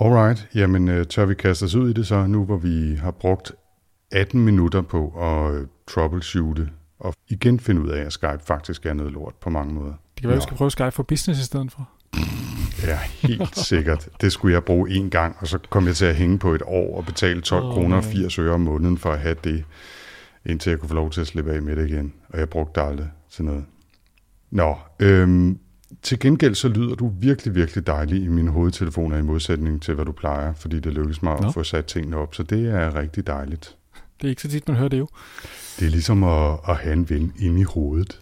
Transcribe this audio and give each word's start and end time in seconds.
Alright, 0.00 0.48
jamen 0.54 0.88
øh, 0.88 1.06
tør 1.06 1.24
vi 1.24 1.34
kaste 1.34 1.64
os 1.64 1.74
ud 1.74 1.90
i 1.90 1.92
det 1.92 2.06
så, 2.06 2.26
nu 2.26 2.44
hvor 2.44 2.56
vi 2.56 2.94
har 2.94 3.10
brugt 3.10 3.52
18 4.12 4.40
minutter 4.40 4.82
på 4.82 5.08
at 5.08 5.54
øh, 5.54 5.66
troubleshoote 5.86 6.68
og 6.98 7.14
igen 7.28 7.60
finde 7.60 7.80
ud 7.80 7.88
af, 7.88 8.02
at 8.02 8.12
Skype 8.12 8.40
faktisk 8.44 8.86
er 8.86 8.94
noget 8.94 9.12
lort 9.12 9.34
på 9.40 9.50
mange 9.50 9.74
måder. 9.74 9.92
Det 10.14 10.20
kan 10.20 10.28
være, 10.28 10.36
vi 10.36 10.42
skal 10.42 10.56
prøve 10.56 10.70
Skype 10.70 10.90
for 10.90 11.02
business 11.02 11.40
i 11.40 11.44
stedet 11.44 11.72
for. 11.72 11.88
Ja, 12.86 12.98
helt 12.98 13.58
sikkert. 13.68 14.08
Det 14.20 14.32
skulle 14.32 14.54
jeg 14.54 14.64
bruge 14.64 14.90
en 14.90 15.10
gang, 15.10 15.36
og 15.38 15.46
så 15.46 15.58
kom 15.70 15.86
jeg 15.86 15.96
til 15.96 16.04
at 16.04 16.16
hænge 16.16 16.38
på 16.38 16.54
et 16.54 16.62
år 16.66 16.96
og 16.96 17.04
betale 17.04 17.40
12 17.40 17.64
oh, 17.64 17.72
kroner 17.72 17.96
og 17.96 18.04
80 18.04 18.38
øre 18.38 18.54
om 18.54 18.60
måneden 18.60 18.98
for 18.98 19.10
at 19.12 19.18
have 19.18 19.36
det, 19.44 19.64
indtil 20.46 20.70
jeg 20.70 20.78
kunne 20.78 20.88
få 20.88 20.94
lov 20.94 21.10
til 21.10 21.20
at 21.20 21.26
slippe 21.26 21.52
af 21.52 21.62
med 21.62 21.76
det 21.76 21.88
igen. 21.88 22.12
Og 22.28 22.38
jeg 22.38 22.48
brugte 22.48 22.80
det 22.80 22.86
aldrig 22.86 23.08
til 23.30 23.44
noget. 23.44 23.64
Nå, 24.50 24.76
øhm, 25.00 25.58
til 26.02 26.18
gengæld 26.18 26.54
så 26.54 26.68
lyder 26.68 26.94
du 26.94 27.12
virkelig, 27.20 27.54
virkelig 27.54 27.86
dejlig 27.86 28.22
i 28.24 28.28
mine 28.28 28.50
hovedtelefoner 28.50 29.16
i 29.16 29.22
modsætning 29.22 29.82
til, 29.82 29.94
hvad 29.94 30.04
du 30.04 30.12
plejer, 30.12 30.54
fordi 30.54 30.80
det 30.80 30.92
lykkedes 30.92 31.22
mig 31.22 31.40
Nå. 31.40 31.48
at 31.48 31.54
få 31.54 31.62
sat 31.62 31.84
tingene 31.84 32.16
op, 32.16 32.34
så 32.34 32.42
det 32.42 32.68
er 32.68 32.94
rigtig 32.94 33.26
dejligt. 33.26 33.76
Det 34.20 34.26
er 34.26 34.28
ikke 34.28 34.42
så 34.42 34.48
tit, 34.48 34.68
man 34.68 34.76
hører 34.76 34.88
det 34.88 34.98
jo. 34.98 35.08
Det 35.78 35.86
er 35.86 35.90
ligesom 35.90 36.24
at, 36.24 36.58
at 36.68 36.76
have 36.76 36.92
en 36.92 37.10
ven 37.10 37.32
inde 37.38 37.60
i 37.60 37.64
hovedet. 37.64 38.20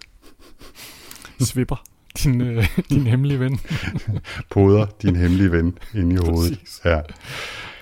Svipper, 1.40 1.84
din, 2.24 2.40
øh, 2.40 2.78
din 2.90 3.06
hemmelige 3.06 3.40
ven. 3.40 3.60
Poder, 4.50 4.86
din 5.02 5.16
hemmelige 5.16 5.52
ven 5.52 5.78
inde 5.94 6.14
i 6.14 6.18
hovedet. 6.26 6.58
Præcis. 6.58 6.80
Ja. 6.84 7.00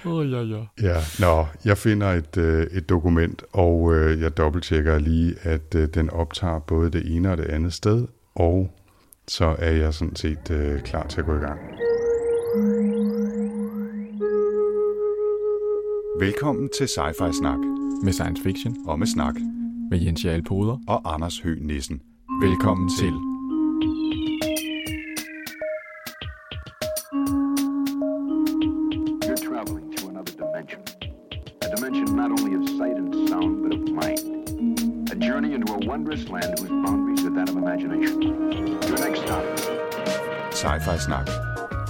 Oh, 0.04 0.30
ja, 0.30 0.42
ja. 0.42 0.62
Ja, 0.82 1.00
nå, 1.20 1.46
jeg 1.64 1.78
finder 1.78 2.12
et, 2.12 2.36
øh, 2.36 2.66
et 2.72 2.88
dokument, 2.88 3.42
og 3.52 3.94
øh, 3.94 4.20
jeg 4.20 4.36
dobbelttjekker 4.36 4.98
lige, 4.98 5.34
at 5.42 5.74
øh, 5.74 5.88
den 5.94 6.10
optager 6.10 6.58
både 6.58 6.90
det 6.90 7.16
ene 7.16 7.30
og 7.30 7.36
det 7.36 7.44
andet 7.44 7.72
sted, 7.72 8.06
og 8.34 8.70
så 9.28 9.56
er 9.58 9.70
jeg 9.70 9.94
sådan 9.94 10.16
set 10.16 10.50
øh, 10.50 10.80
klar 10.80 11.06
til 11.06 11.20
at 11.20 11.26
gå 11.26 11.32
i 11.36 11.38
gang. 11.38 11.60
Velkommen 16.20 16.68
til 16.78 16.84
Sci-Fi 16.84 17.32
Snak 17.32 17.58
Med 18.04 18.12
science 18.12 18.42
fiction. 18.42 18.76
og 18.88 18.98
med 18.98 19.06
snak 19.06 19.34
Med 19.90 19.98
Jens 20.00 20.24
Jarl 20.24 20.42
Poder. 20.42 20.78
og 20.88 21.14
Anders 21.14 21.38
Høgh 21.40 21.60
Nissen. 21.62 22.02
Velkommen 22.42 22.90
til. 23.00 23.12
You're 29.26 29.36
traveling 29.36 29.90
to 29.96 30.08
another 30.08 30.32
dimension. 30.32 30.80
A 31.62 31.74
dimension 31.74 32.14
not 32.14 32.30
only 32.30 32.54
of 32.54 32.68
sight 32.78 32.96
and 32.96 33.28
sound, 33.28 33.62
but 33.64 33.72
of 33.74 33.82
mind. 33.92 35.10
A 35.10 35.16
journey 35.16 35.54
into 35.54 35.72
a 35.72 35.78
wondrous 35.86 36.28
land 36.28 36.58
whose 36.58 36.70
boundaries 36.70 37.15
are 37.26 37.34
that 37.34 37.50
of 37.50 37.56
imagination. 37.56 38.22
Your 38.88 38.98
next 39.06 39.20
stop. 39.22 39.44
Sci-Fi 40.52 40.98
Snak. 40.98 41.30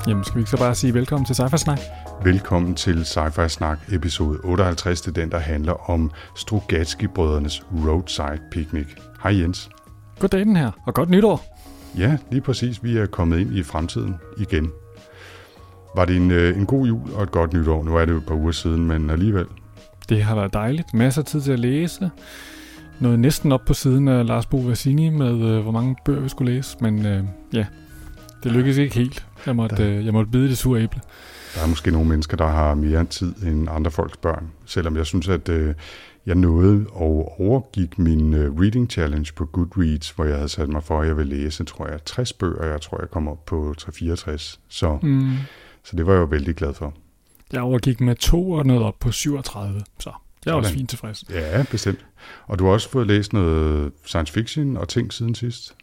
Jamen, 0.09 0.25
skal 0.25 0.34
vi 0.34 0.41
ikke 0.41 0.51
så 0.51 0.56
bare 0.56 0.75
sige 0.75 0.95
velkommen 0.95 1.27
til 1.27 1.34
Cypher 1.34 1.56
Snak? 1.56 1.81
Velkommen 2.25 2.75
til 2.75 3.03
Sci-Fi 3.03 3.48
Snak 3.48 3.79
episode 3.92 4.39
58, 4.45 5.01
det 5.01 5.09
er 5.09 5.20
den, 5.20 5.31
der 5.31 5.39
handler 5.39 5.91
om 5.91 6.11
Strugatsky-brødrenes 6.37 7.62
Roadside 7.87 8.41
Picnic. 8.51 8.87
Hej 9.23 9.41
Jens. 9.41 9.70
Goddag 10.19 10.41
den 10.41 10.57
her, 10.57 10.70
og 10.87 10.95
godt 10.95 11.11
nytår. 11.11 11.57
Ja, 11.98 12.17
lige 12.31 12.41
præcis. 12.41 12.84
Vi 12.84 12.97
er 12.97 13.07
kommet 13.07 13.39
ind 13.39 13.55
i 13.55 13.62
fremtiden 13.62 14.14
igen. 14.37 14.70
Var 15.97 16.05
det 16.05 16.17
en, 16.17 16.31
øh, 16.31 16.57
en 16.57 16.67
god 16.67 16.87
jul 16.87 17.12
og 17.14 17.23
et 17.23 17.31
godt 17.31 17.53
nytår? 17.53 17.84
Nu 17.84 17.97
er 17.97 18.05
det 18.05 18.12
jo 18.12 18.19
et 18.19 18.27
par 18.27 18.34
uger 18.34 18.53
siden, 18.53 18.87
men 18.87 19.11
alligevel. 19.11 19.47
Det 20.09 20.23
har 20.23 20.34
været 20.34 20.53
dejligt. 20.53 20.95
Masser 20.95 21.23
af 21.23 21.27
tid 21.27 21.41
til 21.41 21.53
at 21.53 21.59
læse. 21.59 22.11
Noget 23.00 23.19
næsten 23.19 23.52
op 23.52 23.61
på 23.66 23.75
siden 23.75 24.08
af 24.08 24.27
Lars 24.27 24.47
Bo 24.47 24.56
Vassini 24.56 25.08
med, 25.08 25.41
øh, 25.42 25.62
hvor 25.62 25.70
mange 25.72 25.97
bøger 26.05 26.20
vi 26.20 26.28
skulle 26.28 26.55
læse. 26.55 26.77
Men 26.80 27.06
øh, 27.06 27.25
ja, 27.52 27.66
det 28.42 28.52
lykkedes 28.52 28.77
ikke 28.78 28.94
helt. 28.94 29.27
Jeg 29.47 29.56
måtte, 29.56 29.83
øh, 29.84 30.05
jeg 30.06 30.12
måtte 30.12 30.30
bide 30.30 30.48
det 30.48 30.58
sure 30.58 30.83
æble. 30.83 31.00
Der 31.55 31.62
er 31.62 31.67
måske 31.67 31.91
nogle 31.91 32.08
mennesker, 32.08 32.36
der 32.36 32.47
har 32.47 32.74
mere 32.74 33.05
tid 33.05 33.34
end 33.42 33.69
andre 33.70 33.91
folks 33.91 34.17
børn. 34.17 34.50
Selvom 34.67 34.97
jeg 34.97 35.06
synes, 35.06 35.28
at 35.28 35.48
øh, 35.48 35.74
jeg 36.27 36.34
nåede 36.34 36.86
og 36.92 37.41
overgik 37.41 37.98
min 37.98 38.34
øh, 38.34 38.55
reading 38.61 38.91
challenge 38.91 39.33
på 39.36 39.44
Goodreads, 39.47 40.11
hvor 40.11 40.24
jeg 40.24 40.35
havde 40.36 40.48
sat 40.48 40.68
mig 40.68 40.83
for, 40.83 41.01
at 41.01 41.08
jeg 41.08 41.17
ville 41.17 41.36
læse, 41.36 41.64
tror 41.64 41.89
jeg, 41.89 42.05
60 42.05 42.33
bøger. 42.33 42.64
Jeg 42.67 42.80
tror, 42.80 42.98
jeg 43.01 43.11
kom 43.11 43.29
op 43.29 43.45
på 43.46 43.74
364. 43.79 44.61
Så, 44.68 44.98
Mm. 45.02 45.33
så 45.85 45.96
det 45.96 46.06
var 46.06 46.12
jeg 46.12 46.20
jo 46.20 46.24
vældig 46.24 46.55
glad 46.55 46.74
for. 46.74 46.95
Jeg 47.52 47.61
overgik 47.62 48.01
med 48.01 48.14
to 48.14 48.51
og 48.51 48.67
noget 48.67 48.83
op 48.83 48.95
på 49.01 49.11
37. 49.12 49.80
Så 49.98 50.11
jeg 50.46 50.52
er 50.52 50.57
også 50.57 50.73
fint 50.73 50.90
tilfreds. 50.90 51.24
Ja, 51.30 51.64
bestemt. 51.70 52.07
Og 52.46 52.58
du 52.58 52.64
har 52.64 52.73
også 52.73 52.90
fået 52.90 53.07
læst 53.07 53.33
noget 53.33 53.92
science 54.05 54.33
fiction 54.33 54.77
og 54.77 54.89
ting 54.89 55.12
siden 55.12 55.34
sidst. 55.34 55.74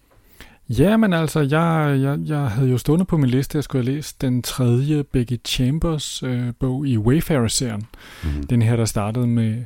Ja, 0.70 0.98
men 0.98 1.14
altså, 1.14 1.40
jeg, 1.40 2.00
jeg, 2.02 2.20
jeg 2.26 2.48
havde 2.48 2.70
jo 2.70 2.78
stående 2.78 3.06
på 3.06 3.18
min 3.18 3.30
liste, 3.30 3.52
at 3.52 3.56
jeg 3.56 3.64
skulle 3.64 3.86
have 3.86 3.96
læst 3.96 4.22
den 4.22 4.42
tredje 4.42 5.04
Becky 5.04 5.40
Chambers 5.46 6.24
øh, 6.24 6.54
bog 6.60 6.88
i 6.88 6.98
Wayfarer-serien. 6.98 7.84
Mm. 8.24 8.48
Den 8.48 8.62
her, 8.62 8.76
der 8.76 8.86
startede 8.86 9.28
med 9.28 9.64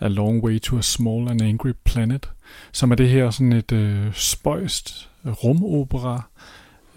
A 0.00 0.08
Long 0.08 0.44
Way 0.44 0.60
to 0.60 0.78
a 0.78 0.82
Small 0.82 1.28
and 1.28 1.42
Angry 1.42 1.72
Planet, 1.84 2.30
som 2.72 2.90
er 2.90 2.94
det 2.94 3.08
her 3.08 3.30
sådan 3.30 3.52
et 3.52 3.72
øh, 3.72 4.12
spøjst 4.12 5.10
rumopera 5.24 6.22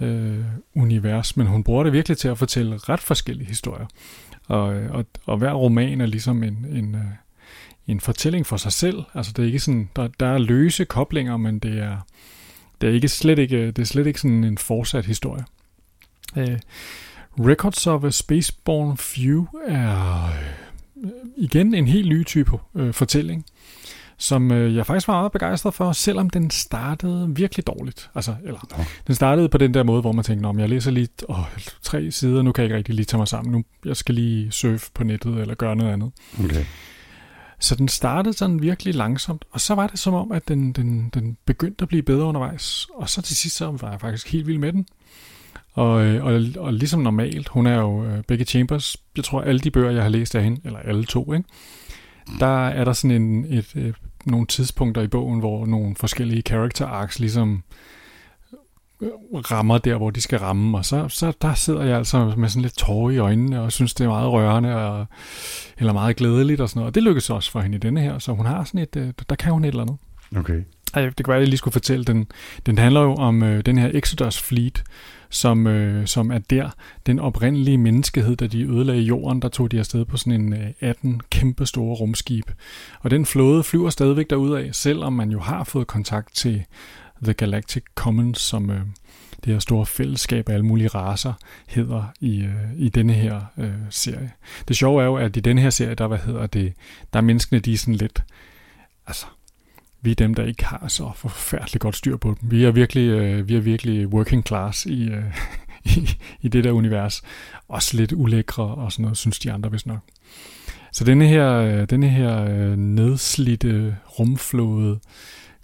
øh, 0.01 0.39
univers, 0.75 1.37
men 1.37 1.47
hun 1.47 1.63
bruger 1.63 1.83
det 1.83 1.93
virkelig 1.93 2.17
til 2.17 2.27
at 2.27 2.37
fortælle 2.37 2.77
ret 2.77 2.99
forskellige 2.99 3.47
historier. 3.47 3.85
Og, 4.47 4.75
øh, 4.75 4.91
og, 4.91 5.05
og 5.25 5.37
hver 5.37 5.53
roman 5.53 6.01
er 6.01 6.05
ligesom 6.05 6.43
en, 6.43 6.65
en, 6.71 6.95
øh, 6.95 7.01
en 7.87 7.99
fortælling 7.99 8.45
for 8.45 8.57
sig 8.57 8.71
selv. 8.71 9.03
Altså 9.13 9.31
det 9.35 9.43
er 9.43 9.47
ikke 9.47 9.59
sådan, 9.59 9.89
der, 9.95 10.07
der 10.19 10.27
er 10.27 10.37
løse 10.37 10.85
koblinger, 10.85 11.37
men 11.37 11.59
det 11.59 11.79
er, 11.79 11.97
det 12.81 12.89
er 12.89 12.93
ikke 12.93 13.07
slet 13.07 13.39
ikke, 13.39 13.67
det 13.67 13.79
er 13.79 13.85
slet 13.85 14.07
ikke 14.07 14.21
sådan 14.21 14.43
en 14.43 14.57
fortsat 14.57 15.05
historie. 15.05 15.43
Øh, 16.37 16.59
Records 17.39 17.87
of 17.87 18.03
a 18.03 18.09
Spaceborne 18.09 18.97
Few 18.97 19.45
er 19.67 20.25
øh, 21.03 21.09
igen 21.37 21.73
en 21.73 21.87
helt 21.87 22.09
ny 22.09 22.25
type 22.25 22.51
øh, 22.75 22.93
fortælling, 22.93 23.45
som 24.17 24.51
øh, 24.51 24.75
jeg 24.75 24.85
faktisk 24.85 25.07
var 25.07 25.13
meget 25.13 25.31
begejstret 25.31 25.73
for, 25.73 25.91
selvom 25.91 26.29
den 26.29 26.49
startede 26.49 27.35
virkelig 27.35 27.67
dårligt. 27.67 28.09
Altså, 28.15 28.35
eller, 28.43 28.59
Nå. 28.77 28.83
den 29.07 29.15
startede 29.15 29.49
på 29.49 29.57
den 29.57 29.73
der 29.73 29.83
måde, 29.83 30.01
hvor 30.01 30.11
man 30.11 30.23
tænkte, 30.23 30.47
om 30.47 30.59
jeg 30.59 30.69
læser 30.69 30.91
lige 30.91 31.07
åh, 31.29 31.37
tre 31.81 32.11
sider, 32.11 32.41
nu 32.41 32.51
kan 32.51 32.61
jeg 32.61 32.67
ikke 32.67 32.77
rigtig 32.77 32.95
lige 32.95 33.05
tage 33.05 33.17
mig 33.17 33.27
sammen, 33.27 33.51
nu 33.51 33.63
jeg 33.85 33.97
skal 33.97 34.15
lige 34.15 34.51
surfe 34.51 34.91
på 34.93 35.03
nettet 35.03 35.37
eller 35.37 35.55
gøre 35.55 35.75
noget 35.75 35.93
andet. 35.93 36.11
Okay. 36.43 36.65
Så 37.59 37.75
den 37.75 37.87
startede 37.87 38.37
sådan 38.37 38.61
virkelig 38.61 38.95
langsomt, 38.95 39.45
og 39.51 39.61
så 39.61 39.75
var 39.75 39.87
det 39.87 39.99
som 39.99 40.13
om, 40.13 40.31
at 40.31 40.47
den, 40.47 40.71
den, 40.71 41.09
den 41.13 41.37
begyndte 41.45 41.81
at 41.81 41.87
blive 41.87 42.03
bedre 42.03 42.25
undervejs. 42.25 42.87
Og 42.93 43.09
så 43.09 43.21
til 43.21 43.35
sidst 43.35 43.55
så 43.55 43.71
var 43.71 43.91
jeg 43.91 44.01
faktisk 44.01 44.31
helt 44.31 44.47
vild 44.47 44.57
med 44.57 44.73
den. 44.73 44.87
Og, 45.73 46.05
øh, 46.05 46.25
og, 46.25 46.63
og 46.63 46.73
ligesom 46.73 46.99
normalt, 46.99 47.47
hun 47.47 47.67
er 47.67 47.79
jo 47.79 48.05
øh, 48.05 48.23
Becky 48.23 48.47
Chambers, 48.47 48.97
jeg 49.15 49.23
tror 49.23 49.41
alle 49.41 49.59
de 49.59 49.71
bøger, 49.71 49.91
jeg 49.91 50.03
har 50.03 50.09
læst 50.09 50.35
af 50.35 50.43
hende, 50.43 50.61
eller 50.63 50.79
alle 50.79 51.05
to, 51.05 51.33
ikke? 51.33 51.49
der 52.39 52.67
er 52.67 52.83
der 52.83 52.93
sådan 52.93 53.21
en, 53.21 53.45
et, 53.45 53.75
et, 53.75 53.95
nogle 54.25 54.47
tidspunkter 54.47 55.01
i 55.01 55.07
bogen, 55.07 55.39
hvor 55.39 55.65
nogle 55.65 55.95
forskellige 55.95 56.41
character 56.41 56.85
arcs 56.85 57.19
ligesom 57.19 57.53
øh, 57.53 57.59
rammer 59.51 59.77
der, 59.77 59.97
hvor 59.97 60.09
de 60.09 60.21
skal 60.21 60.39
ramme, 60.39 60.77
og 60.77 60.85
så, 60.85 61.07
så 61.09 61.33
der 61.41 61.53
sidder 61.53 61.83
jeg 61.83 61.97
altså 61.97 62.33
med 62.37 62.49
sådan 62.49 62.61
lidt 62.61 62.77
tårer 62.77 63.11
i 63.11 63.17
øjnene, 63.17 63.61
og 63.61 63.71
synes, 63.71 63.93
det 63.93 64.03
er 64.03 64.09
meget 64.09 64.31
rørende, 64.31 64.75
og, 64.75 65.05
eller 65.77 65.93
meget 65.93 66.15
glædeligt 66.15 66.61
og 66.61 66.69
sådan 66.69 66.79
noget, 66.79 66.91
og 66.91 66.95
det 66.95 67.03
lykkes 67.03 67.29
også 67.29 67.51
for 67.51 67.59
hende 67.61 67.75
i 67.75 67.79
denne 67.79 68.01
her, 68.01 68.19
så 68.19 68.31
hun 68.31 68.45
har 68.45 68.63
sådan 68.63 68.81
et, 68.81 68.95
øh, 68.95 69.13
der 69.29 69.35
kan 69.35 69.51
hun 69.51 69.63
et 69.63 69.67
eller 69.67 69.81
andet. 69.81 69.97
Okay. 70.35 70.63
Det 70.95 71.15
kan 71.15 71.27
være, 71.27 71.37
at 71.37 71.41
jeg 71.41 71.47
lige 71.47 71.57
skulle 71.57 71.73
fortælle 71.73 72.05
den. 72.05 72.27
Den 72.65 72.77
handler 72.77 73.01
jo 73.01 73.13
om 73.15 73.43
øh, 73.43 73.65
den 73.65 73.77
her 73.77 73.91
Exodus 73.93 74.41
Fleet, 74.41 74.83
som, 75.29 75.67
øh, 75.67 76.07
som 76.07 76.31
er 76.31 76.37
der, 76.37 76.69
den 77.05 77.19
oprindelige 77.19 77.77
menneskehed, 77.77 78.35
da 78.35 78.47
de 78.47 78.63
ødelagde 78.63 79.01
jorden, 79.01 79.41
der 79.41 79.47
tog 79.47 79.71
de 79.71 79.79
afsted 79.79 80.05
på 80.05 80.17
sådan 80.17 80.41
en 80.41 80.53
øh, 80.53 80.67
18 80.79 81.21
kæmpe 81.29 81.65
store 81.65 81.95
rumskib. 81.95 82.45
Og 82.99 83.11
den 83.11 83.25
flåde 83.25 83.63
flyver 83.63 83.89
stadigvæk 83.89 84.29
derudad, 84.29 84.73
selvom 84.73 85.13
man 85.13 85.31
jo 85.31 85.39
har 85.39 85.63
fået 85.63 85.87
kontakt 85.87 86.35
til 86.35 86.65
The 87.23 87.33
Galactic 87.33 87.83
Commons, 87.95 88.41
som 88.41 88.69
øh, 88.69 88.81
det 89.45 89.53
her 89.53 89.59
store 89.59 89.85
fællesskab 89.85 90.49
af 90.49 90.53
alle 90.53 90.65
mulige 90.65 90.87
raser 90.87 91.33
hedder 91.67 92.03
i, 92.19 92.41
øh, 92.41 92.73
i 92.75 92.89
denne 92.89 93.13
her 93.13 93.41
øh, 93.57 93.73
serie. 93.89 94.31
Det 94.67 94.77
sjove 94.77 95.01
er 95.01 95.05
jo, 95.05 95.15
at 95.15 95.37
i 95.37 95.39
denne 95.39 95.61
her 95.61 95.69
serie, 95.69 95.95
der, 95.95 96.07
hvad 96.07 96.17
hedder 96.17 96.47
det, 96.47 96.73
der 97.13 97.19
er 97.19 97.23
menneskene, 97.23 97.59
de 97.59 97.73
er 97.73 97.77
sådan 97.77 97.95
lidt, 97.95 98.23
altså, 99.07 99.25
vi 100.01 100.11
er 100.11 100.15
dem, 100.15 100.33
der 100.33 100.45
ikke 100.45 100.65
har 100.65 100.87
så 100.87 101.11
forfærdeligt 101.15 101.81
godt 101.81 101.95
styr 101.95 102.17
på 102.17 102.35
dem. 102.41 102.51
Vi 102.51 102.63
er 102.63 102.71
virkelig, 102.71 103.09
øh, 103.09 103.47
vi 103.47 103.55
er 103.55 103.61
virkelig 103.61 104.07
working 104.07 104.47
class 104.47 104.85
i, 104.85 105.03
øh, 105.03 105.23
i, 105.95 106.09
i 106.41 106.47
det 106.47 106.63
der 106.63 106.71
univers. 106.71 107.21
Også 107.67 107.97
lidt 107.97 108.13
ulækre 108.13 108.63
og 108.63 108.91
sådan 108.91 109.03
noget, 109.03 109.17
synes 109.17 109.39
de 109.39 109.51
andre 109.51 109.71
vist 109.71 109.87
nok. 109.87 109.99
Så 110.91 111.03
denne 111.03 111.27
her, 111.27 111.51
øh, 111.53 111.89
denne 111.89 112.09
her 112.09 112.41
øh, 112.41 112.77
nedslidte 112.77 113.97
rumflåde 114.19 114.99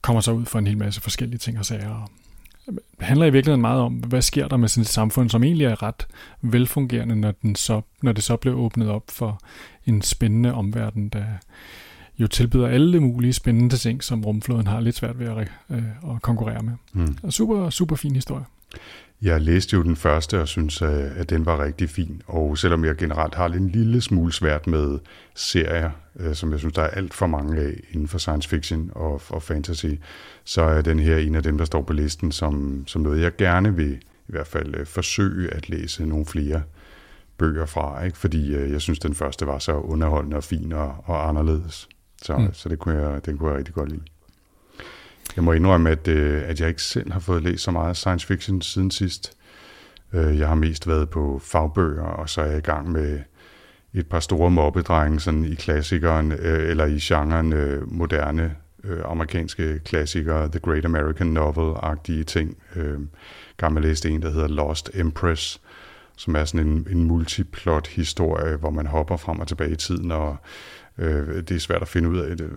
kommer 0.02 0.22
så 0.22 0.32
ud 0.32 0.46
for 0.46 0.60
en 0.60 0.68
hel 0.68 0.78
masse 0.78 1.02
forskellige 1.02 1.40
ting 1.40 1.60
og 1.60 1.66
sager. 1.66 2.12
Det 2.66 2.80
handler 3.00 3.26
i 3.26 3.30
virkeligheden 3.30 3.62
meget 3.62 3.82
om, 3.82 3.94
hvad 3.94 4.22
sker 4.22 4.48
der 4.48 4.58
med 4.58 4.68
sådan 4.68 4.82
et 4.82 4.88
samfund, 4.88 5.30
som 5.30 5.44
egentlig 5.44 5.66
er 5.66 5.84
ret 5.84 6.08
velfungerende, 6.42 7.16
når, 7.16 7.32
den 7.32 7.56
så, 7.56 7.82
når 8.02 8.12
det 8.12 8.24
så 8.24 8.38
bliver 8.38 8.56
åbnet 8.56 8.90
op 8.90 9.04
for 9.10 9.42
en 9.86 10.02
spændende 10.02 10.54
omverden, 10.54 11.10
der 11.10 11.26
jo 12.20 12.28
tilbyder 12.28 12.68
alle 12.68 13.00
mulige 13.00 13.34
spændende 13.34 13.78
ting, 13.78 14.04
som 14.04 14.26
rumflåden 14.26 14.68
har 14.68 14.80
lidt 14.80 14.96
svært 14.96 15.20
ved 15.20 15.28
at, 15.28 15.52
øh, 15.70 15.84
at 16.16 16.22
konkurrere 16.22 16.64
med. 16.64 16.74
Mm. 16.94 17.18
Og 17.24 17.34
super, 17.34 17.70
super 17.70 17.96
fin 17.96 18.16
historie. 18.16 18.46
Jeg 19.22 19.42
læste 19.42 19.76
jo 19.76 19.84
den 19.84 19.96
første 19.96 20.42
og 20.42 20.48
synes, 20.48 20.82
øh, 20.82 21.20
at 21.20 21.30
den 21.30 21.46
var 21.46 21.64
rigtig 21.64 21.90
fin. 21.90 22.22
Og 22.28 22.58
selvom 22.58 22.86
jeg 22.86 22.96
generelt 22.96 23.36
har 23.36 23.46
en 23.46 23.70
lille 23.70 24.02
smule 24.02 24.34
svært 24.34 24.68
med 24.68 25.00
serier, 25.36 25.92
øh, 26.20 26.36
som 26.36 26.52
jeg 26.52 26.60
synes, 26.60 26.74
der 26.74 26.82
er 26.82 26.88
alt 26.88 27.14
for 27.14 27.28
mange 27.28 27.62
af 27.62 27.74
inden 27.92 28.08
for 28.08 28.18
science 28.18 28.50
fiction 28.50 28.92
og, 28.96 29.22
og 29.30 29.44
fantasy, 29.44 29.86
så 30.44 30.62
er 30.62 30.82
den 30.82 31.00
her 31.00 31.18
en 31.18 31.36
af 31.36 31.44
dem, 31.44 31.58
der 31.58 31.66
står 31.66 31.82
på 31.82 31.94
listen 31.94 32.32
som, 32.32 32.84
som 32.88 33.02
noget, 33.02 33.22
jeg 33.22 33.36
gerne 33.36 33.76
vil 33.76 33.94
i 34.28 34.32
hvert 34.32 34.48
fald 34.48 34.76
øh, 34.76 34.86
forsøge 34.86 35.54
at 35.54 35.70
læse 35.70 36.06
nogle 36.06 36.26
flere 36.26 36.64
bøger 37.38 37.66
fra, 37.66 38.04
ikke? 38.04 38.18
fordi 38.18 38.72
jeg 38.72 38.82
synes, 38.82 39.00
den 39.00 39.16
første 39.16 39.48
var 39.48 39.60
så 39.60 39.74
underholdende 39.74 40.38
og 40.38 40.44
fin 40.44 40.72
og, 40.72 40.96
og 41.06 41.30
anderledes. 41.30 41.90
Så, 42.22 42.38
mm. 42.38 42.54
så 42.54 42.70
det 42.70 42.80
kunne 42.80 43.08
jeg, 43.08 43.26
den 43.26 43.38
kunne 43.38 43.50
jeg 43.50 43.58
rigtig 43.58 43.74
godt 43.74 43.90
lide. 43.90 44.02
Jeg 45.36 45.44
må 45.44 45.52
indrømme, 45.52 45.90
at, 45.90 46.08
øh, 46.08 46.42
at 46.46 46.60
jeg 46.60 46.70
ikke 46.70 46.84
selv 46.84 47.12
har 47.12 47.20
fået 47.20 47.44
læst 47.44 47.64
så 47.64 47.72
meget 47.72 47.98
science 47.98 48.28
fiction 48.28 48.62
siden 48.62 48.92
sidst. 48.92 49.38
Øh, 50.14 50.40
jeg 50.40 50.48
har 50.48 50.56
mest 50.56 50.88
været 50.88 51.10
på 51.10 51.42
fagbøger, 51.44 52.04
og 52.04 52.30
så 52.30 52.42
er 52.42 52.46
jeg 52.46 52.58
i 52.58 52.62
gang 52.62 52.92
med 52.92 53.20
et 53.94 54.08
par 54.08 54.20
store 54.20 54.52
mobbedrenge 54.52 55.20
sådan 55.20 55.46
i 55.46 55.56
klassikeren, 55.56 56.32
øh, 56.32 56.70
eller 56.70 56.86
i 56.86 57.00
genren 57.02 57.54
øh, 57.54 57.94
moderne 57.94 58.56
øh, 58.84 59.00
amerikanske 59.06 59.80
klassikere, 59.80 60.50
The 60.50 60.60
Great 60.60 60.86
American 60.86 61.38
Novel-agtige 61.38 62.24
ting. 62.24 62.58
Øh, 62.76 63.00
gammel 63.58 63.84
læste 63.84 64.10
en, 64.10 64.22
der 64.22 64.32
hedder 64.32 64.48
Lost 64.48 64.90
Empress, 64.94 65.62
som 66.18 66.36
er 66.36 66.46
sådan 66.46 66.68
en, 66.68 66.88
en 66.92 67.04
multiplot 67.04 67.88
historie, 67.88 68.56
hvor 68.56 68.70
man 68.70 68.88
hopper 68.88 69.18
frem 69.18 69.40
og 69.40 69.48
tilbage 69.48 69.72
i 69.72 69.76
tiden 69.76 70.12
og 70.12 70.38
Øh, 70.98 71.36
det 71.36 71.52
er 71.52 71.60
svært 71.60 71.82
at 71.82 71.88
finde 71.88 72.10
ud, 72.10 72.18
af, 72.18 72.30
øh, 72.30 72.52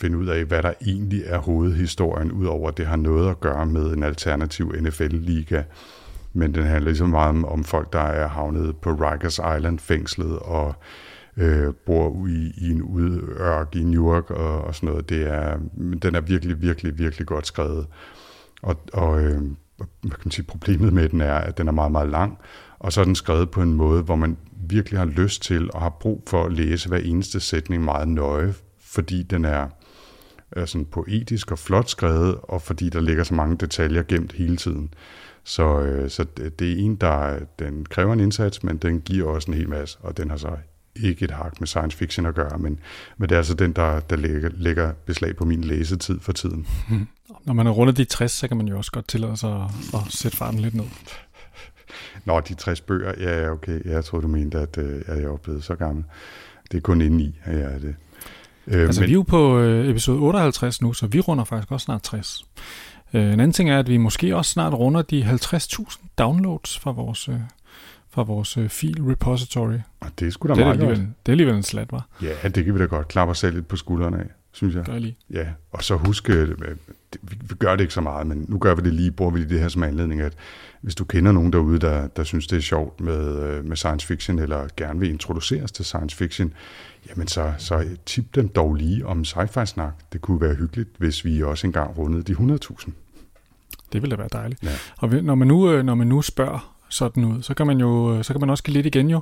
finde 0.00 0.18
ud 0.18 0.26
af, 0.26 0.44
hvad 0.44 0.62
der 0.62 0.72
egentlig 0.86 1.22
er 1.26 1.38
hovedhistorien, 1.38 2.32
udover 2.32 2.68
at 2.68 2.76
det 2.76 2.86
har 2.86 2.96
noget 2.96 3.30
at 3.30 3.40
gøre 3.40 3.66
med 3.66 3.92
en 3.92 4.02
alternativ 4.02 4.72
NFL-liga. 4.80 5.62
Men 6.32 6.54
den 6.54 6.64
handler 6.64 6.90
ligesom 6.90 7.08
meget 7.08 7.28
om, 7.28 7.44
om 7.44 7.64
folk, 7.64 7.92
der 7.92 8.00
er 8.00 8.28
havnet 8.28 8.76
på 8.76 8.90
Rikers 8.90 9.38
Island 9.56 9.78
fængslet 9.78 10.38
og 10.38 10.74
øh, 11.36 11.74
bor 11.86 12.26
i, 12.26 12.52
i 12.56 12.70
en 12.70 12.82
udørk 12.82 13.76
i 13.76 13.82
New 13.82 14.12
York 14.12 14.30
og, 14.30 14.60
og 14.60 14.74
sådan 14.74 14.88
noget. 14.88 15.08
Det 15.08 15.32
er, 15.32 15.58
den 16.02 16.14
er 16.14 16.20
virkelig, 16.20 16.62
virkelig, 16.62 16.98
virkelig 16.98 17.26
godt 17.26 17.46
skrevet. 17.46 17.86
Og, 18.62 18.76
og 18.92 19.22
øh, 19.22 19.42
hvad 19.76 20.10
kan 20.10 20.20
man 20.24 20.30
sige, 20.30 20.46
problemet 20.46 20.92
med 20.92 21.08
den 21.08 21.20
er, 21.20 21.34
at 21.34 21.58
den 21.58 21.68
er 21.68 21.72
meget, 21.72 21.92
meget 21.92 22.08
lang, 22.08 22.38
og 22.78 22.92
så 22.92 23.00
er 23.00 23.04
den 23.04 23.14
skrevet 23.14 23.50
på 23.50 23.62
en 23.62 23.74
måde, 23.74 24.02
hvor 24.02 24.16
man 24.16 24.36
virkelig 24.68 24.98
har 24.98 25.06
lyst 25.06 25.42
til 25.42 25.72
og 25.72 25.80
har 25.82 25.96
brug 26.00 26.22
for 26.26 26.44
at 26.44 26.52
læse 26.52 26.88
hver 26.88 26.98
eneste 26.98 27.40
sætning 27.40 27.84
meget 27.84 28.08
nøje, 28.08 28.54
fordi 28.80 29.22
den 29.22 29.44
er, 29.44 29.68
er 30.52 30.66
sådan 30.66 30.84
poetisk 30.84 31.50
og 31.50 31.58
flot 31.58 31.88
skrevet, 31.88 32.38
og 32.42 32.62
fordi 32.62 32.88
der 32.88 33.00
ligger 33.00 33.24
så 33.24 33.34
mange 33.34 33.56
detaljer 33.56 34.02
gemt 34.02 34.32
hele 34.32 34.56
tiden. 34.56 34.94
Så, 35.44 35.80
øh, 35.80 36.10
så 36.10 36.26
det 36.58 36.72
er 36.72 36.76
en, 36.76 36.96
der 36.96 37.38
den 37.58 37.86
kræver 37.86 38.12
en 38.12 38.20
indsats, 38.20 38.62
men 38.62 38.76
den 38.76 39.00
giver 39.00 39.28
også 39.28 39.50
en 39.50 39.56
hel 39.56 39.68
masse, 39.68 39.98
og 40.00 40.16
den 40.16 40.30
har 40.30 40.36
så 40.36 40.56
ikke 40.96 41.24
et 41.24 41.30
hak 41.30 41.60
med 41.60 41.66
science 41.66 41.96
fiction 41.96 42.26
at 42.26 42.34
gøre, 42.34 42.58
men, 42.58 42.78
men 43.16 43.28
det 43.28 43.34
er 43.34 43.38
altså 43.38 43.54
den, 43.54 43.72
der, 43.72 44.00
der 44.00 44.16
lægger, 44.16 44.50
lægger 44.52 44.92
beslag 44.92 45.36
på 45.36 45.44
min 45.44 45.64
læsetid 45.64 46.20
for 46.20 46.32
tiden. 46.32 46.66
Når 47.46 47.52
man 47.52 47.66
er 47.66 47.70
rundet 47.70 47.96
de 47.96 48.04
60, 48.04 48.32
så 48.32 48.48
kan 48.48 48.56
man 48.56 48.68
jo 48.68 48.76
også 48.76 48.92
godt 48.92 49.08
tillade 49.08 49.36
sig 49.36 49.50
at, 49.54 49.70
at 49.94 50.00
sætte 50.08 50.36
farten 50.36 50.60
lidt 50.60 50.74
ned. 50.74 50.84
Nå, 52.24 52.40
de 52.40 52.54
60 52.54 52.80
bøger, 52.80 53.12
ja, 53.20 53.50
okay. 53.50 53.84
Jeg 53.84 54.04
tror 54.04 54.20
du 54.20 54.28
mente, 54.28 54.58
at, 54.58 54.78
øh, 54.78 55.02
at 55.06 55.16
jeg 55.16 55.24
er 55.24 55.36
blevet 55.36 55.64
så 55.64 55.74
gammel. 55.74 56.04
Det 56.72 56.76
er 56.76 56.82
kun 56.82 57.00
indeni, 57.00 57.38
at 57.44 57.58
jeg 57.58 57.74
er 57.74 57.78
det. 57.78 57.94
Øh, 58.66 58.80
altså, 58.80 59.00
men... 59.00 59.06
vi 59.06 59.12
er 59.12 59.14
jo 59.14 59.22
på 59.22 59.58
øh, 59.58 59.88
episode 59.88 60.18
58 60.18 60.82
nu, 60.82 60.92
så 60.92 61.06
vi 61.06 61.20
runder 61.20 61.44
faktisk 61.44 61.72
også 61.72 61.84
snart 61.84 62.02
60. 62.02 62.46
Øh, 63.14 63.22
en 63.22 63.28
anden 63.28 63.52
ting 63.52 63.70
er, 63.70 63.78
at 63.78 63.88
vi 63.88 63.96
måske 63.96 64.36
også 64.36 64.50
snart 64.50 64.74
runder 64.74 65.02
de 65.02 65.22
50.000 65.22 65.98
downloads 66.18 66.78
fra 66.78 66.90
vores, 66.90 67.28
øh, 67.28 67.34
fra 68.10 68.22
vores 68.22 68.56
øh, 68.56 68.68
fil 68.68 69.02
repository. 69.02 69.78
Og 70.00 70.08
det 70.18 70.26
er 70.26 70.30
sgu 70.30 70.48
da 70.48 70.54
det 70.54 70.60
er 70.60 70.64
meget 70.64 70.74
alligevel, 70.74 70.98
godt. 70.98 71.08
Det 71.26 71.28
er 71.28 71.32
alligevel 71.32 71.54
en 71.54 71.62
slat, 71.62 71.92
var. 71.92 72.06
Ja, 72.22 72.48
det 72.48 72.64
kan 72.64 72.74
vi 72.74 72.78
da 72.78 72.84
godt 72.84 73.08
klappe 73.08 73.30
os 73.30 73.38
selv 73.38 73.54
lidt 73.54 73.68
på 73.68 73.76
skuldrene 73.76 74.18
af, 74.18 74.26
synes 74.52 74.74
jeg. 74.74 74.84
Gør 74.84 74.98
lige. 74.98 75.16
Ja, 75.30 75.46
og 75.72 75.84
så 75.84 75.96
husk, 75.96 76.30
vi 77.22 77.54
gør 77.58 77.76
det 77.76 77.80
ikke 77.80 77.94
så 77.94 78.00
meget, 78.00 78.26
men 78.26 78.44
nu 78.48 78.58
gør 78.58 78.74
vi 78.74 78.82
det 78.82 78.94
lige, 78.94 79.10
bruger 79.10 79.30
vi 79.30 79.44
det 79.44 79.60
her 79.60 79.68
som 79.68 79.82
anledning, 79.82 80.20
at 80.20 80.32
hvis 80.80 80.94
du 80.94 81.04
kender 81.04 81.32
nogen 81.32 81.52
derude, 81.52 81.78
der, 81.78 82.06
der 82.06 82.24
synes, 82.24 82.46
det 82.46 82.56
er 82.56 82.60
sjovt 82.60 83.00
med, 83.00 83.42
øh, 83.42 83.64
med 83.64 83.76
science 83.76 84.06
fiction, 84.06 84.38
eller 84.38 84.68
gerne 84.76 85.00
vil 85.00 85.10
introduceres 85.10 85.72
til 85.72 85.84
science 85.84 86.16
fiction, 86.16 86.52
jamen 87.08 87.28
så, 87.28 87.52
så 87.58 87.86
tip 88.06 88.34
dem 88.34 88.48
dog 88.48 88.74
lige 88.74 89.06
om 89.06 89.22
sci-fi 89.22 89.64
snak. 89.64 89.92
Det 90.12 90.20
kunne 90.20 90.40
være 90.40 90.54
hyggeligt, 90.54 90.88
hvis 90.98 91.24
vi 91.24 91.42
også 91.42 91.66
engang 91.66 91.98
rundede 91.98 92.22
de 92.22 92.32
100.000. 92.32 92.90
Det 93.92 94.02
ville 94.02 94.16
da 94.16 94.16
være 94.16 94.28
dejligt. 94.32 94.62
Ja. 94.62 94.70
Og 94.98 95.08
når 95.08 95.34
man, 95.34 95.48
nu, 95.48 95.72
øh, 95.72 95.84
når 95.84 95.94
man 95.94 96.06
nu 96.06 96.22
spørger 96.22 96.74
sådan 96.88 97.24
ud, 97.24 97.42
så 97.42 97.54
kan 97.54 97.66
man 97.66 97.80
jo 97.80 98.16
øh, 98.16 98.24
så 98.24 98.32
kan 98.32 98.40
man 98.40 98.50
også 98.50 98.64
give 98.64 98.74
lidt 98.74 98.86
igen 98.86 99.10
jo. 99.10 99.20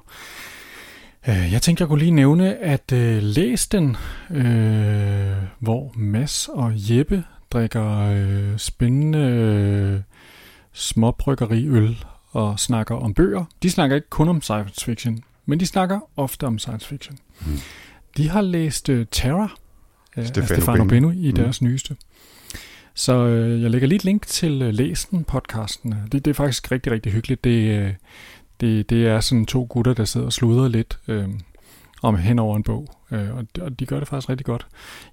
Jeg 1.27 1.62
tænkte, 1.62 1.83
jeg 1.83 1.88
kunne 1.88 1.99
lige 1.99 2.11
nævne, 2.11 2.56
at 2.56 2.93
øh, 2.93 3.23
læs 3.23 3.69
den, 3.69 3.97
øh, 4.31 5.33
hvor 5.59 5.93
Mads 5.94 6.49
og 6.49 6.73
Jeppe 6.75 7.25
drikker 7.51 7.99
øh, 7.99 8.59
spændende 8.59 9.19
øh, 9.19 10.01
småbryggeriøl 10.73 12.05
og 12.31 12.61
snakker 12.61 12.95
om 12.95 13.15
bøger. 13.15 13.45
De 13.63 13.71
snakker 13.71 13.97
ikke 13.97 14.11
kun 14.11 14.29
om 14.29 14.43
science 14.43 14.85
fiction, 14.85 15.23
men 15.47 15.61
de 15.61 15.67
snakker 15.67 16.01
ofte 16.17 16.47
om 16.47 16.59
science 16.59 16.87
fiction. 16.87 17.19
Mm. 17.47 17.59
De 18.17 18.29
har 18.29 18.41
læst 18.41 18.89
uh, 18.89 19.03
Terra 19.11 19.57
af 20.17 20.27
Stefano, 20.27 20.61
Stefano 20.61 20.85
Bennu 20.85 21.11
i 21.11 21.31
mm. 21.31 21.37
deres 21.37 21.63
nyeste. 21.63 21.97
Så 22.95 23.25
uh, 23.25 23.63
jeg 23.63 23.71
lægger 23.71 23.89
lige 23.89 23.97
et 23.97 24.05
link 24.05 24.27
til 24.27 24.63
uh, 24.63 24.69
læsen 24.69 25.25
podcasten. 25.25 25.95
Det, 26.13 26.25
det 26.25 26.31
er 26.31 26.35
faktisk 26.35 26.73
rigtig, 26.73 26.93
rigtig 26.93 27.13
hyggeligt. 27.13 27.45
Det, 27.45 27.87
uh, 27.87 27.91
det, 28.61 28.91
det 28.91 29.07
er 29.07 29.21
sådan 29.21 29.47
to 29.47 29.67
gutter, 29.71 29.95
der 29.95 30.05
sidder 30.05 30.27
og 30.27 30.33
sluder 30.33 30.69
lidt 30.69 30.99
uh, 31.09 31.25
om 32.03 32.17
hen 32.17 32.39
over 32.39 32.57
en 32.57 32.63
bog, 32.63 32.89
uh, 33.11 33.37
og, 33.37 33.47
de, 33.56 33.62
og 33.62 33.81
de 33.81 33.87
gør 33.87 33.99
det 33.99 34.08
faktisk 34.08 34.29
rigtig 34.29 34.47
godt. 34.47 34.67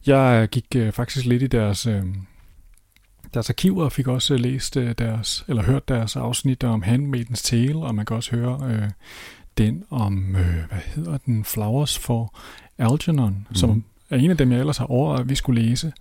Jeg 0.05 0.47
gik 0.51 0.65
uh, 0.75 0.91
faktisk 0.91 1.25
lidt 1.25 1.43
i 1.43 1.47
deres... 1.47 1.87
Uh, 1.87 2.03
deres 3.33 3.49
arkiver 3.49 3.83
og 3.83 3.91
fik 3.91 4.07
også 4.07 4.37
læst 4.37 4.77
øh, 4.77 4.95
deres, 4.97 5.45
eller 5.47 5.63
hørt 5.63 5.87
deres 5.87 6.15
afsnit 6.15 6.63
om 6.63 6.81
Handmaidens 6.81 7.41
Tale, 7.41 7.75
og 7.75 7.95
man 7.95 8.05
kan 8.05 8.15
også 8.15 8.35
høre 8.35 8.59
øh, 8.71 8.89
den 9.57 9.83
om, 9.89 10.35
øh, 10.35 10.55
hvad 10.69 10.79
hedder 10.95 11.17
den, 11.17 11.45
Flowers 11.45 11.99
for 11.99 12.39
Algernon, 12.77 13.47
mm. 13.49 13.55
som 13.55 13.83
er 14.09 14.17
en 14.17 14.31
af 14.31 14.37
dem, 14.37 14.51
jeg 14.51 14.59
ellers 14.59 14.77
har 14.77 14.85
over, 14.85 15.15
at 15.15 15.29
vi 15.29 15.35
skulle 15.35 15.61
læse 15.61 15.93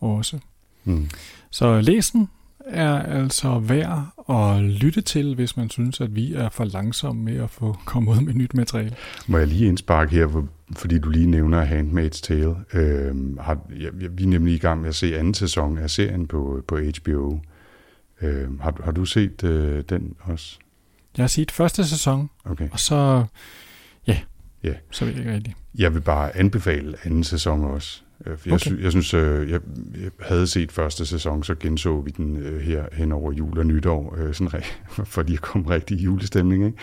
også. 0.00 0.38
Mm. 0.84 1.10
Så 1.50 1.80
læsen 1.80 2.28
er 2.68 3.02
altså 3.02 3.58
værd 3.58 4.06
at 4.28 4.62
lytte 4.62 5.00
til, 5.00 5.34
hvis 5.34 5.56
man 5.56 5.70
synes, 5.70 6.00
at 6.00 6.14
vi 6.14 6.34
er 6.34 6.48
for 6.48 6.64
langsomme 6.64 7.22
med 7.22 7.36
at 7.42 7.50
få 7.50 7.76
komme 7.84 8.10
ud 8.10 8.20
med 8.20 8.34
nyt 8.34 8.54
materiale. 8.54 8.96
Må 9.26 9.38
jeg 9.38 9.46
lige 9.46 9.66
indsparke 9.66 10.10
her, 10.10 10.46
fordi 10.76 10.98
du 10.98 11.10
lige 11.10 11.26
nævner 11.26 11.64
Handmaid's 11.66 12.20
Tale. 12.22 12.56
Øh, 12.72 13.38
har, 13.38 13.58
ja, 13.80 13.88
vi 13.92 14.24
er 14.24 14.28
nemlig 14.28 14.54
i 14.54 14.58
gang 14.58 14.80
med 14.80 14.88
at 14.88 14.94
se 14.94 15.18
anden 15.18 15.34
sæson 15.34 15.78
af 15.78 15.90
serien 15.90 16.26
på, 16.26 16.62
på 16.68 16.78
HBO. 16.78 17.40
Øh, 18.22 18.60
har, 18.60 18.80
har 18.84 18.92
du 18.92 19.04
set 19.04 19.44
øh, 19.44 19.84
den 19.88 20.14
også? 20.20 20.58
Jeg 21.16 21.22
har 21.22 21.28
set 21.28 21.50
første 21.50 21.84
sæson, 21.84 22.30
okay. 22.44 22.68
og 22.70 22.80
så, 22.80 23.24
ja, 24.06 24.18
ja. 24.64 24.74
så 24.90 25.04
ved 25.04 25.12
jeg 25.12 25.20
ikke 25.20 25.34
rigtigt. 25.34 25.56
Jeg 25.74 25.94
vil 25.94 26.00
bare 26.00 26.36
anbefale 26.36 26.96
anden 27.04 27.24
sæson 27.24 27.64
også. 27.64 28.02
Øh, 28.26 28.38
for 28.38 28.48
jeg, 28.48 28.54
okay. 28.54 28.70
sy- 28.70 28.82
jeg 28.82 28.90
synes, 28.90 29.14
øh, 29.14 29.50
jeg, 29.50 29.60
jeg 30.02 30.10
havde 30.20 30.46
set 30.46 30.72
første 30.72 31.06
sæson, 31.06 31.44
så 31.44 31.54
genså 31.54 32.00
vi 32.00 32.10
den 32.10 32.36
øh, 32.36 32.60
her 32.60 32.84
hen 32.92 33.12
over 33.12 33.32
jul 33.32 33.58
og 33.58 33.66
nytår, 33.66 34.16
øh, 34.18 34.34
sådan 34.34 34.62
for 35.12 35.22
lige 35.22 35.34
at 35.36 35.42
komme 35.42 35.70
rigtig 35.70 36.00
i 36.00 36.02
julestemning. 36.02 36.66
Ikke? 36.66 36.78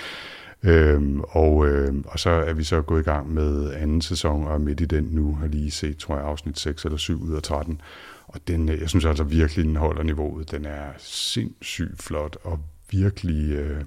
Øhm, 0.64 1.22
og, 1.22 1.68
øh, 1.68 1.94
og 2.06 2.20
så 2.20 2.30
er 2.30 2.54
vi 2.54 2.64
så 2.64 2.82
gået 2.82 3.02
i 3.02 3.04
gang 3.04 3.34
med 3.34 3.74
anden 3.74 4.02
sæson, 4.02 4.48
og 4.48 4.62
midt 4.62 4.82
i 4.82 4.86
den 4.86 5.04
nu, 5.12 5.36
har 5.36 5.48
lige 5.48 5.72
set, 5.72 5.98
tror 5.98 6.16
jeg, 6.16 6.26
afsnit 6.26 6.60
6 6.60 6.86
eller 6.86 6.98
7 6.98 7.22
ud 7.22 7.36
af 7.36 7.44
13. 7.44 7.82
Og 8.28 8.40
den, 8.48 8.70
øh, 8.70 8.82
jeg 8.82 8.90
synes 8.90 9.06
altså 9.06 9.24
virkelig, 9.24 9.66
den 9.66 9.76
holder 9.76 10.04
niveauet. 10.04 10.52
Den 10.52 10.66
er 10.66 10.86
sindssygt 10.98 12.04
flot, 12.04 12.38
og 12.44 12.60
virkelig, 12.92 13.52
øh, 13.52 13.82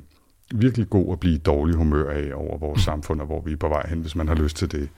virkelig 0.54 0.90
god 0.90 1.12
at 1.12 1.20
blive 1.20 1.34
i 1.34 1.38
dårlig 1.38 1.76
humør 1.76 2.10
af 2.10 2.30
over 2.34 2.58
vores 2.58 2.80
samfund, 2.90 3.20
og 3.20 3.26
hvor 3.26 3.40
vi 3.40 3.52
er 3.52 3.56
på 3.56 3.68
vej 3.68 3.86
hen, 3.88 4.00
hvis 4.00 4.16
man 4.16 4.28
har 4.28 4.34
lyst 4.34 4.56
til 4.56 4.72
det. 4.72 4.88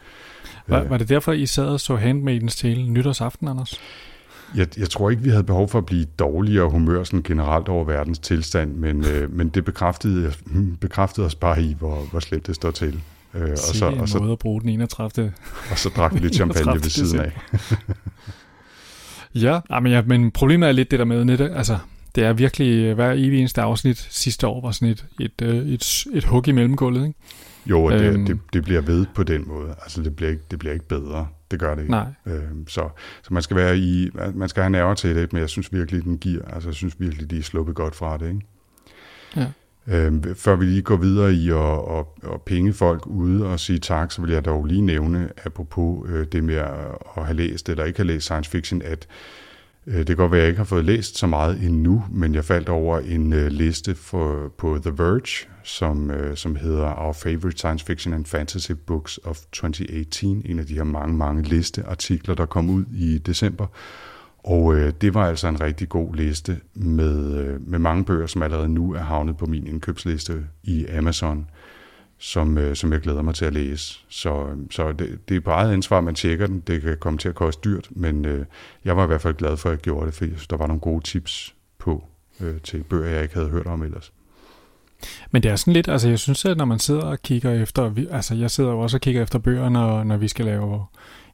Var, 0.67 0.85
var 0.85 0.99
det 0.99 1.09
derfor, 1.09 1.33
I 1.33 1.47
sad 1.47 1.67
og 1.67 1.81
så 1.81 1.97
Handmaidens 1.97 2.57
Tale 2.57 2.91
nytårsaften, 2.91 3.49
Anders? 3.49 3.81
Jeg, 4.57 4.79
jeg 4.79 4.91
tror 4.91 5.11
ikke, 5.11 5.23
vi 5.23 5.31
havde 5.31 5.45
behov 5.45 5.69
for 5.69 5.79
at 5.79 5.87
blive 5.87 6.05
dårligere 6.05 6.69
humør 6.69 7.05
sådan 7.05 7.23
generelt 7.23 7.69
over 7.69 7.85
verdens 7.85 8.19
tilstand, 8.19 8.75
men, 8.75 9.05
øh, 9.05 9.33
men 9.33 9.49
det 9.49 9.65
bekræftede, 9.65 10.33
bekræftede 10.81 11.27
os 11.27 11.35
bare 11.35 11.63
i, 11.63 11.77
hvor, 11.79 11.97
hvor 12.11 12.21
slemt 12.21 12.47
det 12.47 12.55
står 12.55 12.71
til. 12.71 13.01
Øh, 13.35 13.51
og 13.51 13.59
så, 13.59 13.87
og 13.87 14.09
så, 14.09 14.19
måde 14.19 14.33
at 14.33 14.39
bruge 14.39 14.61
den 14.61 14.69
31. 14.69 15.33
Og 15.71 15.79
så 15.79 15.89
drak 15.89 16.15
vi 16.15 16.19
lidt 16.19 16.35
champagne 16.41 16.75
ved 16.75 16.91
siden 16.91 17.21
af. 17.21 17.33
ja, 19.35 19.61
men, 19.83 19.93
ja, 19.93 20.03
men 20.03 20.31
problemet 20.31 20.69
er 20.69 20.73
lidt 20.73 20.91
det 20.91 20.99
der 20.99 21.05
med, 21.05 21.25
net, 21.25 21.41
altså, 21.41 21.79
det 22.15 22.25
er 22.25 22.33
virkelig, 22.33 22.85
øh, 22.85 22.95
hver 22.95 23.13
evig 23.13 23.39
eneste 23.39 23.63
afsnit 23.63 24.09
sidste 24.11 24.47
år 24.47 24.61
var 24.61 24.71
sådan 24.71 24.89
et, 24.89 25.07
et, 25.21 25.43
øh, 25.43 25.57
et, 25.57 25.73
et, 25.73 26.07
et 26.15 26.25
hug 26.25 26.49
i 26.49 26.53
mellemgulvet, 26.53 27.07
ikke? 27.07 27.19
Jo, 27.67 27.85
og 27.85 27.93
det, 27.93 28.15
øhm, 28.15 28.27
det, 28.27 28.39
det 28.53 28.63
bliver 28.65 28.81
ved 28.81 29.07
på 29.15 29.23
den 29.23 29.49
måde. 29.49 29.75
Altså, 29.83 30.03
det 30.03 30.17
bliver 30.17 30.31
ikke, 30.31 30.43
det 30.51 30.59
bliver 30.59 30.73
ikke 30.73 30.89
bedre. 30.89 31.29
Det 31.51 31.61
gør 31.61 31.75
det 31.75 31.83
ikke. 31.83 31.91
Nej. 31.91 32.07
Øhm, 32.27 32.69
så, 32.69 32.89
så 33.23 33.35
man 33.35 33.43
skal 33.43 33.57
være 33.57 33.79
i, 33.79 34.11
man 34.35 34.49
skal 34.49 34.63
have 34.63 34.71
nerver 34.71 34.95
til 34.95 35.17
det, 35.17 35.33
men 35.33 35.41
jeg 35.41 35.49
synes 35.49 35.73
virkelig, 35.73 36.05
den 36.05 36.19
giver. 36.19 36.45
Altså, 36.45 36.69
jeg 36.69 36.75
synes 36.75 37.01
virkelig, 37.01 37.31
de 37.31 37.39
er 37.39 37.43
sluppet 37.43 37.75
godt 37.75 37.95
fra 37.95 38.17
det, 38.17 38.29
ikke? 38.29 38.41
Ja. 39.37 39.47
Øhm, 39.87 40.35
før 40.35 40.57
vi 40.57 40.65
lige 40.65 40.83
går 40.83 40.97
videre 40.97 41.33
i 41.33 41.51
at, 41.51 41.99
at, 41.99 42.33
at 42.35 42.43
penge 42.43 42.73
folk 42.73 43.07
ude 43.07 43.47
og 43.47 43.61
sige 43.61 43.79
tak, 43.79 44.13
så 44.13 44.23
vil 44.23 44.31
jeg 44.31 44.45
dog 44.45 44.65
lige 44.65 44.83
nævne, 44.83 45.29
apropos 45.45 46.11
øh, 46.11 46.27
det 46.33 46.45
med 46.45 46.55
at, 46.55 46.71
at 47.17 47.25
have 47.25 47.37
læst 47.37 47.69
eller 47.69 47.85
ikke 47.85 47.99
have 47.99 48.07
læst 48.07 48.25
science 48.25 48.51
fiction, 48.51 48.83
at 48.83 49.07
Øh, 49.87 49.99
det 49.99 50.07
kan 50.07 50.17
godt 50.17 50.33
være, 50.33 50.41
at 50.41 50.43
jeg 50.43 50.49
ikke 50.49 50.59
har 50.59 50.65
fået 50.65 50.85
læst 50.85 51.19
så 51.19 51.27
meget 51.27 51.63
endnu, 51.63 52.05
men 52.11 52.35
jeg 52.35 52.45
faldt 52.45 52.69
over 52.69 52.99
en 52.99 53.33
øh, 53.33 53.47
liste 53.47 53.95
for, 53.95 54.53
på 54.59 54.79
The 54.83 54.93
Verge, 54.97 55.49
som, 55.63 56.11
øh, 56.11 56.37
som 56.37 56.57
hedder 56.57 56.95
Our 56.99 57.13
Favorite 57.13 57.59
Science 57.59 57.85
Fiction 57.85 58.15
and 58.15 58.25
Fantasy 58.25 58.73
Books 58.87 59.21
of 59.25 59.39
2018, 59.53 60.43
en 60.45 60.59
af 60.59 60.67
de 60.67 60.75
her 60.75 60.85
mange, 60.85 61.17
mange 61.17 61.43
listeartikler, 61.43 62.35
der 62.35 62.47
kom 62.47 62.71
ud 62.71 62.85
i 62.95 63.19
december. 63.19 63.67
Og 64.45 64.75
øh, 64.75 64.93
det 65.01 65.15
var 65.15 65.27
altså 65.27 65.49
en 65.49 65.61
rigtig 65.61 65.89
god 65.89 66.15
liste 66.15 66.61
med, 66.75 67.35
øh, 67.39 67.69
med 67.69 67.79
mange 67.79 68.05
bøger, 68.05 68.27
som 68.27 68.43
allerede 68.43 68.69
nu 68.69 68.95
er 68.95 69.01
havnet 69.01 69.37
på 69.37 69.47
min 69.47 69.67
indkøbsliste 69.67 70.47
i 70.63 70.87
Amazon, 70.87 71.47
som, 72.21 72.59
øh, 72.59 72.77
som 72.77 72.93
jeg 72.93 73.01
glæder 73.01 73.23
mig 73.23 73.35
til 73.35 73.45
at 73.45 73.53
læse. 73.53 73.99
Så, 74.09 74.47
øhm, 74.51 74.71
så 74.71 74.93
det, 74.93 75.29
det 75.29 75.37
er 75.37 75.41
på 75.41 75.51
eget 75.51 75.73
ansvar, 75.73 75.99
at 75.99 76.05
man 76.05 76.15
tjekker 76.15 76.47
den. 76.47 76.61
Det 76.61 76.83
kan 76.83 76.97
komme 77.01 77.19
til 77.19 77.29
at 77.29 77.35
koste 77.35 77.61
dyrt, 77.65 77.89
men 77.91 78.25
øh, 78.25 78.45
jeg 78.85 78.97
var 78.97 79.05
i 79.05 79.07
hvert 79.07 79.21
fald 79.21 79.35
glad 79.35 79.57
for, 79.57 79.69
at 79.69 79.73
jeg 79.73 79.79
gjorde 79.81 80.07
det, 80.07 80.15
fordi 80.15 80.31
der 80.51 80.57
var 80.57 80.67
nogle 80.67 80.81
gode 80.81 81.05
tips 81.05 81.55
på 81.79 82.05
øh, 82.41 82.61
til 82.61 82.83
bøger, 82.83 83.11
jeg 83.11 83.23
ikke 83.23 83.35
havde 83.35 83.49
hørt 83.49 83.67
om 83.67 83.83
ellers. 83.83 84.13
Men 85.31 85.43
det 85.43 85.51
er 85.51 85.57
sådan 85.57 85.73
lidt, 85.73 85.89
altså 85.89 86.09
jeg 86.09 86.19
synes, 86.19 86.45
at 86.45 86.57
når 86.57 86.65
man 86.65 86.79
sidder 86.79 87.03
og 87.03 87.23
kigger 87.23 87.53
efter, 87.63 87.89
vi- 87.89 88.09
altså 88.11 88.35
jeg 88.35 88.51
sidder 88.51 88.71
jo 88.71 88.79
også 88.81 88.97
og 88.97 89.01
kigger 89.01 89.23
efter 89.23 89.39
bøger, 89.39 89.69
når, 89.69 90.05
når 90.05 90.17
vi 90.17 90.29
skal 90.29 90.45
lave 90.45 90.85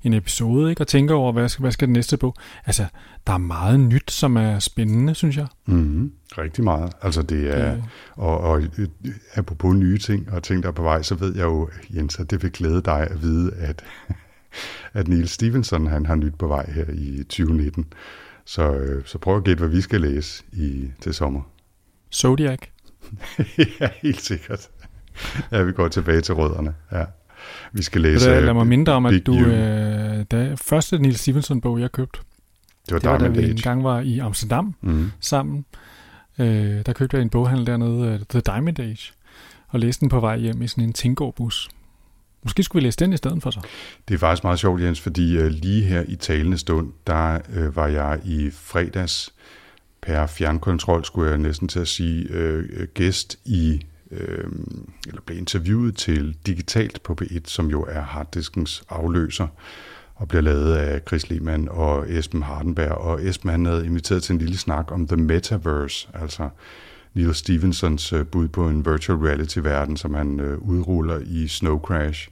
en 0.03 0.13
episode, 0.13 0.71
ikke? 0.71 0.83
og 0.83 0.87
tænker 0.87 1.15
over, 1.15 1.33
hvad 1.33 1.49
skal, 1.49 1.61
hvad 1.63 1.73
skal 1.73 1.89
den 1.89 1.93
næste 1.93 2.17
på. 2.17 2.35
Altså, 2.67 2.87
der 3.27 3.33
er 3.33 3.39
meget 3.39 3.81
nyt, 3.81 4.11
som 4.11 4.37
er 4.37 4.59
spændende, 4.59 5.15
synes 5.15 5.37
jeg. 5.37 5.47
Mm-hmm. 5.67 6.13
Rigtig 6.39 6.65
meget. 6.65 6.93
Altså 7.03 7.23
det 7.23 7.57
er, 7.59 7.71
Det- 7.75 7.85
og, 8.13 8.39
og 8.41 8.63
øh, 8.79 8.89
apropos 9.35 9.77
nye 9.77 9.99
ting 9.99 10.33
og 10.33 10.43
ting, 10.43 10.63
der 10.63 10.69
er 10.69 10.73
på 10.73 10.83
vej, 10.83 11.03
så 11.03 11.15
ved 11.15 11.37
jeg 11.37 11.45
jo, 11.45 11.69
Jens, 11.91 12.19
at 12.19 12.31
det 12.31 12.43
vil 12.43 12.51
glæde 12.53 12.83
dig 12.83 13.01
at 13.11 13.23
vide, 13.23 13.53
at, 13.55 13.85
at 14.99 15.09
Neil 15.09 15.29
Stevenson, 15.29 15.87
han 15.87 16.07
har 16.07 16.15
nyt 16.15 16.35
på 16.39 16.47
vej 16.47 16.71
her 16.71 16.85
i 16.93 17.17
2019. 17.23 17.87
Så, 18.45 18.73
øh, 18.75 19.03
så 19.07 19.19
prøv 19.19 19.37
at 19.37 19.45
gætte, 19.45 19.61
hvad 19.61 19.69
vi 19.77 19.81
skal 19.81 20.01
læse 20.01 20.45
i, 20.53 20.91
til 21.01 21.15
sommer. 21.15 21.41
Zodiac. 22.15 22.59
ja, 23.81 23.89
helt 24.03 24.21
sikkert. 24.21 24.69
Ja, 25.53 25.63
vi 25.63 25.73
går 25.73 25.89
tilbage 25.89 26.21
til 26.21 26.35
rødderne. 26.35 26.75
Ja. 26.93 27.05
Vi 27.73 27.83
skal 27.83 28.01
læse... 28.01 28.31
det, 28.35 28.43
lad 28.43 28.55
mig 28.55 28.67
minde 28.67 28.87
dig 28.87 28.95
om, 28.95 29.07
at 29.07 29.27
du, 29.27 29.39
øh, 29.39 30.25
da 30.31 30.55
første 30.55 30.99
Neil 30.99 31.17
Stevenson-bog, 31.17 31.81
jeg 31.81 31.93
købte, 31.93 32.21
det 32.87 32.93
var 32.93 32.99
det 32.99 33.11
var 33.11 33.19
da 33.19 33.29
vi 33.29 33.39
Age. 33.39 33.51
engang 33.51 33.85
var 33.85 34.01
i 34.01 34.19
Amsterdam 34.19 34.75
Mm. 34.81 35.11
sammen. 35.21 35.65
Øh, 36.39 36.47
der 36.87 36.93
købte 36.93 37.17
jeg 37.17 37.23
en 37.23 37.31
boghandel 37.31 37.67
dernede, 37.67 38.13
øh, 38.13 38.21
The 38.31 38.41
Diamond 38.41 38.81
Age, 38.81 39.13
og 39.69 39.81
læste 39.81 40.01
den 40.01 40.09
på 40.09 40.21
vej 40.21 40.39
hjem 40.39 40.63
i 40.63 40.69
sådan 40.69 40.85
en 40.85 40.93
Tingård-bus. 40.93 41.69
Måske 42.43 42.63
skulle 42.63 42.81
vi 42.83 42.87
læse 42.87 42.99
den 42.99 43.13
i 43.13 43.17
stedet 43.17 43.43
for 43.43 43.51
så. 43.51 43.61
Det 44.09 44.15
er 44.15 44.19
faktisk 44.19 44.45
meget 44.45 44.59
sjovt, 44.59 44.83
Jens, 44.83 45.01
fordi 45.01 45.37
øh, 45.37 45.47
lige 45.51 45.83
her 45.85 46.05
i 46.09 46.17
talende 46.17 46.59
stund, 46.59 46.93
der 47.07 47.39
øh, 47.55 47.77
var 47.77 47.87
jeg 47.87 48.21
i 48.25 48.51
fredags 48.53 49.33
per 50.03 50.27
fjernkontrol, 50.27 51.05
skulle 51.05 51.31
jeg 51.31 51.39
næsten 51.39 51.69
til 51.69 51.79
at 51.81 51.89
sige, 51.89 52.27
øh, 52.31 52.65
øh, 52.73 52.87
gæst 52.95 53.37
i, 53.45 53.81
øh, 54.11 54.51
eller 55.07 55.21
blev 55.27 55.39
interviewet 55.39 55.97
til 55.97 56.37
Digitalt 56.47 57.03
på 57.03 57.17
P1, 57.23 57.41
som 57.45 57.71
jo 57.71 57.83
er 57.89 58.01
harddiskens 58.01 58.83
afløser, 58.89 59.47
og 60.15 60.29
bliver 60.29 60.43
lavet 60.43 60.75
af 60.75 61.01
Chris 61.09 61.31
Lehmann 61.31 61.69
og 61.69 62.13
Esben 62.13 62.43
Hardenberg. 62.43 62.93
Og 62.93 63.27
Esben 63.27 63.51
han 63.51 63.67
havde 63.67 63.87
inviteret 63.87 64.23
til 64.23 64.33
en 64.33 64.39
lille 64.39 64.59
snak 64.59 64.93
om 64.93 65.09
The 65.09 65.17
Metaverse, 65.17 66.09
altså 66.15 66.49
Neil 67.15 67.35
Stevensons 67.35 68.13
øh, 68.13 68.27
bud 68.27 68.49
på 68.49 68.69
en 68.69 68.87
virtual 68.87 69.19
reality-verden, 69.19 69.97
som 69.97 70.15
han 70.15 70.41
øh, 70.41 70.59
udruller 70.59 71.19
i 71.27 71.49
Snow 71.49 71.81
Crash. 71.81 72.29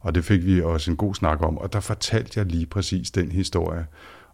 Og 0.00 0.14
det 0.14 0.24
fik 0.24 0.46
vi 0.46 0.62
også 0.62 0.90
en 0.90 0.96
god 0.96 1.14
snak 1.14 1.42
om, 1.42 1.58
og 1.58 1.72
der 1.72 1.80
fortalte 1.80 2.38
jeg 2.38 2.46
lige 2.46 2.66
præcis 2.66 3.10
den 3.10 3.32
historie, 3.32 3.86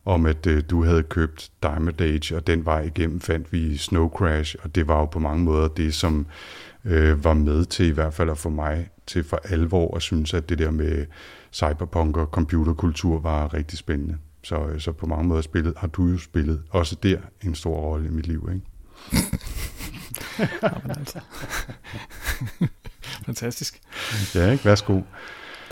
om 0.04 0.26
at 0.26 0.46
øh, 0.46 0.62
du 0.70 0.84
havde 0.84 1.02
købt 1.02 1.50
Diamond 1.62 2.00
Age, 2.00 2.36
og 2.36 2.46
den 2.46 2.64
vej 2.64 2.80
igennem 2.80 3.20
fandt 3.20 3.52
vi 3.52 3.76
Snow 3.76 4.08
Crash, 4.08 4.56
og 4.62 4.74
det 4.74 4.88
var 4.88 4.98
jo 4.98 5.04
på 5.04 5.18
mange 5.18 5.44
måder 5.44 5.68
det, 5.68 5.94
som 5.94 6.26
øh, 6.84 7.24
var 7.24 7.34
med 7.34 7.64
til 7.64 7.86
i 7.86 7.90
hvert 7.90 8.14
fald 8.14 8.30
at 8.30 8.38
få 8.38 8.48
mig 8.48 8.88
til 9.06 9.24
for 9.24 9.40
alvor 9.44 9.96
at 9.96 10.02
synes, 10.02 10.34
at 10.34 10.48
det 10.48 10.58
der 10.58 10.70
med 10.70 11.06
cyberpunk 11.52 12.16
og 12.16 12.26
computerkultur 12.26 13.20
var 13.20 13.54
rigtig 13.54 13.78
spændende. 13.78 14.18
Så, 14.42 14.66
øh, 14.66 14.80
så 14.80 14.92
på 14.92 15.06
mange 15.06 15.28
måder 15.28 15.42
spillet, 15.42 15.74
har 15.76 15.86
du 15.86 16.06
jo 16.06 16.18
spillet 16.18 16.62
også 16.70 16.96
der 17.02 17.18
en 17.42 17.54
stor 17.54 17.76
rolle 17.80 18.08
i 18.08 18.10
mit 18.10 18.26
liv, 18.26 18.48
ikke? 18.52 18.66
Jamen, 20.62 20.90
altså. 20.98 21.20
Fantastisk. 23.26 23.80
Ja, 24.34 24.50
ikke? 24.50 24.64
Værsgo. 24.64 25.00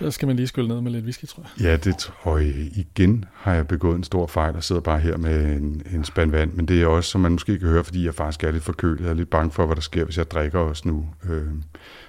Der 0.00 0.11
skal 0.11 0.26
man 0.26 0.37
lige 0.37 0.47
skylle 0.47 0.69
ned 0.69 0.81
med 0.81 0.90
lidt 0.90 1.05
whisky, 1.05 1.25
tror 1.25 1.43
jeg. 1.43 1.64
Ja, 1.67 1.76
det 1.76 1.97
tror 1.97 2.38
jeg. 2.38 2.49
Øh, 2.49 2.67
igen 2.78 3.25
har 3.35 3.55
jeg 3.55 3.69
begået 3.69 3.97
en 3.97 4.05
stor 4.05 4.26
fejl 4.26 4.57
og 4.57 4.64
sidder 4.64 4.83
bare 4.83 5.00
her 5.00 5.17
med 5.17 5.57
en, 5.57 5.83
en 5.95 6.05
spand 6.05 6.31
vand. 6.31 6.52
Men 6.52 6.69
det 6.69 6.83
er 6.83 6.87
også, 6.87 7.11
som 7.11 7.21
man 7.21 7.33
måske 7.33 7.59
kan 7.59 7.69
høre, 7.69 7.85
fordi 7.85 8.05
jeg 8.05 8.14
faktisk 8.14 8.45
er 8.45 8.50
lidt 8.50 8.64
forkølet. 8.64 9.00
Jeg 9.00 9.11
er 9.11 9.14
lidt 9.14 9.31
bange 9.31 9.50
for, 9.50 9.67
hvad 9.67 9.76
der 9.76 9.83
sker, 9.83 10.05
hvis 10.05 10.19
jeg 10.19 10.31
drikker 10.31 10.59
også 10.59 10.88
nu. 10.88 11.07
Øh, 11.31 11.47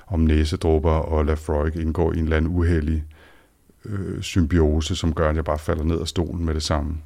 om 0.07 0.19
næsedrupper 0.19 0.91
og 0.91 1.25
Lafroig 1.25 1.75
indgår 1.75 2.13
i 2.13 2.17
en 2.17 2.23
eller 2.23 2.37
anden 2.37 2.51
uheldig 2.51 3.03
øh, 3.85 4.21
symbiose, 4.21 4.95
som 4.95 5.13
gør, 5.13 5.29
at 5.29 5.35
jeg 5.35 5.45
bare 5.45 5.59
falder 5.59 5.83
ned 5.83 5.99
af 5.99 6.07
stolen 6.07 6.45
med 6.45 6.53
det 6.53 6.63
samme. 6.63 6.97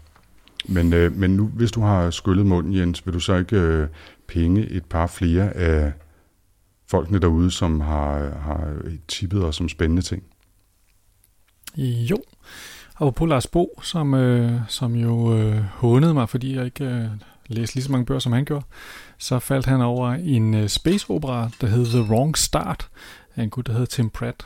Men, 0.66 0.94
øh, 0.94 1.16
men 1.16 1.36
nu, 1.38 1.46
hvis 1.46 1.72
du 1.72 1.82
har 1.82 2.10
skyllet 2.10 2.46
munden, 2.46 2.75
Jens, 2.75 3.06
vil 3.06 3.13
du 3.13 3.20
så 3.20 3.36
ikke 3.36 3.60
øh, 3.60 3.88
penge 4.28 4.70
et 4.70 4.86
par 4.86 5.08
flere 5.08 5.58
af 5.58 5.92
folkene 6.88 7.20
derude, 7.20 7.52
som 7.52 7.82
har, 7.82 8.30
har 8.40 8.74
tippet 9.08 9.46
os 9.46 9.56
som 9.56 9.70
spændende 9.70 10.02
ting? 10.02 10.24
Jo. 11.77 12.18
Og 12.96 13.15
på 13.15 13.25
Lars 13.25 13.48
Bo, 13.48 13.80
som, 13.84 14.13
øh, 14.13 14.51
som 14.68 14.96
jo 14.96 15.38
øh, 15.38 15.58
hånede 15.74 16.13
mig, 16.13 16.30
fordi 16.30 16.56
jeg 16.56 16.65
ikke 16.65 16.86
øh, 16.86 17.06
læste 17.48 17.75
lige 17.75 17.84
så 17.84 17.92
mange 17.92 18.06
bøger, 18.06 18.20
som 18.20 18.32
han 18.34 18.46
gjorde, 18.46 18.65
så 19.18 19.39
faldt 19.39 19.65
han 19.65 19.82
over 19.82 20.10
en 20.13 20.53
øh, 20.53 20.70
space 20.70 21.06
opera, 21.10 21.50
der 21.62 21.68
hed 21.68 21.86
The 21.86 22.01
Wrong 22.01 22.38
Start, 22.38 22.88
af 23.36 23.44
en 23.44 23.50
gut, 23.50 23.68
der 23.68 23.72
hedder 23.74 23.86
Tim 23.86 24.10
Pratt, 24.10 24.46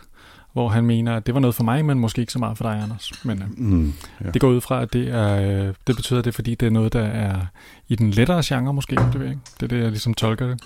hvor 0.53 0.69
han 0.69 0.85
mener, 0.85 1.15
at 1.15 1.25
det 1.25 1.33
var 1.33 1.39
noget 1.39 1.55
for 1.55 1.63
mig, 1.63 1.85
men 1.85 1.99
måske 1.99 2.19
ikke 2.21 2.33
så 2.33 2.39
meget 2.39 2.57
for 2.57 2.63
dig, 2.71 2.81
Anders. 2.83 3.25
Men 3.25 3.41
øh, 3.41 3.47
Mm, 3.57 3.93
ja. 4.25 4.29
det 4.31 4.41
går 4.41 4.49
ud 4.49 4.61
fra, 4.61 4.81
at 4.81 4.93
det, 4.93 5.07
er, 5.09 5.41
øh, 5.67 5.73
det 5.87 5.95
betyder, 5.95 6.21
det 6.21 6.35
fordi 6.35 6.55
det 6.55 6.65
er 6.65 6.69
noget, 6.69 6.93
der 6.93 7.03
er 7.03 7.39
i 7.87 7.95
den 7.95 8.11
lettere 8.11 8.41
genre 8.45 8.73
måske. 8.73 8.95
Det, 8.95 9.13
ved 9.13 9.21
jeg 9.21 9.29
ikke. 9.29 9.41
det 9.59 9.63
er 9.63 9.67
det, 9.67 9.79
jeg 9.83 9.89
ligesom 9.89 10.13
tolker 10.13 10.47
det. 10.47 10.61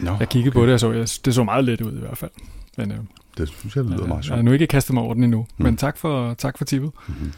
Nå, 0.00 0.16
Jeg 0.20 0.28
kiggede 0.28 0.52
på 0.54 0.66
det, 0.66 0.74
og 0.74 0.80
så, 0.80 0.92
jeg, 0.92 1.06
det 1.24 1.34
så 1.34 1.44
meget 1.44 1.64
let 1.64 1.80
ud 1.80 1.92
i 1.96 2.00
hvert 2.00 2.18
fald. 2.18 2.30
Men 2.76 2.92
øh, 2.92 2.98
Det 3.38 3.48
synes 3.48 3.76
jeg 3.76 3.84
lyder 3.84 3.96
meget 3.96 4.08
jeg 4.08 4.14
har 4.16 4.22
sjovt. 4.22 4.44
nu 4.44 4.52
ikke 4.52 4.66
kastet 4.66 4.94
mig 4.94 5.02
over 5.02 5.14
den 5.14 5.24
endnu. 5.24 5.46
Mm. 5.58 5.64
Men 5.64 5.76
tak 5.76 5.96
for, 5.96 6.34
tak 6.34 6.58
for 6.58 6.64
tippet. 6.64 6.90
Mm-hmm. 7.08 7.32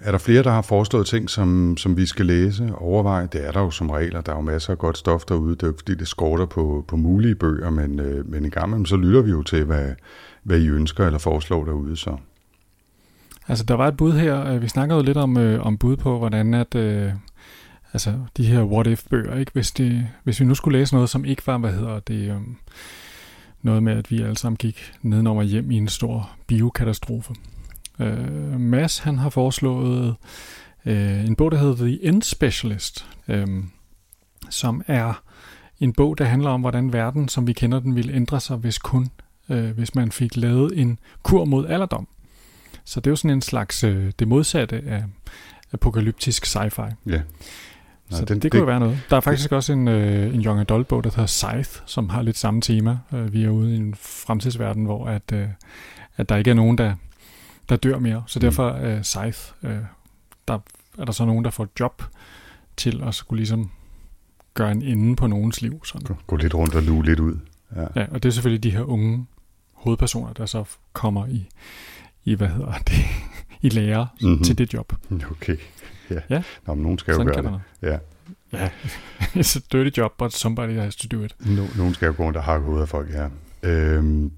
Er 0.00 0.10
der 0.10 0.18
flere, 0.18 0.42
der 0.42 0.50
har 0.50 0.62
foreslået 0.62 1.06
ting, 1.06 1.30
som, 1.30 1.76
som 1.76 1.96
vi 1.96 2.06
skal 2.06 2.26
læse 2.26 2.64
og 2.64 2.82
overveje? 2.82 3.28
Det 3.32 3.46
er 3.46 3.52
der 3.52 3.60
jo 3.60 3.70
som 3.70 3.90
regel, 3.90 4.16
og 4.16 4.26
der 4.26 4.32
er 4.32 4.36
jo 4.36 4.42
masser 4.42 4.70
af 4.72 4.78
godt 4.78 4.98
stof 4.98 5.24
derude. 5.24 5.50
Det 5.54 5.62
er 5.62 5.66
jo 5.66 5.74
fordi, 5.78 5.94
det 5.94 6.08
skorter 6.08 6.46
på, 6.46 6.84
på 6.88 6.96
mulige 6.96 7.34
bøger, 7.34 7.70
men, 7.70 8.00
øh, 8.00 8.30
men 8.30 8.44
en 8.44 8.50
gang 8.50 8.66
imellem, 8.66 8.86
så 8.86 8.96
lytter 8.96 9.22
vi 9.22 9.30
jo 9.30 9.42
til, 9.42 9.64
hvad, 9.64 9.92
hvad 10.42 10.58
I 10.58 10.68
ønsker 10.68 11.06
eller 11.06 11.18
foreslår 11.18 11.64
derude. 11.64 11.96
Så. 11.96 12.16
Altså, 13.48 13.64
der 13.64 13.74
var 13.74 13.88
et 13.88 13.96
bud 13.96 14.12
her. 14.12 14.46
øh, 14.46 14.62
Vi 14.62 14.68
snakkede 14.68 14.96
jo 14.96 15.04
lidt 15.04 15.16
om, 15.16 15.36
øh, 15.36 15.66
om 15.66 15.78
bud 15.78 15.96
på, 15.96 16.18
hvordan 16.18 16.54
at... 16.54 16.74
Øh, 16.74 17.12
altså, 17.92 18.14
de 18.36 18.44
her 18.46 18.62
what-if-bøger, 18.62 19.38
ikke? 19.38 19.52
Hvis, 19.54 19.72
det, 19.72 20.06
hvis 20.24 20.40
vi 20.40 20.44
nu 20.44 20.54
skulle 20.54 20.78
læse 20.78 20.94
noget, 20.94 21.10
som 21.10 21.24
ikke 21.24 21.46
var, 21.46 21.58
hvad 21.58 21.72
hedder 21.72 22.00
det... 22.00 22.30
Øh, 22.30 22.36
noget 23.64 23.82
med, 23.82 23.92
at 23.92 24.10
vi 24.10 24.22
alle 24.22 24.38
sammen 24.38 24.56
gik 24.56 24.92
nedenover 25.02 25.42
hjem 25.42 25.70
i 25.70 25.76
en 25.76 25.88
stor 25.88 26.30
biokatastrofe. 26.46 27.34
Øh, 27.98 28.60
Mads, 28.60 28.98
han 28.98 29.18
har 29.18 29.28
foreslået 29.28 30.16
øh, 30.84 31.24
en 31.24 31.36
bog, 31.36 31.52
der 31.52 31.58
hedder 31.58 31.76
The 31.76 32.04
End 32.04 32.22
Specialist, 32.22 33.06
øh, 33.28 33.46
som 34.50 34.82
er 34.86 35.22
en 35.80 35.92
bog, 35.92 36.18
der 36.18 36.24
handler 36.24 36.50
om, 36.50 36.60
hvordan 36.60 36.92
verden, 36.92 37.28
som 37.28 37.46
vi 37.46 37.52
kender 37.52 37.80
den, 37.80 37.96
ville 37.96 38.12
ændre 38.12 38.40
sig, 38.40 38.56
hvis 38.56 38.78
kun 38.78 39.10
øh, 39.48 39.70
hvis 39.70 39.94
man 39.94 40.12
fik 40.12 40.36
lavet 40.36 40.80
en 40.80 40.98
kur 41.22 41.44
mod 41.44 41.66
alderdom. 41.66 42.08
Så 42.84 43.00
det 43.00 43.06
er 43.06 43.12
jo 43.12 43.16
sådan 43.16 43.30
en 43.30 43.42
slags 43.42 43.84
øh, 43.84 44.12
det 44.18 44.28
modsatte 44.28 44.82
af 44.86 45.04
apokalyptisk 45.72 46.46
sci-fi. 46.46 46.94
Ja. 47.06 47.20
Så 48.10 48.24
den, 48.24 48.38
det 48.38 48.50
kunne 48.50 48.60
det, 48.60 48.66
være 48.66 48.80
noget. 48.80 48.98
Der 49.10 49.16
er 49.16 49.20
faktisk 49.20 49.52
også 49.52 49.72
en, 49.72 49.88
øh, 49.88 50.34
en 50.34 50.44
young 50.44 50.60
adult 50.60 50.88
bog, 50.88 51.04
der 51.04 51.10
hedder 51.10 51.26
Scythe, 51.26 51.82
som 51.86 52.08
har 52.08 52.22
lidt 52.22 52.38
samme 52.38 52.60
tema. 52.60 52.98
Øh, 53.14 53.32
vi 53.32 53.44
er 53.44 53.48
ude 53.50 53.74
i 53.74 53.76
en 53.76 53.94
fremtidsverden, 53.98 54.84
hvor 54.84 55.06
at, 55.06 55.22
øh, 55.32 55.48
at 56.16 56.28
der 56.28 56.36
ikke 56.36 56.50
er 56.50 56.54
nogen, 56.54 56.78
der, 56.78 56.94
der 57.68 57.76
dør 57.76 57.98
mere. 57.98 58.22
Så 58.26 58.38
Mm. 58.38 58.40
derfor 58.40 58.72
øh, 58.82 59.02
Scythe, 59.02 59.54
øh, 59.62 59.76
der 60.48 60.58
er 60.98 61.04
der 61.04 61.12
så 61.12 61.24
nogen, 61.24 61.44
der 61.44 61.50
får 61.50 61.68
job 61.80 62.02
til 62.76 63.02
at 63.06 63.14
skulle 63.14 63.38
ligesom 63.38 63.70
gøre 64.54 64.72
en 64.72 64.82
ende 64.82 65.16
på 65.16 65.26
nogens 65.26 65.62
liv. 65.62 65.84
Sådan. 65.84 66.06
Gå, 66.06 66.14
gå 66.26 66.36
lidt 66.36 66.54
rundt 66.54 66.74
og 66.74 66.82
luge 66.82 67.04
lidt 67.04 67.20
ud. 67.20 67.36
Ja. 67.76 67.80
Ja, 67.96 68.06
og 68.10 68.22
det 68.22 68.28
er 68.28 68.32
selvfølgelig 68.32 68.62
de 68.62 68.70
her 68.70 68.82
unge 68.82 69.26
hovedpersoner, 69.72 70.32
der 70.32 70.46
så 70.46 70.64
kommer 70.92 71.26
i, 71.26 71.48
i 72.24 72.34
hvad 72.34 72.48
hedder 72.48 72.72
det, 72.86 72.94
i 73.62 73.68
lære 73.68 74.06
Mhm. 74.20 74.28
mm-hmm. 74.30 74.44
til 74.44 74.58
det 74.58 74.74
job. 74.74 74.92
Okay. 75.30 75.56
Ja. 76.10 76.20
Ja. 76.30 76.42
Nå, 76.66 76.74
men 76.74 76.82
nogen 76.82 76.98
skal 76.98 77.12
jo 77.12 77.16
Sådan 77.18 77.26
gøre 77.34 77.42
kan 77.42 77.52
det. 77.52 77.60
Ja. 77.90 77.98
Ja, 78.52 78.68
it's 79.40 79.56
a 79.58 79.60
dirty 79.72 79.98
job, 79.98 80.12
but 80.18 80.32
somebody 80.32 80.70
has 80.72 80.96
to 80.96 81.16
do 81.18 81.22
it. 81.24 81.34
No, 81.46 81.62
nogen 81.76 81.94
skal 81.94 82.06
jo 82.06 82.14
gå 82.16 82.22
rundt 82.24 82.36
og 82.36 82.42
hakke 82.42 82.66
ud 82.68 82.80
af 82.80 82.88
folk, 82.88 83.08
ja. 83.12 83.26
Øhm, 83.62 84.30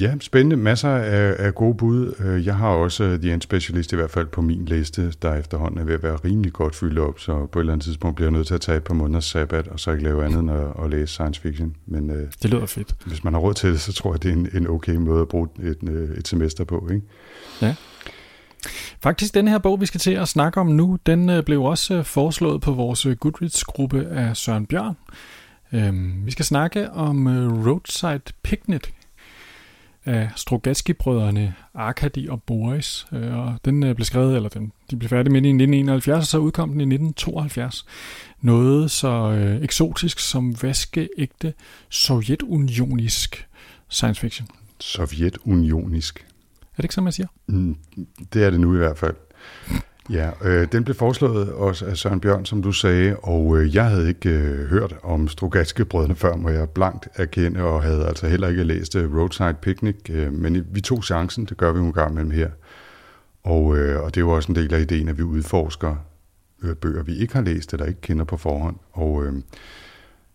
ja, 0.00 0.14
spændende. 0.20 0.56
Masser 0.56 0.88
af, 0.88 1.34
af 1.38 1.54
gode 1.54 1.74
bud. 1.76 2.14
Øh, 2.18 2.46
Jeg 2.46 2.56
har 2.56 2.68
også 2.68 3.04
uh, 3.04 3.20
The 3.20 3.32
End 3.34 3.42
Specialist 3.42 3.92
i 3.92 3.96
hvert 3.96 4.10
fald 4.10 4.26
på 4.26 4.40
min 4.42 4.64
liste, 4.64 5.12
der 5.22 5.34
efterhånden 5.34 5.80
er 5.80 5.84
ved 5.84 5.94
at 5.94 6.02
være 6.02 6.16
rimelig 6.16 6.52
godt 6.52 6.74
fyldt 6.76 6.98
op, 6.98 7.20
så 7.20 7.46
på 7.46 7.58
et 7.58 7.62
eller 7.62 7.72
andet 7.72 7.84
tidspunkt 7.84 8.16
bliver 8.16 8.26
jeg 8.30 8.32
nødt 8.32 8.46
til 8.46 8.54
at 8.54 8.60
tage 8.60 8.76
et 8.76 8.84
par 8.84 8.94
måneders 8.94 9.24
sabbat, 9.24 9.68
og 9.68 9.80
så 9.80 9.90
ikke 9.90 10.04
lave 10.04 10.24
andet 10.24 10.38
end 10.40 10.50
at, 10.50 10.84
at 10.84 10.90
læse 10.90 11.12
science 11.12 11.40
fiction. 11.40 11.76
Men 11.86 12.10
uh, 12.10 12.16
Det 12.42 12.50
lyder 12.50 12.66
fedt. 12.66 12.94
hvis 13.06 13.24
man 13.24 13.32
har 13.32 13.40
råd 13.40 13.54
til 13.54 13.70
det, 13.72 13.80
så 13.80 13.92
tror 13.92 14.12
jeg, 14.14 14.22
det 14.22 14.28
er 14.28 14.32
en, 14.34 14.48
en 14.54 14.66
okay 14.68 14.94
måde 14.94 15.20
at 15.22 15.28
bruge 15.28 15.48
et, 15.62 15.76
øh, 15.88 16.16
et 16.16 16.28
semester 16.28 16.64
på. 16.64 16.88
Ikke? 16.92 17.06
Faktisk, 19.00 19.34
den 19.34 19.48
her 19.48 19.58
bog, 19.58 19.80
vi 19.80 19.86
skal 19.86 20.00
til 20.00 20.10
at 20.10 20.28
snakke 20.28 20.60
om 20.60 20.66
nu, 20.66 20.98
den 21.06 21.30
øh, 21.30 21.42
blev 21.42 21.62
også 21.62 21.94
øh, 21.94 22.04
foreslået 22.04 22.60
på 22.60 22.72
vores 22.72 23.06
øh, 23.06 23.16
Goodreads-gruppe 23.16 24.06
af 24.08 24.36
Søren 24.36 24.66
Bjørn. 24.66 24.96
Øhm, 25.72 26.26
vi 26.26 26.30
skal 26.30 26.44
snakke 26.44 26.90
om 26.90 27.26
Roadside 27.66 28.32
Picnic 28.42 28.82
af 30.04 30.30
Strugatski-brødrene 30.36 31.54
Arkady 31.74 32.28
og 32.28 32.42
Boris. 32.42 33.06
Og 33.10 33.58
den 33.64 33.80
blev 33.80 34.04
skrevet, 34.04 34.36
eller 34.36 34.48
den, 34.48 34.72
de 34.90 34.96
blev 34.96 35.08
færdige 35.08 35.32
med 35.32 35.40
i 35.40 35.48
1971, 35.48 36.22
og 36.22 36.26
så 36.26 36.38
udkom 36.38 36.68
den 36.68 36.80
i 36.80 36.94
1972. 36.94 37.86
Noget 38.40 38.90
så 38.90 39.30
øh, 39.30 39.62
eksotisk 39.62 40.18
som 40.18 40.62
vaskeægte 40.62 41.52
sovjetunionisk 41.88 43.48
science 43.88 44.20
fiction. 44.20 44.48
Sovjetunionisk. 44.80 46.26
Er 46.76 46.82
det 46.82 46.84
ikke 46.84 46.94
sådan, 46.94 47.04
man 47.04 47.12
siger? 47.12 47.26
Mm, 47.46 47.76
det 48.32 48.44
er 48.44 48.50
det 48.50 48.60
nu 48.60 48.74
i 48.74 48.78
hvert 48.78 48.98
fald. 48.98 49.14
Ja, 50.10 50.30
øh, 50.44 50.72
den 50.72 50.84
blev 50.84 50.94
foreslået 50.94 51.52
også 51.52 51.86
af 51.86 51.96
Søren 51.96 52.20
Bjørn, 52.20 52.44
som 52.44 52.62
du 52.62 52.72
sagde, 52.72 53.16
og 53.16 53.58
øh, 53.58 53.74
jeg 53.74 53.84
havde 53.84 54.08
ikke 54.08 54.30
øh, 54.30 54.68
hørt 54.68 54.96
om 55.02 55.28
Strugatske-brødrene 55.28 56.14
før, 56.14 56.36
må 56.36 56.48
jeg 56.48 56.70
blankt 56.70 57.08
erkende, 57.14 57.62
og 57.62 57.82
havde 57.82 58.06
altså 58.06 58.28
heller 58.28 58.48
ikke 58.48 58.64
læst 58.64 58.94
øh, 58.94 59.16
Roadside 59.16 59.56
Picnic, 59.62 59.96
øh, 60.10 60.32
men 60.32 60.66
vi 60.70 60.80
tog 60.80 61.04
chancen, 61.04 61.44
det 61.44 61.56
gør 61.56 61.72
vi 61.72 61.78
nogle 61.78 61.88
en 61.88 61.92
gang 61.92 62.14
mellem 62.14 62.30
her. 62.30 62.50
Og, 63.44 63.76
øh, 63.76 64.02
og 64.02 64.14
det 64.14 64.20
er 64.20 64.24
jo 64.24 64.30
også 64.30 64.52
en 64.52 64.56
del 64.56 64.74
af 64.74 64.80
ideen, 64.80 65.08
at 65.08 65.18
vi 65.18 65.22
udforsker 65.22 65.96
øh, 66.62 66.76
bøger, 66.76 67.02
vi 67.02 67.16
ikke 67.16 67.34
har 67.34 67.42
læst 67.42 67.72
eller 67.72 67.86
ikke 67.86 68.00
kender 68.00 68.24
på 68.24 68.36
forhånd. 68.36 68.76
Og 68.92 69.24
øh, 69.24 69.32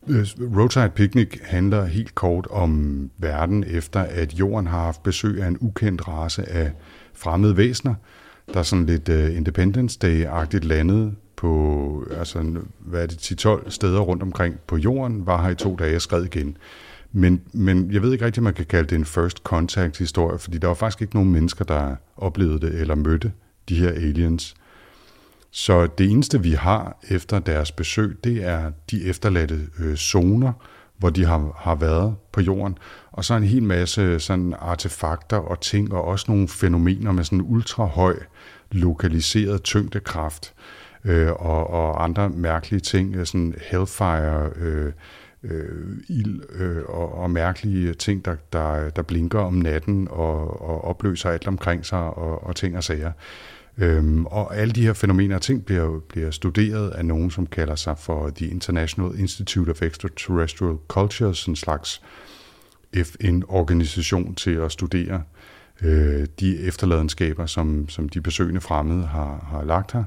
Øh, 0.07 0.27
Roadside 0.57 0.89
Picnic 0.95 1.39
handler 1.43 1.85
helt 1.85 2.15
kort 2.15 2.47
om 2.49 3.09
verden 3.17 3.63
efter, 3.67 3.99
at 3.99 4.33
jorden 4.33 4.67
har 4.67 4.83
haft 4.83 5.03
besøg 5.03 5.41
af 5.41 5.47
en 5.47 5.57
ukendt 5.59 6.07
race 6.07 6.49
af 6.49 6.71
fremmede 7.13 7.57
væsener, 7.57 7.95
der 8.53 8.63
sådan 8.63 8.85
lidt 8.85 9.09
uh, 9.09 9.35
Independence 9.35 9.99
Day-agtigt 10.03 10.67
landet 10.67 11.15
på, 11.35 12.05
altså, 12.17 12.55
hvad 12.79 13.03
er 13.03 13.07
det, 13.07 13.45
10-12 13.45 13.69
steder 13.69 13.99
rundt 13.99 14.23
omkring 14.23 14.55
på 14.67 14.77
jorden, 14.77 15.25
var 15.25 15.43
her 15.43 15.49
i 15.49 15.55
to 15.55 15.75
dage 15.75 15.95
og 15.95 16.01
skred 16.01 16.23
igen. 16.23 16.57
Men, 17.11 17.41
men 17.53 17.91
jeg 17.91 18.01
ved 18.01 18.11
ikke 18.11 18.25
rigtig, 18.25 18.41
om 18.41 18.43
man 18.43 18.53
kan 18.53 18.65
kalde 18.65 18.89
det 18.89 18.95
en 18.95 19.05
first 19.05 19.37
contact 19.37 19.97
historie, 19.97 20.39
fordi 20.39 20.57
der 20.57 20.67
var 20.67 20.73
faktisk 20.73 21.01
ikke 21.01 21.15
nogen 21.15 21.31
mennesker, 21.31 21.65
der 21.65 21.95
oplevede 22.17 22.59
det 22.59 22.81
eller 22.81 22.95
mødte 22.95 23.31
de 23.69 23.75
her 23.75 23.89
aliens. 23.89 24.55
Så 25.51 25.87
det 25.97 26.11
eneste, 26.11 26.41
vi 26.41 26.51
har 26.51 26.97
efter 27.09 27.39
deres 27.39 27.71
besøg, 27.71 28.17
det 28.23 28.43
er 28.43 28.71
de 28.91 29.05
efterladte 29.05 29.59
øh, 29.79 29.95
zoner, 29.95 30.53
hvor 30.97 31.09
de 31.09 31.25
har, 31.25 31.51
har 31.57 31.75
været 31.75 32.15
på 32.31 32.41
jorden. 32.41 32.77
Og 33.11 33.25
så 33.25 33.33
en 33.33 33.43
hel 33.43 33.63
masse 33.63 34.19
sådan 34.19 34.55
artefakter 34.59 35.37
og 35.37 35.61
ting, 35.61 35.93
og 35.93 36.03
også 36.03 36.25
nogle 36.31 36.47
fænomener 36.47 37.11
med 37.11 37.23
sådan 37.23 37.41
ultrahøj 37.41 38.15
lokaliseret 38.71 39.63
tyngdekraft 39.63 40.53
øh, 41.05 41.31
og, 41.31 41.69
og 41.69 42.03
andre 42.03 42.29
mærkelige 42.29 42.79
ting, 42.79 43.15
øh, 43.15 43.25
sådan 43.25 43.55
hellfire, 43.71 44.49
øh, 44.55 44.91
øh, 45.43 45.97
ild 46.09 46.41
øh, 46.53 46.83
og, 46.87 47.13
og 47.13 47.31
mærkelige 47.31 47.93
ting, 47.93 48.25
der, 48.25 48.35
der, 48.53 48.89
der 48.89 49.01
blinker 49.01 49.39
om 49.39 49.53
natten 49.53 50.07
og, 50.11 50.61
og 50.61 50.83
opløser 50.83 51.29
alt 51.29 51.47
omkring 51.47 51.85
sig 51.85 51.99
og, 51.99 52.43
og 52.43 52.55
ting 52.55 52.77
og 52.77 52.83
sager. 52.83 53.11
Øhm, 53.77 54.25
og 54.25 54.55
alle 54.55 54.73
de 54.73 54.85
her 54.85 54.93
fænomener 54.93 55.35
og 55.35 55.41
ting 55.41 55.65
bliver, 55.65 55.99
bliver 55.99 56.31
studeret 56.31 56.89
af 56.89 57.05
nogen, 57.05 57.31
som 57.31 57.47
kalder 57.47 57.75
sig 57.75 57.97
for 57.97 58.29
The 58.35 58.47
International 58.47 59.19
Institute 59.19 59.69
of 59.69 59.81
Extraterrestrial 59.81 60.77
Cultures, 60.87 61.45
en 61.45 61.55
slags 61.55 62.01
FN-organisation 62.95 64.35
til 64.35 64.51
at 64.51 64.71
studere 64.71 65.23
øh, 65.81 66.27
de 66.39 66.59
efterladenskaber, 66.59 67.45
som, 67.45 67.89
som 67.89 68.09
de 68.09 68.21
besøgende 68.21 68.61
fremmede 68.61 69.05
har, 69.05 69.45
har 69.51 69.63
lagt 69.63 69.91
her. 69.91 70.03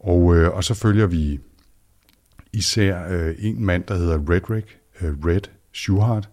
Og, 0.00 0.36
øh, 0.36 0.50
og 0.50 0.64
så 0.64 0.74
følger 0.74 1.06
vi 1.06 1.40
især 2.52 3.08
øh, 3.08 3.34
en 3.38 3.64
mand, 3.64 3.84
der 3.84 3.94
hedder 3.94 4.18
Redrick, 4.30 4.78
øh, 5.00 5.14
Red 5.26 5.40
Schuhart, 5.72 6.28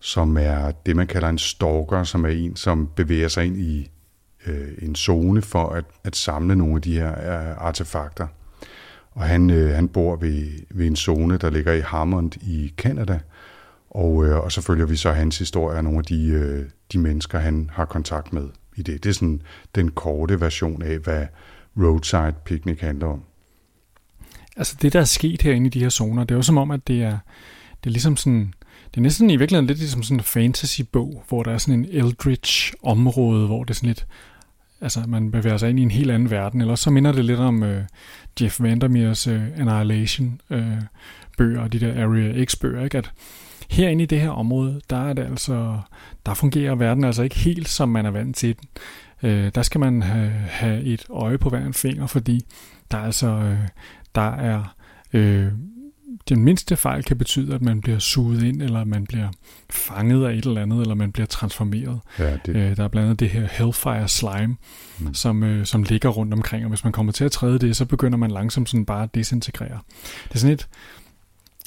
som 0.00 0.36
er 0.36 0.70
det, 0.70 0.96
man 0.96 1.06
kalder 1.06 1.28
en 1.28 1.38
stalker, 1.38 2.04
som 2.04 2.24
er 2.24 2.28
en, 2.28 2.56
som 2.56 2.88
bevæger 2.96 3.28
sig 3.28 3.44
ind 3.44 3.58
i 3.58 3.90
øh, 4.46 4.68
en 4.82 4.94
zone 4.94 5.42
for 5.42 5.68
at, 5.68 5.84
at 6.04 6.16
samle 6.16 6.56
nogle 6.56 6.74
af 6.74 6.82
de 6.82 6.92
her 6.92 7.10
øh, 7.10 7.56
artefakter. 7.56 8.26
Og 9.12 9.22
han, 9.22 9.50
øh, 9.50 9.74
han 9.74 9.88
bor 9.88 10.16
ved, 10.16 10.48
ved 10.70 10.86
en 10.86 10.96
zone, 10.96 11.36
der 11.36 11.50
ligger 11.50 11.72
i 11.72 11.80
Hammond 11.80 12.32
i 12.42 12.72
Canada, 12.76 13.20
og, 13.90 14.24
øh, 14.24 14.38
og 14.38 14.52
så 14.52 14.60
følger 14.60 14.86
vi 14.86 14.96
så 14.96 15.12
hans 15.12 15.38
historie 15.38 15.76
af 15.76 15.84
nogle 15.84 15.98
af 15.98 16.04
de, 16.04 16.26
øh, 16.26 16.64
de 16.92 16.98
mennesker, 16.98 17.38
han 17.38 17.70
har 17.72 17.84
kontakt 17.84 18.32
med 18.32 18.48
i 18.76 18.82
det. 18.82 19.04
Det 19.04 19.10
er 19.10 19.14
sådan 19.14 19.42
den 19.74 19.90
korte 19.90 20.40
version 20.40 20.82
af, 20.82 20.98
hvad 20.98 21.26
Roadside 21.76 22.34
Picnic 22.44 22.80
handler 22.80 23.06
om. 23.06 23.22
Altså 24.56 24.76
det, 24.82 24.92
der 24.92 25.00
er 25.00 25.04
sket 25.04 25.42
herinde 25.42 25.66
i 25.66 25.70
de 25.70 25.80
her 25.80 25.88
zoner, 25.88 26.24
det 26.24 26.30
er 26.30 26.36
jo 26.36 26.42
som 26.42 26.58
om, 26.58 26.70
at 26.70 26.88
det 26.88 27.02
er, 27.02 27.18
det 27.84 27.90
er 27.90 27.92
ligesom 27.92 28.16
sådan, 28.16 28.54
det 28.90 28.96
er 28.96 29.00
næsten 29.00 29.30
i 29.30 29.36
virkeligheden 29.36 29.66
lidt 29.66 29.78
ligesom 29.78 30.02
sådan 30.02 30.16
en 30.16 30.24
fantasy-bog, 30.24 31.24
hvor 31.28 31.42
der 31.42 31.52
er 31.52 31.58
sådan 31.58 31.80
en 31.80 31.86
eldritch 31.90 32.74
område, 32.82 33.46
hvor 33.46 33.64
det 33.64 33.70
er 33.70 33.74
sådan 33.74 33.86
lidt, 33.86 34.06
altså 34.80 35.00
man 35.08 35.30
bevæger 35.30 35.56
sig 35.56 35.70
ind 35.70 35.78
i 35.78 35.82
en 35.82 35.90
helt 35.90 36.10
anden 36.10 36.30
verden, 36.30 36.60
eller 36.60 36.74
så 36.74 36.90
minder 36.90 37.12
det 37.12 37.24
lidt 37.24 37.40
om 37.40 37.62
øh, 37.62 37.82
Jeff 38.40 38.62
Vandermeers 38.62 39.26
øh, 39.26 39.42
Annihilation 39.56 40.40
øh, 40.50 40.82
bøger, 41.38 41.68
de 41.68 41.80
der 41.80 42.04
Area 42.04 42.44
X 42.44 42.56
bøger, 42.56 42.84
ikke? 42.84 42.98
At 42.98 43.10
herinde 43.70 44.02
i 44.02 44.06
det 44.06 44.20
her 44.20 44.30
område, 44.30 44.80
der 44.90 45.08
er 45.08 45.12
det 45.12 45.22
altså, 45.22 45.78
der 46.26 46.34
fungerer 46.34 46.74
verden 46.74 47.04
altså 47.04 47.22
ikke 47.22 47.36
helt, 47.36 47.68
som 47.68 47.88
man 47.88 48.06
er 48.06 48.10
vant 48.10 48.36
til 48.36 48.56
den. 48.56 48.68
Øh, 49.22 49.50
der 49.54 49.62
skal 49.62 49.80
man 49.80 50.02
have, 50.02 50.30
have 50.30 50.82
et 50.82 51.06
øje 51.10 51.38
på 51.38 51.48
hver 51.48 51.66
en 51.66 51.74
finger, 51.74 52.06
fordi 52.06 52.44
der 52.90 52.98
er 52.98 53.02
altså, 53.02 53.26
øh, 53.26 53.58
der 54.14 54.30
er, 54.30 54.74
øh, 55.12 55.52
den 56.28 56.44
mindste 56.44 56.76
fejl 56.76 57.02
kan 57.02 57.18
betyde, 57.18 57.54
at 57.54 57.62
man 57.62 57.80
bliver 57.80 57.98
suget 57.98 58.42
ind, 58.42 58.62
eller 58.62 58.84
man 58.84 59.06
bliver 59.06 59.28
fanget 59.70 60.26
af 60.26 60.32
et 60.34 60.44
eller 60.44 60.62
andet, 60.62 60.80
eller 60.80 60.94
man 60.94 61.12
bliver 61.12 61.26
transformeret. 61.26 62.00
Ja, 62.18 62.36
det, 62.46 62.56
Øh, 62.56 62.76
der 62.76 62.84
er 62.84 62.88
blandt 62.88 63.06
andet 63.06 63.20
det 63.20 63.30
her 63.30 63.48
Hellfire 63.50 64.08
Slime, 64.08 64.56
mm. 64.98 65.14
som, 65.14 65.42
øh, 65.42 65.66
som 65.66 65.82
ligger 65.82 66.08
rundt 66.08 66.34
omkring, 66.34 66.64
og 66.64 66.68
hvis 66.68 66.84
man 66.84 66.92
kommer 66.92 67.12
til 67.12 67.24
at 67.24 67.32
træde 67.32 67.58
det, 67.58 67.76
så 67.76 67.84
begynder 67.84 68.18
man 68.18 68.30
langsomt 68.30 68.68
sådan 68.68 68.84
bare 68.84 69.02
at 69.02 69.14
desintegrere. 69.14 69.78
Det 70.28 70.34
er 70.34 70.38
sådan 70.38 70.54
et, 70.54 70.68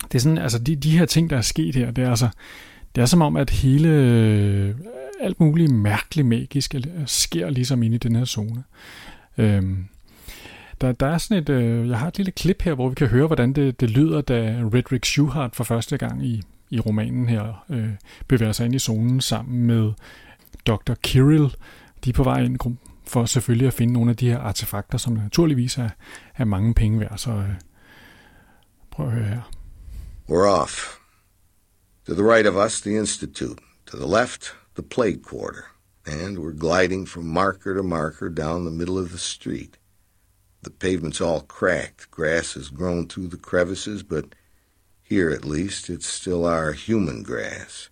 det 0.04 0.16
er 0.16 0.20
sådan, 0.20 0.38
altså 0.38 0.60
de, 0.60 0.76
de 0.76 0.98
her 0.98 1.06
ting, 1.06 1.30
der 1.30 1.38
er 1.38 1.42
sket 1.42 1.76
her, 1.76 1.92
det 1.92 2.04
er 2.04 2.10
altså, 2.10 2.30
det 2.96 3.02
er 3.02 3.06
som 3.06 3.22
om, 3.22 3.36
at 3.36 3.50
hele, 3.50 3.90
øh, 3.90 4.76
alt 5.20 5.40
muligt 5.40 5.72
mærkeligt 5.72 6.28
magisk 6.28 6.76
øh, 6.76 6.84
sker 7.06 7.50
ligesom 7.50 7.84
inde 7.84 7.96
i 7.96 8.00
den 8.00 8.16
her 8.16 8.26
zone. 8.26 8.64
Øhm, 9.38 9.86
der, 10.82 10.92
der 10.92 11.08
er 11.08 11.18
sådan 11.18 11.44
et, 11.44 11.50
øh, 11.50 11.90
jeg 11.90 12.00
har 12.00 12.08
et 12.08 12.18
lille 12.18 12.32
klip 12.32 12.62
her, 12.62 12.74
hvor 12.74 12.90
vi 12.90 12.96
kan 12.96 13.08
høre, 13.08 13.28
hvordan 13.28 13.54
det, 13.54 13.80
det 13.80 13.90
lyder, 13.90 14.22
da 14.22 14.62
Redrick 14.74 15.06
Schuhart 15.06 15.56
for 15.56 15.64
første 15.64 15.98
gang 15.98 16.26
i, 16.26 16.44
i 16.70 16.80
romanen 16.80 17.30
her 17.30 17.66
øh, 17.70 17.90
bevæger 18.28 18.52
sig 18.52 18.66
ind 18.66 18.76
i 18.76 18.80
zonen 18.80 19.22
sammen 19.22 19.68
med 19.68 19.92
Dr. 20.68 20.94
Kirill. 21.04 21.56
De 22.06 22.10
er 22.10 22.14
på 22.14 22.24
vej 22.24 22.42
ind 22.42 22.78
for 23.08 23.26
selvfølgelig 23.26 23.68
at 23.68 23.74
finde 23.74 23.94
nogle 23.94 24.10
af 24.10 24.18
de 24.18 24.30
her 24.30 24.40
artefakter, 24.40 24.98
som 24.98 25.14
naturligvis 25.14 25.78
er, 25.78 25.90
er 26.36 26.46
mange 26.46 26.74
penge 26.74 27.00
værd. 27.00 27.18
Så 27.18 27.32
øh, 27.32 27.50
prøv 28.92 29.06
at 29.06 29.12
høre 29.12 29.26
her. 29.26 29.42
We're 30.30 30.62
off. 30.62 30.98
To 32.08 32.14
the 32.14 32.24
right 32.24 32.48
of 32.48 32.66
us, 32.66 32.82
the 32.82 32.98
Institute. 32.98 33.62
To 33.86 33.98
the 33.98 34.20
left, 34.20 34.56
the 34.76 34.84
plague 34.84 35.24
quarter. 35.24 35.64
And 36.06 36.38
we're 36.38 36.60
gliding 36.60 37.10
from 37.10 37.24
marker 37.24 37.74
to 37.74 37.84
marker 37.84 38.30
down 38.30 38.66
the 38.66 38.76
middle 38.76 38.98
of 38.98 39.10
the 39.10 39.18
street. 39.18 39.77
The 40.68 40.72
pavement's 40.72 41.22
all 41.22 41.40
cracked. 41.40 42.12
Grass 42.12 42.56
has 42.56 42.68
grown 42.68 43.08
through 43.08 43.30
the 43.30 43.38
crevices, 43.38 44.04
but 44.04 44.36
here 45.02 45.30
at 45.30 45.46
least 45.46 45.90
it's 45.90 46.06
still 46.06 46.46
our 46.46 46.74
human 46.74 47.24
grass. 47.24 47.90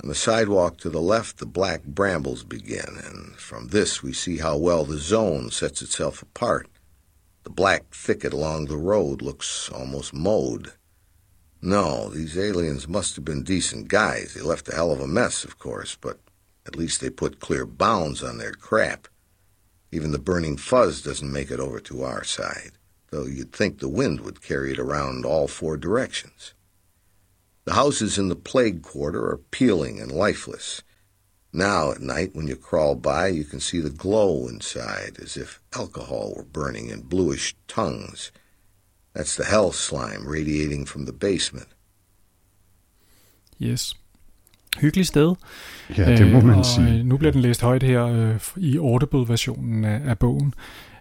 On 0.00 0.08
the 0.08 0.14
sidewalk 0.14 0.76
to 0.78 0.88
the 0.88 1.00
left, 1.00 1.38
the 1.38 1.46
black 1.46 1.82
brambles 1.82 2.44
begin, 2.44 2.96
and 3.04 3.34
from 3.34 3.70
this 3.70 4.04
we 4.04 4.12
see 4.12 4.36
how 4.38 4.56
well 4.56 4.84
the 4.84 4.98
zone 4.98 5.50
sets 5.50 5.82
itself 5.82 6.22
apart. 6.22 6.68
The 7.42 7.50
black 7.50 7.92
thicket 7.92 8.32
along 8.32 8.66
the 8.66 8.76
road 8.76 9.20
looks 9.20 9.68
almost 9.68 10.14
mowed. 10.14 10.74
No, 11.60 12.08
these 12.08 12.38
aliens 12.38 12.86
must 12.86 13.16
have 13.16 13.24
been 13.24 13.42
decent 13.42 13.88
guys. 13.88 14.34
They 14.34 14.42
left 14.42 14.68
a 14.68 14.76
hell 14.76 14.92
of 14.92 15.00
a 15.00 15.08
mess, 15.08 15.42
of 15.42 15.58
course, 15.58 15.96
but 16.00 16.20
at 16.66 16.76
least 16.76 17.00
they 17.00 17.10
put 17.10 17.40
clear 17.40 17.66
bounds 17.66 18.22
on 18.22 18.38
their 18.38 18.52
crap. 18.52 19.08
Even 19.92 20.12
the 20.12 20.18
burning 20.18 20.56
fuzz 20.56 21.02
doesn't 21.02 21.32
make 21.32 21.50
it 21.50 21.60
over 21.60 21.80
to 21.80 22.02
our 22.02 22.24
side. 22.24 22.72
though 23.10 23.26
you'd 23.26 23.52
think 23.52 23.78
the 23.78 23.88
wind 23.88 24.20
would 24.20 24.40
carry 24.42 24.72
it 24.72 24.78
around 24.78 25.26
all 25.26 25.48
four 25.48 25.76
directions. 25.76 26.54
The 27.64 27.74
houses 27.74 28.18
in 28.18 28.28
the 28.28 28.36
plague 28.36 28.82
quarter 28.82 29.24
are 29.26 29.40
peeling 29.50 30.00
and 30.00 30.10
lifeless. 30.10 30.82
Now 31.52 31.90
at 31.90 32.00
night, 32.00 32.34
when 32.34 32.46
you 32.46 32.56
crawl 32.56 32.94
by, 32.94 33.28
you 33.28 33.44
can 33.44 33.58
see 33.58 33.80
the 33.80 33.90
glow 33.90 34.46
inside, 34.46 35.18
as 35.20 35.36
if 35.36 35.60
alcohol 35.74 36.34
were 36.36 36.44
burning 36.44 36.88
in 36.88 37.02
bluish 37.02 37.56
tongues. 37.66 38.30
That's 39.12 39.36
the 39.36 39.44
hell 39.44 39.72
slime 39.72 40.26
radiating 40.26 40.84
from 40.84 41.04
the 41.04 41.12
basement. 41.12 41.66
Yes. 43.58 43.94
Hyggeligt 44.78 45.08
sted. 45.08 45.34
Ja, 45.98 46.16
det 46.16 46.32
må 46.32 46.38
Øh, 46.38 46.44
man 46.46 46.58
og, 46.58 46.66
sige. 46.66 46.98
øh, 46.98 47.04
Nu 47.04 47.16
bliver 47.16 47.32
den 47.32 47.40
læst 47.40 47.62
højt 47.62 47.82
her 47.82 48.06
øh, 48.06 48.40
i 48.56 48.76
Audible-versionen 48.76 49.84
af, 49.84 50.00
af 50.04 50.18
bogen. 50.18 50.54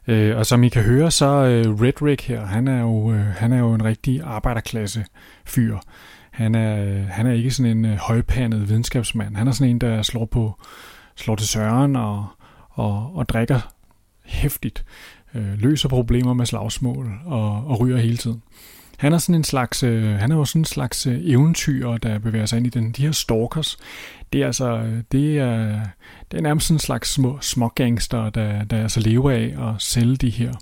Øh, 0.07 0.37
og 0.37 0.45
som 0.45 0.63
I 0.63 0.69
kan 0.69 0.83
høre, 0.83 1.11
så 1.11 1.25
øh, 1.25 1.81
Red 1.81 2.01
Rick 2.01 2.21
her, 2.27 2.45
han 2.45 2.67
er 2.67 2.81
jo, 2.81 3.11
øh, 3.13 3.19
han 3.25 3.53
er 3.53 3.59
jo 3.59 3.73
en 3.73 3.83
rigtig 3.83 4.21
arbejderklasse 4.23 5.05
fyr. 5.45 5.77
Han 6.31 6.55
er, 6.55 6.83
øh, 6.85 7.05
han 7.09 7.27
er 7.27 7.31
ikke 7.31 7.51
sådan 7.51 7.77
en 7.77 7.85
øh, 7.85 7.95
højpandet 7.97 8.69
videnskabsmand. 8.69 9.35
Han 9.35 9.47
er 9.47 9.51
sådan 9.51 9.69
en, 9.69 9.81
der 9.81 10.01
slår 10.01 10.25
på 10.25 10.59
slår 11.15 11.35
til 11.35 11.47
søren 11.47 11.95
og, 11.95 12.25
og, 12.69 13.15
og 13.15 13.29
drikker 13.29 13.59
hæftigt. 14.25 14.85
Øh, 15.35 15.53
løser 15.61 15.89
problemer 15.89 16.33
med 16.33 16.45
slagsmål 16.45 17.11
og, 17.25 17.51
og 17.67 17.79
ryger 17.79 17.97
hele 17.97 18.17
tiden. 18.17 18.41
Han 18.99 19.13
er 19.13 19.17
sådan 19.17 19.35
en 19.35 19.43
slags, 19.43 19.83
øh, 19.83 20.03
han 20.03 20.31
er 20.31 20.35
jo 20.35 20.45
sådan 20.45 20.61
en 20.61 20.65
slags 20.65 21.07
øh, 21.07 21.19
eventyr, 21.23 21.97
der 21.97 22.19
bevæger 22.19 22.45
sig 22.45 22.57
ind 22.57 22.67
i 22.67 22.69
den. 22.69 22.91
De 22.91 23.01
her 23.01 23.11
stalkers, 23.11 23.77
det 24.33 24.41
er 24.41 24.45
altså, 24.45 24.77
øh, 24.77 25.03
det 25.11 25.37
er, 25.37 25.79
det 26.31 26.37
er 26.37 26.41
nærmest 26.41 26.67
sådan 26.67 26.75
en 26.75 26.79
slags 26.79 27.09
små, 27.09 27.37
små 27.41 27.67
gangster, 27.67 28.29
der, 28.29 28.63
der 28.63 28.81
altså 28.81 28.99
lever 28.99 29.31
af 29.31 29.69
at 29.69 29.81
sælge 29.81 30.15
de 30.15 30.29
her 30.29 30.53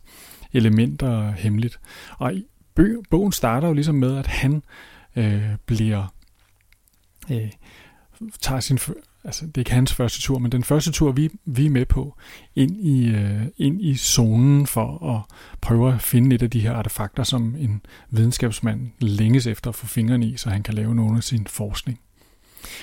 elementer 0.53 1.31
hemmeligt. 1.31 1.79
Og 2.17 2.33
i 2.33 2.45
bø, 2.75 2.95
bogen 3.09 3.31
starter 3.31 3.67
jo 3.67 3.73
ligesom 3.73 3.95
med, 3.95 4.17
at 4.17 4.27
han 4.27 4.63
øh, 5.15 5.43
bliver, 5.65 6.13
øh, 7.31 7.51
tager 8.41 8.59
sin, 8.59 8.79
altså 9.27 9.45
det 9.45 9.57
er 9.57 9.59
ikke 9.59 9.71
hans 9.71 9.93
første 9.93 10.21
tur, 10.21 10.39
men 10.39 10.51
den 10.51 10.63
første 10.63 10.91
tur, 10.91 11.11
vi, 11.11 11.29
vi 11.45 11.65
er 11.65 11.69
med 11.69 11.85
på, 11.85 12.15
ind 12.55 12.77
i, 12.77 13.09
øh, 13.09 13.41
ind 13.57 13.81
i 13.81 13.95
zonen 13.95 14.67
for 14.67 15.15
at 15.15 15.35
prøve 15.61 15.93
at 15.93 16.01
finde 16.01 16.35
et 16.35 16.41
af 16.41 16.49
de 16.49 16.59
her 16.59 16.73
artefakter, 16.73 17.23
som 17.23 17.55
en 17.59 17.81
videnskabsmand 18.09 18.89
længes 18.99 19.47
efter 19.47 19.69
at 19.69 19.75
få 19.75 19.85
fingrene 19.85 20.25
i, 20.25 20.37
så 20.37 20.49
han 20.49 20.63
kan 20.63 20.73
lave 20.73 20.95
noget 20.95 21.17
af 21.17 21.23
sin 21.23 21.47
forskning. 21.47 21.99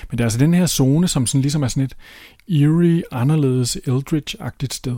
Men 0.09 0.17
det 0.17 0.23
er 0.23 0.25
altså 0.25 0.39
den 0.39 0.53
her 0.53 0.65
zone, 0.65 1.07
som 1.07 1.27
sådan 1.27 1.41
ligesom 1.41 1.63
er 1.63 1.67
sådan 1.67 1.83
et 1.83 1.95
eerie, 2.47 3.03
anderledes 3.11 3.77
Eldritch-agtigt 3.87 4.73
sted. 4.73 4.97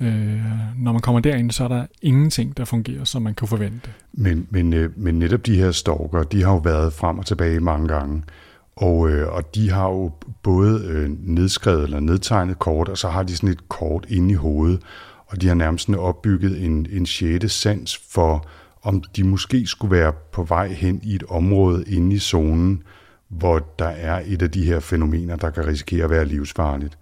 Øh, 0.00 0.40
når 0.76 0.92
man 0.92 1.00
kommer 1.00 1.20
derind, 1.20 1.50
så 1.50 1.64
er 1.64 1.68
der 1.68 1.86
ingenting, 2.02 2.56
der 2.56 2.64
fungerer, 2.64 3.04
som 3.04 3.22
man 3.22 3.34
kan 3.34 3.48
forvente. 3.48 3.90
Men, 4.12 4.46
men, 4.50 4.72
øh, 4.72 4.98
men 4.98 5.18
netop 5.18 5.46
de 5.46 5.56
her 5.56 5.70
stalker, 5.70 6.22
de 6.22 6.42
har 6.42 6.52
jo 6.52 6.58
været 6.58 6.92
frem 6.92 7.18
og 7.18 7.26
tilbage 7.26 7.60
mange 7.60 7.88
gange. 7.88 8.22
Og, 8.76 9.10
øh, 9.10 9.32
og 9.32 9.54
de 9.54 9.70
har 9.70 9.88
jo 9.88 10.12
både 10.42 10.84
øh, 10.86 11.10
nedskrevet 11.20 11.82
eller 11.82 12.00
nedtegnet 12.00 12.58
kort, 12.58 12.88
og 12.88 12.98
så 12.98 13.08
har 13.08 13.22
de 13.22 13.36
sådan 13.36 13.48
et 13.48 13.68
kort 13.68 14.06
inde 14.08 14.30
i 14.30 14.34
hovedet. 14.34 14.80
Og 15.26 15.40
de 15.40 15.48
har 15.48 15.54
nærmest 15.54 15.90
opbygget 15.90 16.64
en, 16.64 16.86
en 16.90 17.06
sjette 17.06 17.48
sans 17.48 18.00
for, 18.10 18.46
om 18.82 19.02
de 19.16 19.24
måske 19.24 19.66
skulle 19.66 19.96
være 19.96 20.12
på 20.32 20.42
vej 20.42 20.68
hen 20.68 21.00
i 21.02 21.14
et 21.14 21.24
område 21.28 21.84
inde 21.86 22.16
i 22.16 22.18
zonen, 22.18 22.82
hvor 23.28 23.58
der 23.78 23.88
er 23.88 24.22
et 24.26 24.42
af 24.42 24.50
de 24.50 24.64
her 24.64 24.80
fænomener, 24.80 25.36
der 25.36 25.50
kan 25.50 25.66
risikere 25.66 26.04
at 26.04 26.10
være 26.10 26.24
livsfarligt. 26.24 26.98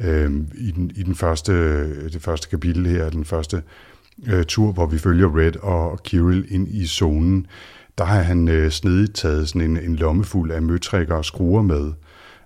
Øh, 0.00 0.32
I, 0.54 0.70
den, 0.70 0.90
i 0.94 1.02
den 1.02 1.14
første, 1.14 1.52
det 2.08 2.22
første 2.22 2.48
kapitel 2.48 2.86
her, 2.86 3.10
den 3.10 3.24
første 3.24 3.62
øh, 4.26 4.44
tur, 4.44 4.72
hvor 4.72 4.86
vi 4.86 4.98
følger 4.98 5.38
Red 5.38 5.56
og 5.56 6.02
Kirill 6.02 6.46
ind 6.48 6.68
i 6.68 6.86
zonen, 6.86 7.46
der 7.98 8.04
har 8.04 8.22
han 8.22 8.48
øh, 8.48 8.70
snedigt 8.70 9.14
taget 9.14 9.48
sådan 9.48 9.70
en, 9.70 9.76
en 9.76 9.96
lommefuld 9.96 10.50
af 10.50 10.62
møtrikker 10.62 11.14
og 11.14 11.24
skruer 11.24 11.62
med, 11.62 11.92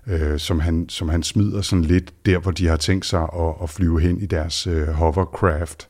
øh, 0.07 0.39
som, 0.39 0.59
han, 0.59 0.89
som 0.89 1.09
han 1.09 1.23
smider 1.23 1.61
sådan 1.61 1.85
lidt 1.85 2.13
der, 2.25 2.37
hvor 2.37 2.51
de 2.51 2.67
har 2.67 2.77
tænkt 2.77 3.05
sig 3.05 3.21
at, 3.21 3.53
at 3.63 3.69
flyve 3.69 4.01
hen 4.01 4.21
i 4.21 4.25
deres 4.25 4.67
øh, 4.67 4.87
hovercraft, 4.87 5.89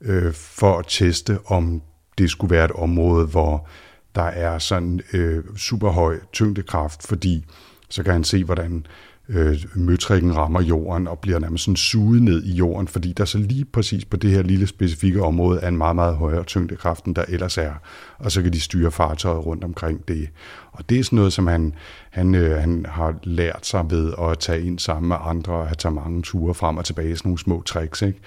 øh, 0.00 0.32
for 0.32 0.78
at 0.78 0.84
teste, 0.88 1.38
om 1.46 1.82
det 2.18 2.30
skulle 2.30 2.50
være 2.50 2.64
et 2.64 2.72
område, 2.72 3.26
hvor 3.26 3.68
der 4.14 4.22
er 4.22 4.58
sådan 4.58 5.00
øh, 5.12 5.44
super 5.56 5.90
høj 5.90 6.20
tyngdekraft, 6.32 7.06
fordi 7.06 7.44
så 7.90 8.02
kan 8.02 8.12
han 8.12 8.24
se, 8.24 8.44
hvordan 8.44 8.76
øh, 8.76 9.07
øh, 9.28 9.64
møtrikken 9.74 10.36
rammer 10.36 10.62
jorden 10.62 11.08
og 11.08 11.18
bliver 11.18 11.38
nærmest 11.38 11.64
sådan 11.64 11.76
suget 11.76 12.22
ned 12.22 12.44
i 12.44 12.52
jorden, 12.52 12.88
fordi 12.88 13.12
der 13.12 13.24
så 13.24 13.38
lige 13.38 13.64
præcis 13.64 14.04
på 14.04 14.16
det 14.16 14.30
her 14.30 14.42
lille 14.42 14.66
specifikke 14.66 15.22
område 15.22 15.60
er 15.60 15.68
en 15.68 15.76
meget, 15.76 15.96
meget 15.96 16.16
højere 16.16 16.44
tyngdekraft, 16.44 17.04
end 17.04 17.14
der 17.14 17.24
ellers 17.28 17.58
er. 17.58 17.72
Og 18.18 18.32
så 18.32 18.42
kan 18.42 18.52
de 18.52 18.60
styre 18.60 18.90
fartøjet 18.90 19.46
rundt 19.46 19.64
omkring 19.64 20.08
det. 20.08 20.28
Og 20.72 20.90
det 20.90 20.98
er 20.98 21.04
sådan 21.04 21.16
noget, 21.16 21.32
som 21.32 21.46
han, 21.46 21.74
han, 22.10 22.34
øh, 22.34 22.60
han 22.60 22.86
har 22.88 23.14
lært 23.22 23.66
sig 23.66 23.90
ved 23.90 24.12
at 24.22 24.38
tage 24.38 24.62
ind 24.62 24.78
sammen 24.78 25.08
med 25.08 25.16
andre 25.20 25.52
og 25.52 25.66
have 25.66 25.76
taget 25.76 25.94
mange 25.94 26.22
ture 26.22 26.54
frem 26.54 26.76
og 26.76 26.84
tilbage, 26.84 27.16
sådan 27.16 27.28
nogle 27.28 27.38
små 27.38 27.62
tricks, 27.62 28.02
ikke? 28.02 28.20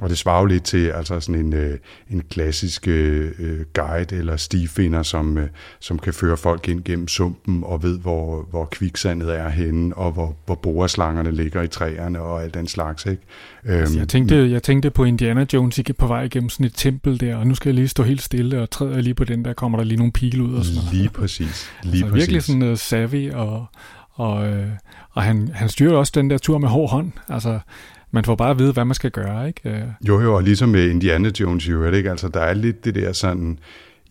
Og 0.00 0.10
det 0.10 0.18
svarer 0.18 0.40
jo 0.40 0.46
lidt 0.46 0.64
til 0.64 0.88
altså 0.88 1.20
sådan 1.20 1.40
en, 1.40 1.52
øh, 1.52 1.78
en 2.10 2.22
klassisk 2.30 2.88
øh, 2.88 3.30
guide 3.74 4.16
eller 4.16 4.36
stifinder, 4.36 5.02
som, 5.02 5.38
øh, 5.38 5.48
som 5.80 5.98
kan 5.98 6.14
føre 6.14 6.36
folk 6.36 6.68
ind 6.68 6.84
gennem 6.84 7.08
sumpen 7.08 7.64
og 7.64 7.82
ved, 7.82 7.98
hvor, 7.98 8.46
hvor 8.50 8.64
kviksandet 8.64 9.38
er 9.38 9.48
henne, 9.48 9.96
og 9.96 10.12
hvor, 10.12 10.36
hvor 10.46 10.54
boreslangerne 10.54 11.30
ligger 11.30 11.62
i 11.62 11.68
træerne 11.68 12.20
og 12.20 12.42
alt 12.42 12.54
den 12.54 12.66
slags. 12.66 13.06
Ikke? 13.06 13.22
Altså, 13.64 13.98
jeg, 13.98 14.08
tænkte, 14.08 14.50
jeg 14.50 14.62
tænkte 14.62 14.90
på 14.90 15.04
Indiana 15.04 15.46
Jones 15.52 15.78
ikke 15.78 15.92
på 15.92 16.06
vej 16.06 16.22
igennem 16.22 16.48
sådan 16.48 16.66
et 16.66 16.74
tempel 16.76 17.20
der, 17.20 17.36
og 17.36 17.46
nu 17.46 17.54
skal 17.54 17.68
jeg 17.68 17.74
lige 17.74 17.88
stå 17.88 18.02
helt 18.02 18.22
stille, 18.22 18.62
og 18.62 18.70
træder 18.70 19.00
lige 19.00 19.14
på 19.14 19.24
den, 19.24 19.44
der 19.44 19.52
kommer 19.52 19.78
der 19.78 19.84
lige 19.84 19.98
nogle 19.98 20.12
pile 20.12 20.42
ud 20.42 20.54
og 20.54 20.64
sådan 20.64 20.82
noget. 20.82 20.94
Lige 20.94 21.08
præcis. 21.08 21.70
Lige 21.82 21.92
altså, 21.92 22.06
præcis. 22.06 22.14
virkelig 22.14 22.42
sådan 22.42 22.62
uh, 22.62 22.76
savvy, 22.76 23.32
og, 23.32 23.66
og, 24.12 24.48
øh, 24.48 24.68
og 25.10 25.22
han, 25.22 25.50
han 25.54 25.68
styrer 25.68 25.96
også 25.96 26.12
den 26.14 26.30
der 26.30 26.38
tur 26.38 26.58
med 26.58 26.68
hård 26.68 26.90
hånd. 26.90 27.12
Altså, 27.28 27.58
man 28.12 28.24
får 28.24 28.34
bare 28.34 28.50
at 28.50 28.58
vide, 28.58 28.72
hvad 28.72 28.84
man 28.84 28.94
skal 28.94 29.10
gøre, 29.10 29.48
ikke? 29.48 29.70
Øh. 29.70 29.82
Jo, 30.08 30.20
jo, 30.20 30.34
og 30.34 30.42
ligesom 30.42 30.68
med 30.68 30.90
Indiana 30.90 31.30
Jones, 31.40 31.68
jo, 31.68 31.84
ikke? 31.84 32.10
Altså, 32.10 32.28
der 32.28 32.40
er 32.40 32.54
lidt 32.54 32.84
det 32.84 32.94
der 32.94 33.12
sådan, 33.12 33.58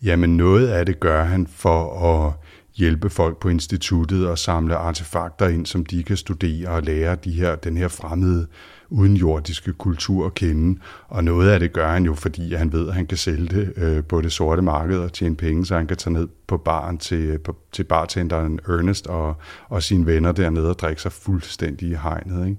jamen 0.02 0.36
noget 0.36 0.68
af 0.68 0.86
det 0.86 1.00
gør 1.00 1.24
han 1.24 1.46
for 1.46 2.04
at 2.14 2.32
hjælpe 2.74 3.10
folk 3.10 3.40
på 3.40 3.48
instituttet 3.48 4.28
og 4.28 4.38
samle 4.38 4.76
artefakter 4.76 5.48
ind, 5.48 5.66
som 5.66 5.86
de 5.86 6.02
kan 6.02 6.16
studere 6.16 6.68
og 6.68 6.82
lære 6.82 7.16
de 7.24 7.32
her, 7.32 7.56
den 7.56 7.76
her 7.76 7.88
fremmede 7.88 8.46
udenjordiske 8.90 9.72
kultur 9.72 10.26
at 10.26 10.34
kende. 10.34 10.80
Og 11.08 11.24
noget 11.24 11.50
af 11.50 11.60
det 11.60 11.72
gør 11.72 11.88
han 11.88 12.04
jo, 12.04 12.14
fordi 12.14 12.54
han 12.54 12.72
ved, 12.72 12.88
at 12.88 12.94
han 12.94 13.06
kan 13.06 13.18
sælge 13.18 13.46
det 13.46 13.72
øh, 13.76 14.04
på 14.04 14.20
det 14.20 14.32
sorte 14.32 14.62
marked 14.62 14.98
og 14.98 15.12
tjene 15.12 15.36
penge, 15.36 15.66
så 15.66 15.76
han 15.76 15.86
kan 15.86 15.96
tage 15.96 16.14
ned 16.14 16.28
på 16.46 16.56
baren 16.56 16.98
til, 16.98 17.38
på, 17.38 17.56
til 17.72 17.84
bartenderen 17.84 18.60
Ernest 18.68 19.06
og, 19.06 19.36
og 19.68 19.82
sine 19.82 20.06
venner 20.06 20.32
dernede 20.32 20.70
og 20.70 20.78
drikke 20.78 21.02
sig 21.02 21.12
fuldstændig 21.12 21.88
i 21.88 21.94
hegnet. 21.94 22.46
Ikke? 22.46 22.58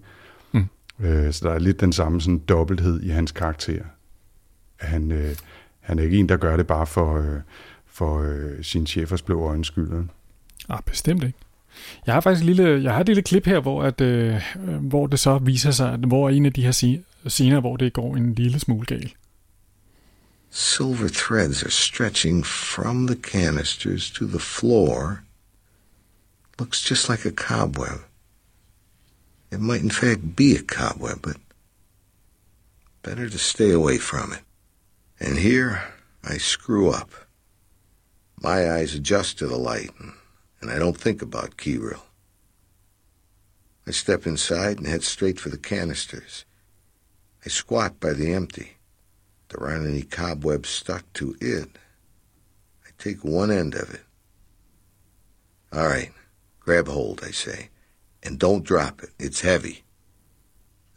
Øh, 1.00 1.34
så 1.34 1.48
der 1.48 1.54
er 1.54 1.60
lidt 1.60 1.80
den 1.80 1.94
samme 1.94 2.22
sådan, 2.22 2.40
dobbelthed 2.40 3.02
i 3.02 3.10
hans 3.10 3.32
karakter. 3.32 3.84
At 4.80 4.88
han, 4.88 5.12
øh, 5.12 5.36
han 5.80 6.00
er 6.00 6.04
ikke 6.04 6.18
en, 6.18 6.30
der 6.30 6.38
gør 6.38 6.58
det 6.58 6.68
bare 6.68 6.88
for, 6.88 7.18
øh, 7.18 7.40
for 7.86 8.22
øh, 8.22 8.64
sin 8.64 8.88
chefers 8.88 9.22
blå 9.22 9.48
øjens 9.48 9.68
skyld. 9.68 9.90
vel? 9.90 10.08
Ah, 10.70 10.80
bestemt 10.86 11.24
ikke. 11.24 11.38
Jeg 12.06 12.14
har 12.14 12.22
faktisk 12.22 12.50
et 12.50 12.56
lille, 12.56 12.84
jeg 12.84 12.94
har 12.94 13.02
et 13.02 13.08
lille 13.08 13.22
klip 13.22 13.46
her, 13.46 13.60
hvor, 13.60 13.84
at, 13.84 14.02
øh, 14.02 14.36
hvor 14.82 15.08
det 15.08 15.20
så 15.20 15.38
viser 15.38 15.72
sig, 15.72 15.94
at 15.94 16.00
hvor 16.00 16.30
en 16.30 16.46
af 16.46 16.54
de 16.54 16.64
her 16.64 16.72
sce- 16.72 17.30
scener, 17.30 17.60
hvor 17.60 17.78
det 17.78 17.94
går 17.94 18.16
en 18.16 18.34
lille 18.34 18.60
smule 18.60 18.86
galt. 18.86 19.14
Silver 20.50 21.08
threads 21.08 21.64
are 21.64 21.72
stretching 21.72 22.46
from 22.46 23.08
the 23.08 23.16
canisters 23.16 24.12
to 24.12 24.26
the 24.28 24.40
floor. 24.40 25.20
Looks 26.60 26.92
just 26.92 27.10
like 27.10 27.26
a 27.30 27.32
cobweb. 27.32 28.00
It 29.54 29.60
might 29.60 29.82
in 29.82 29.92
fact 29.92 30.36
be 30.36 30.56
a 30.56 30.64
cobweb, 30.64 31.22
but 31.22 31.38
better 33.04 33.30
to 33.30 33.38
stay 33.38 33.70
away 33.70 34.00
from 34.00 34.34
it. 34.34 34.42
And 35.20 35.38
here 35.38 35.94
I 36.24 36.38
screw 36.38 36.90
up. 36.90 37.12
My 38.42 38.72
eyes 38.72 38.96
adjust 38.96 39.38
to 39.38 39.48
the 39.48 39.58
light, 39.58 39.92
and, 40.60 40.72
I 40.72 40.80
don't 40.80 40.98
think 40.98 41.22
about 41.22 41.58
Kirill. 41.58 42.04
I 43.86 43.92
step 43.92 44.26
inside 44.26 44.80
and 44.80 44.88
head 44.88 45.04
straight 45.04 45.40
for 45.40 45.50
the 45.50 45.58
canisters. 45.60 46.46
I 47.46 47.50
squat 47.50 48.00
by 48.00 48.14
the 48.14 48.34
empty. 48.34 48.78
There 49.50 49.68
aren't 49.70 49.88
any 49.88 50.02
cobwebs 50.02 50.70
stuck 50.70 51.04
to 51.14 51.36
it. 51.40 51.70
I 52.88 52.90
take 52.98 53.24
one 53.24 53.52
end 53.52 53.76
of 53.76 53.94
it. 53.94 54.02
All 55.72 55.86
right, 55.86 56.12
grab 56.60 56.88
hold, 56.88 57.22
I 57.24 57.30
say, 57.30 57.70
and 58.24 58.40
don't 58.40 58.64
drop 58.64 59.04
it. 59.04 59.10
It's 59.20 59.42
heavy. 59.42 59.84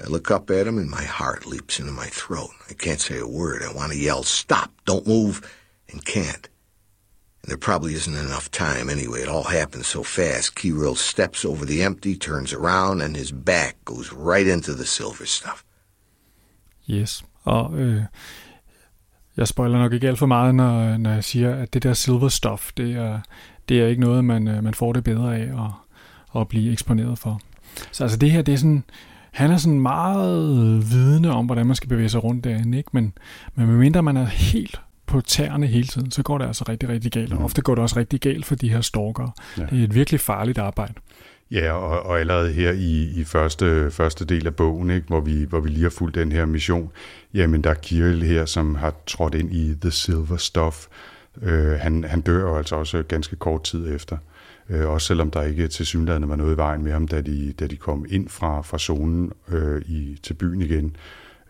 I 0.03 0.09
look 0.09 0.31
up 0.31 0.51
at 0.51 0.67
him 0.67 0.79
and 0.79 0.91
my 0.91 1.05
heart 1.05 1.47
leaps 1.47 1.81
into 1.81 1.93
my 1.93 2.07
throat. 2.07 2.51
I 2.71 2.75
can't 2.75 3.01
say 3.01 3.19
a 3.19 3.27
word. 3.27 3.63
I 3.63 3.73
want 3.73 3.93
to 3.93 3.99
yell, 3.99 4.23
stop, 4.23 4.71
don't 4.85 5.07
move, 5.07 5.41
and 5.91 6.05
can't. 6.05 6.49
And 7.43 7.51
there 7.51 7.57
probably 7.57 7.95
isn't 7.95 8.15
enough 8.15 8.51
time 8.51 8.91
anyway. 8.91 9.21
It 9.23 9.29
all 9.29 9.45
happens 9.45 9.87
so 9.87 10.03
fast. 10.03 10.55
Kirill 10.55 10.97
steps 10.97 11.45
over 11.45 11.65
the 11.65 11.83
empty, 11.83 12.15
turns 12.17 12.53
around, 12.53 13.03
and 13.03 13.17
his 13.17 13.33
back 13.33 13.77
goes 13.85 14.13
right 14.13 14.47
into 14.47 14.75
the 14.75 14.85
silver 14.85 15.27
stuff. 15.27 15.65
Yes. 16.89 17.25
Og 17.45 17.79
øh, 17.79 18.03
jeg 19.37 19.49
spoiler 19.49 19.79
nok 19.79 19.93
ikke 19.93 20.09
alt 20.09 20.19
for 20.19 20.27
meget, 20.27 20.55
når, 20.55 20.97
når 20.97 21.11
jeg 21.11 21.25
siger, 21.25 21.55
at 21.55 21.75
det 21.75 21.83
der 21.83 21.95
silver 21.95 22.29
stuff, 22.29 22.73
det 22.77 22.95
er, 22.95 23.21
det 23.69 23.81
er 23.81 23.87
ikke 23.87 24.01
noget, 24.01 24.25
man, 24.25 24.49
øh, 24.49 24.65
man 24.65 24.75
får 24.75 24.93
det 24.93 25.05
bedre 25.05 25.37
af 25.37 25.43
at, 25.43 25.86
at 26.41 26.49
blive 26.49 26.73
eksponeret 26.73 27.19
for. 27.19 27.41
Så 27.93 28.05
altså 28.05 28.19
det 28.19 28.31
her, 28.31 28.43
det 28.43 28.55
er 28.55 28.59
sådan, 28.59 28.85
han 29.31 29.51
er 29.51 29.57
sådan 29.57 29.81
meget 29.81 30.93
vidende 30.93 31.31
om, 31.31 31.47
hvordan 31.47 31.67
man 31.67 31.77
skal 31.77 31.89
bevæge 31.89 32.09
sig 32.09 32.25
rundt 32.25 32.45
derinde, 32.45 32.79
ikke? 32.79 32.91
Men, 32.93 33.13
men 33.55 33.67
medmindre 33.67 34.03
man 34.03 34.17
er 34.17 34.25
helt 34.25 34.81
på 35.07 35.21
tæerne 35.21 35.67
hele 35.67 35.87
tiden, 35.87 36.11
så 36.11 36.23
går 36.23 36.39
det 36.39 36.47
altså 36.47 36.65
rigtig, 36.69 36.89
rigtig 36.89 37.13
galt. 37.13 37.33
Og 37.33 37.45
ofte 37.45 37.63
går 37.63 37.75
det 37.75 37.83
også 37.83 37.97
rigtig 37.97 38.21
galt 38.21 38.47
for 38.47 38.55
de 38.55 38.69
her 38.69 38.81
stalkere. 38.81 39.31
Ja. 39.59 39.67
Det 39.71 39.81
er 39.81 39.85
et 39.85 39.95
virkelig 39.95 40.21
farligt 40.21 40.59
arbejde. 40.59 40.95
Ja, 41.51 41.73
og, 41.73 42.03
og 42.03 42.21
allerede 42.21 42.53
her 42.53 42.73
i, 42.73 43.21
i 43.21 43.25
første, 43.25 43.91
første 43.91 44.25
del 44.25 44.47
af 44.47 44.55
bogen, 44.55 44.91
ikke, 44.91 45.07
hvor, 45.07 45.21
vi, 45.21 45.45
hvor 45.45 45.61
vi 45.61 45.69
lige 45.69 45.83
har 45.83 45.91
fulgt 45.91 46.15
den 46.15 46.33
her 46.33 46.45
mission, 46.45 46.91
jamen 47.35 47.65
der 47.65 47.71
er 47.71 47.75
Kirill 47.75 48.23
her, 48.23 48.45
som 48.45 48.75
har 48.75 48.95
trådt 49.07 49.35
ind 49.35 49.55
i 49.55 49.75
The 49.81 49.91
Silver 49.91 50.37
Stuff. 50.37 50.87
Øh, 51.43 51.73
han, 51.73 52.05
han 52.05 52.21
dør 52.21 52.41
jo 52.41 52.57
altså 52.57 52.77
også 52.77 53.03
ganske 53.03 53.37
kort 53.37 53.63
tid 53.63 53.95
efter. 53.95 54.17
Øh, 54.71 54.89
også 54.89 55.07
selvom 55.07 55.31
der 55.31 55.43
ikke 55.43 55.69
til 55.69 55.87
synligheden 55.87 56.29
var 56.29 56.37
noget 56.37 56.55
i 56.55 56.57
vejen 56.57 56.85
med 56.85 56.93
ham, 56.93 57.09
da 57.09 57.21
de, 57.21 57.53
da 57.53 57.67
de 57.67 57.77
kom 57.77 58.07
ind 58.09 58.29
fra, 58.29 58.63
fra 58.63 58.79
zonen 58.79 59.33
øh, 59.49 59.83
i, 59.87 60.21
til 60.23 60.35
byen 60.35 60.63
igen, 60.63 60.97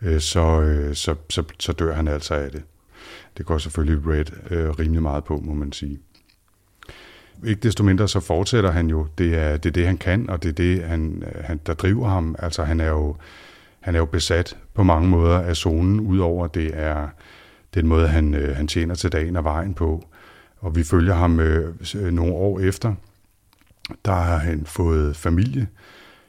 øh, 0.01 0.19
så, 0.19 0.61
øh, 0.61 0.95
så, 0.95 1.15
så, 1.29 1.43
så 1.59 1.71
dør 1.71 1.93
han 1.93 2.07
altså 2.07 2.33
af 2.33 2.51
det. 2.51 2.63
Det 3.37 3.45
går 3.45 3.57
selvfølgelig 3.57 4.07
Red 4.07 4.51
øh, 4.51 4.69
rimelig 4.69 5.01
meget 5.01 5.23
på, 5.23 5.41
må 5.45 5.53
man 5.53 5.71
sige. 5.71 5.99
Ikke 7.45 7.61
desto 7.61 7.83
mindre 7.83 8.07
så 8.07 8.19
fortsætter 8.19 8.71
han 8.71 8.87
jo. 8.89 9.07
Det 9.17 9.35
er 9.35 9.57
det, 9.57 9.69
er 9.69 9.73
det 9.73 9.85
han 9.85 9.97
kan, 9.97 10.29
og 10.29 10.43
det 10.43 10.49
er 10.49 10.53
det, 10.53 10.83
han, 10.83 11.23
øh, 11.35 11.43
han, 11.43 11.59
der 11.65 11.73
driver 11.73 12.07
ham. 12.07 12.35
Altså 12.39 12.63
han 12.63 12.79
er 12.79 12.89
jo, 12.89 13.15
han 13.79 13.95
er 13.95 13.99
jo 13.99 14.05
besat 14.05 14.57
på 14.73 14.83
mange 14.83 15.09
måder 15.09 15.39
af 15.39 15.55
zonen, 15.55 15.99
udover 15.99 16.47
det 16.47 16.71
er 16.73 17.07
den 17.73 17.87
måde, 17.87 18.07
han, 18.07 18.33
øh, 18.33 18.55
han 18.55 18.67
tjener 18.67 18.95
til 18.95 19.11
dagen 19.11 19.35
og 19.35 19.43
vejen 19.43 19.73
på. 19.73 20.07
Og 20.59 20.75
vi 20.75 20.83
følger 20.83 21.13
ham 21.13 21.39
øh, 21.39 21.73
nogle 22.11 22.33
år 22.33 22.59
efter. 22.59 22.95
Der 24.05 24.11
har 24.11 24.37
han 24.37 24.65
fået 24.65 25.15
familie. 25.15 25.67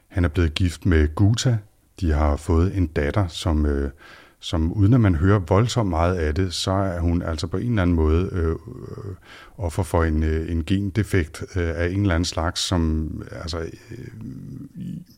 Han 0.07 0.25
er 0.25 0.29
blevet 0.29 0.53
gift 0.53 0.85
med 0.85 1.15
Guta. 1.15 1.57
De 1.99 2.11
har 2.11 2.35
fået 2.35 2.77
en 2.77 2.87
datter, 2.87 3.27
som, 3.27 3.65
øh, 3.65 3.91
som 4.39 4.73
uden 4.73 4.93
at 4.93 5.01
man 5.01 5.15
hører 5.15 5.39
voldsomt 5.39 5.89
meget 5.89 6.15
af 6.15 6.35
det, 6.35 6.53
så 6.53 6.71
er 6.71 6.99
hun 6.99 7.21
altså 7.21 7.47
på 7.47 7.57
en 7.57 7.69
eller 7.69 7.81
anden 7.81 7.95
måde 7.95 8.29
øh, 8.31 8.55
offer 9.57 9.83
for 9.83 10.03
en, 10.03 10.23
øh, 10.23 10.51
en 10.51 10.65
gendefekt 10.65 11.43
øh, 11.55 11.69
af 11.75 11.87
en 11.89 12.01
eller 12.01 12.15
anden 12.15 12.25
slags, 12.25 12.61
som 12.61 13.11
øh, 13.31 13.41
altså, 13.41 13.59
øh, 13.59 14.07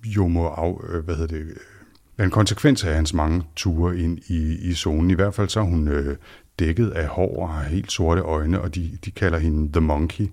jo 0.03 0.27
må 0.27 0.47
af, 0.47 0.81
øh, 0.89 1.05
hvad 1.05 1.15
hedder 1.15 1.37
det, 1.37 1.45
øh, 1.45 2.25
en 2.25 2.31
konsekvens 2.31 2.83
af 2.83 2.95
hans 2.95 3.13
mange 3.13 3.43
ture 3.55 3.97
ind 3.97 4.19
i, 4.27 4.69
i 4.69 4.73
zonen. 4.73 5.11
I 5.11 5.13
hvert 5.13 5.33
fald 5.33 5.49
så 5.49 5.59
er 5.59 5.63
hun 5.63 5.87
øh, 5.87 6.17
dækket 6.59 6.89
af 6.89 7.07
hår 7.07 7.41
og 7.41 7.49
har 7.49 7.63
helt 7.63 7.91
sorte 7.91 8.21
øjne, 8.21 8.61
og 8.61 8.75
de, 8.75 8.97
de 9.05 9.11
kalder 9.11 9.39
hende 9.39 9.71
The 9.73 9.81
Monkey. 9.81 10.27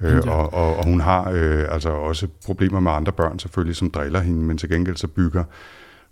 Øh, 0.00 0.12
ja. 0.12 0.30
og, 0.30 0.54
og, 0.54 0.76
og 0.76 0.84
hun 0.84 1.00
har 1.00 1.30
øh, 1.30 1.64
altså 1.68 1.90
også 1.90 2.28
problemer 2.44 2.80
med 2.80 2.92
andre 2.92 3.12
børn 3.12 3.38
selvfølgelig, 3.38 3.76
som 3.76 3.90
driller 3.90 4.20
hende, 4.20 4.40
men 4.42 4.58
til 4.58 4.68
gengæld 4.68 4.96
så 4.96 5.06
bygger 5.06 5.44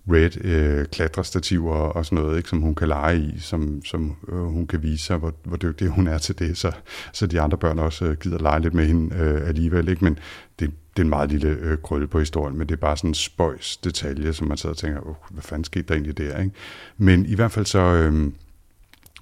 Red 0.09 0.45
øh, 0.45 0.87
klatrestativer 0.87 1.75
og 1.75 2.07
sådan 2.07 2.25
noget, 2.25 2.37
ikke, 2.37 2.49
som 2.49 2.61
hun 2.61 2.75
kan 2.75 2.89
lege 2.89 3.19
i, 3.19 3.39
som, 3.39 3.85
som 3.85 4.17
øh, 4.29 4.39
hun 4.39 4.67
kan 4.67 4.83
vise 4.83 5.05
sig, 5.05 5.17
hvor, 5.17 5.35
hvor 5.45 5.57
dygtig 5.57 5.89
hun 5.89 6.07
er 6.07 6.19
til 6.19 6.39
det, 6.39 6.59
så, 6.59 6.73
så 7.13 7.27
de 7.27 7.41
andre 7.41 7.59
børn 7.59 7.79
også 7.79 8.05
øh, 8.05 8.17
gider 8.17 8.39
lege 8.39 8.61
lidt 8.61 8.75
med 8.75 8.87
hende 8.87 9.17
øh, 9.17 9.49
alligevel. 9.49 9.89
Ikke? 9.89 10.05
Men 10.05 10.19
det, 10.61 10.71
det 10.97 11.03
er 11.03 11.05
en 11.05 11.09
meget 11.09 11.31
lille 11.31 11.49
øh, 11.49 11.79
krølle 11.85 12.07
på 12.07 12.19
historien, 12.19 12.59
men 12.59 12.69
det 12.69 12.75
er 12.75 12.81
bare 12.81 12.97
sådan 12.97 13.11
en 13.11 13.15
spøjs 13.15 13.77
detalje, 13.77 14.33
som 14.33 14.49
man 14.49 14.57
sidder 14.57 14.73
og 14.75 14.79
tænker, 14.79 15.01
oh, 15.01 15.15
hvad 15.31 15.43
fanden 15.43 15.65
skete 15.65 15.85
der 15.89 15.95
egentlig 15.95 16.19
der? 16.19 16.39
Ikke? 16.39 16.55
Men 16.99 17.27
i 17.27 17.35
hvert 17.35 17.53
fald 17.53 17.67
så, 17.67 17.79
øh, 17.79 18.33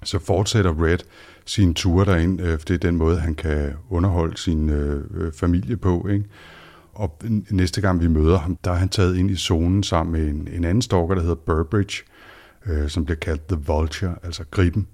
så 0.03 0.19
fortsætter 0.19 0.83
Red 0.83 0.99
sin 1.45 1.73
ture 1.73 2.05
derind, 2.05 2.41
øh, 2.41 2.59
for 2.59 2.65
det 2.65 2.73
er 2.73 2.77
den 2.77 2.95
måde, 2.95 3.19
han 3.19 3.35
kan 3.35 3.73
underholde 3.89 4.37
sin 4.37 4.69
øh, 4.69 5.03
øh 5.13 5.33
familie 5.33 5.77
på. 5.77 6.07
Ikke? 6.07 6.25
Og 6.93 7.21
næste 7.49 7.81
gang 7.81 8.01
vi 8.01 8.07
møder 8.07 8.37
ham, 8.37 8.57
der 8.63 8.71
er 8.71 8.75
han 8.75 8.89
taget 8.89 9.17
ind 9.17 9.31
i 9.31 9.35
zonen 9.35 9.83
sammen 9.83 10.13
med 10.13 10.29
en, 10.29 10.47
en 10.51 10.63
anden 10.63 10.81
stalker, 10.81 11.15
der 11.15 11.21
hedder 11.21 11.35
Burbridge, 11.35 12.03
øh, 12.65 12.89
som 12.89 13.05
bliver 13.05 13.17
kaldt 13.17 13.47
The 13.47 13.57
Vulture, 13.67 14.15
altså 14.23 14.43
griben. 14.51 14.87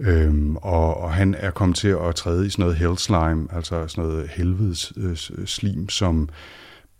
Øhm, 0.00 0.56
og, 0.56 0.96
og 0.96 1.12
han 1.12 1.34
er 1.38 1.50
kommet 1.50 1.76
til 1.76 1.88
at 1.88 2.14
træde 2.14 2.46
i 2.46 2.50
sådan 2.50 2.62
noget 2.62 2.76
hellslime, 2.76 3.48
altså 3.50 3.88
sådan 3.88 4.04
noget 4.04 4.28
helvedes 4.28 4.92
øh, 4.96 5.16
slim, 5.46 5.88
som 5.88 6.28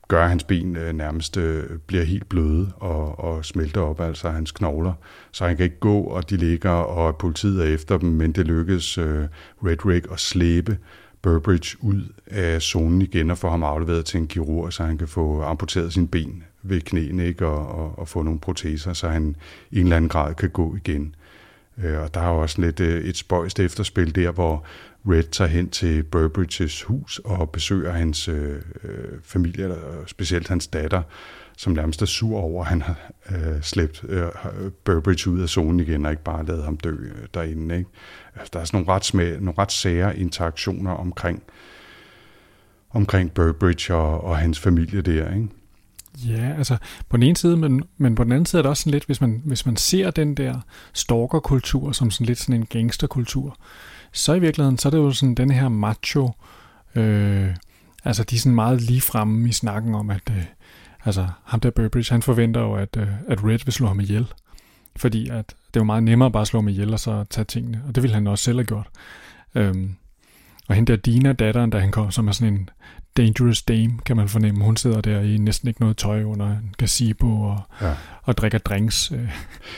gør, 0.08 0.22
at 0.22 0.28
hans 0.28 0.44
ben 0.44 0.76
øh, 0.76 0.92
nærmest 0.92 1.36
øh, 1.36 1.64
bliver 1.86 2.04
helt 2.04 2.28
bløde 2.28 2.72
og, 2.76 3.18
og 3.18 3.44
smelter 3.44 3.80
op, 3.80 4.00
altså 4.00 4.30
hans 4.30 4.52
knogler. 4.52 4.92
Så 5.32 5.46
han 5.46 5.56
kan 5.56 5.64
ikke 5.64 5.80
gå, 5.80 6.00
og 6.00 6.30
de 6.30 6.36
ligger, 6.36 6.70
og 6.70 7.16
politiet 7.16 7.68
er 7.68 7.74
efter 7.74 7.98
dem, 7.98 8.08
men 8.08 8.32
det 8.32 8.46
lykkes 8.46 8.98
øh, 8.98 9.24
Red 9.64 9.86
Rick 9.86 10.06
at 10.12 10.20
slæbe 10.20 10.78
Burbridge 11.24 11.76
ud 11.80 12.02
af 12.26 12.62
zonen 12.62 13.02
igen 13.02 13.30
og 13.30 13.38
få 13.38 13.48
ham 13.48 13.62
afleveret 13.62 14.04
til 14.04 14.20
en 14.20 14.26
kirurg, 14.26 14.72
så 14.72 14.84
han 14.84 14.98
kan 14.98 15.08
få 15.08 15.42
amputeret 15.42 15.92
sin 15.92 16.08
ben 16.08 16.42
ved 16.62 16.80
knæene 16.80 17.26
ikke? 17.26 17.46
Og, 17.46 17.68
og, 17.68 17.98
og 17.98 18.08
få 18.08 18.22
nogle 18.22 18.40
proteser, 18.40 18.92
så 18.92 19.08
han 19.08 19.36
i 19.70 19.80
en 19.80 19.86
eller 19.86 19.96
anden 19.96 20.08
grad 20.08 20.34
kan 20.34 20.50
gå 20.50 20.76
igen. 20.76 21.14
Øh, 21.78 22.00
og 22.00 22.14
der 22.14 22.20
er 22.20 22.28
jo 22.28 22.42
også 22.42 22.60
lidt 22.60 22.80
øh, 22.80 23.04
et 23.04 23.16
spøjst 23.16 23.60
efterspil 23.60 24.14
der, 24.14 24.30
hvor 24.30 24.64
Red 25.06 25.22
tager 25.22 25.48
hen 25.48 25.70
til 25.70 26.02
Burbridges 26.02 26.82
hus 26.82 27.20
og 27.24 27.50
besøger 27.50 27.92
hans 27.92 28.28
øh, 28.28 28.62
øh 28.84 29.20
familie, 29.22 29.74
og 29.74 30.08
specielt 30.08 30.48
hans 30.48 30.66
datter, 30.66 31.02
som 31.56 31.72
nærmest 31.72 32.02
er 32.02 32.06
sur 32.06 32.38
over, 32.38 32.62
at 32.62 32.68
han 32.68 32.82
har 32.82 33.10
øh, 33.30 33.62
slæbt 33.62 34.04
øh, 34.08 34.22
øh 34.22 34.70
Burbridge 34.84 35.30
ud 35.30 35.40
af 35.40 35.48
zonen 35.48 35.80
igen, 35.80 36.06
og 36.06 36.10
ikke 36.12 36.24
bare 36.24 36.46
lavet 36.46 36.64
ham 36.64 36.76
dø 36.76 36.90
øh, 36.90 37.26
derinde. 37.34 37.76
Ikke? 37.78 37.90
Altså, 38.34 38.50
der 38.52 38.60
er 38.60 38.64
sådan 38.64 38.78
nogle 38.80 38.92
ret, 38.92 39.04
smæ, 39.04 39.36
nogle 39.36 39.58
ret 39.58 39.72
sære 39.72 40.18
interaktioner 40.18 40.90
omkring, 40.90 41.42
omkring 42.90 43.34
Burbridge 43.34 43.94
og, 43.94 44.24
og 44.24 44.38
hans 44.38 44.60
familie 44.60 45.00
der. 45.02 45.34
Ikke? 45.34 45.48
Ja, 46.18 46.55
altså 46.59 46.77
på 47.09 47.16
den 47.16 47.22
ene 47.22 47.37
side, 47.37 47.57
men, 47.57 47.83
men 47.98 48.14
på 48.14 48.24
den 48.24 48.33
anden 48.33 48.46
side 48.46 48.61
er 48.61 48.62
det 48.62 48.70
også 48.70 48.81
sådan 48.81 48.90
lidt, 48.90 49.05
hvis 49.05 49.20
man, 49.20 49.42
hvis 49.44 49.66
man 49.66 49.77
ser 49.77 50.11
den 50.11 50.35
der 50.35 50.61
stalkerkultur 50.92 51.92
som 51.92 52.11
sådan 52.11 52.27
lidt 52.27 52.38
sådan 52.38 52.55
en 52.55 52.66
gangsterkultur, 52.66 53.57
så 54.12 54.35
i 54.35 54.38
virkeligheden, 54.38 54.79
så 54.79 54.88
er 54.88 54.90
det 54.90 54.98
jo 54.98 55.11
sådan 55.12 55.35
den 55.35 55.50
her 55.50 55.68
macho, 55.68 56.31
øh, 56.94 57.48
altså 58.05 58.24
de 58.24 58.37
er 58.37 58.40
sådan 58.40 58.55
meget 58.55 58.81
lige 58.81 59.00
fremme 59.00 59.48
i 59.48 59.53
snakken 59.53 59.94
om, 59.94 60.11
at 60.11 60.22
øh, 60.31 60.44
altså 61.05 61.29
ham 61.44 61.61
der 61.61 61.70
Burbridge, 61.70 62.12
han 62.12 62.22
forventer 62.22 62.61
jo, 62.61 62.74
at, 62.74 62.96
øh, 62.96 63.09
at 63.29 63.44
Red 63.44 63.59
vil 63.64 63.72
slå 63.72 63.87
ham 63.87 64.00
ihjel. 64.00 64.33
Fordi 64.96 65.29
at 65.29 65.48
det 65.48 65.77
er 65.77 65.81
jo 65.81 65.85
meget 65.85 66.03
nemmere 66.03 66.31
bare 66.31 66.40
at 66.40 66.46
slå 66.46 66.61
ham 66.61 66.68
ihjel 66.68 66.92
og 66.92 67.00
så 67.00 67.24
tage 67.31 67.44
tingene. 67.44 67.83
Og 67.88 67.94
det 67.94 68.03
ville 68.03 68.14
han 68.14 68.27
også 68.27 68.44
selv 68.44 68.59
have 68.59 68.66
gjort. 68.66 68.88
Øhm, 69.55 69.96
og 70.68 70.74
hende 70.74 70.92
der 70.92 70.98
Dina, 70.98 71.33
datteren, 71.33 71.70
da 71.70 71.79
han 71.79 71.90
kom, 71.90 72.11
som 72.11 72.29
er 72.29 72.33
sådan 72.33 72.55
en 72.55 72.70
dangerous 73.16 73.62
dame, 73.62 73.98
kan 74.07 74.16
man 74.16 74.29
fornemme. 74.29 74.64
Hun 74.64 74.77
sidder 74.77 75.00
der 75.00 75.20
i 75.20 75.38
næsten 75.38 75.68
ikke 75.68 75.81
noget 75.81 75.96
tøj 75.96 76.22
under 76.22 76.46
en 76.46 76.74
gazebo 76.79 77.40
og, 77.40 77.61
ja. 77.81 77.94
og 78.22 78.37
drikker 78.37 78.59
drinks, 78.59 79.12
øh, 79.12 79.29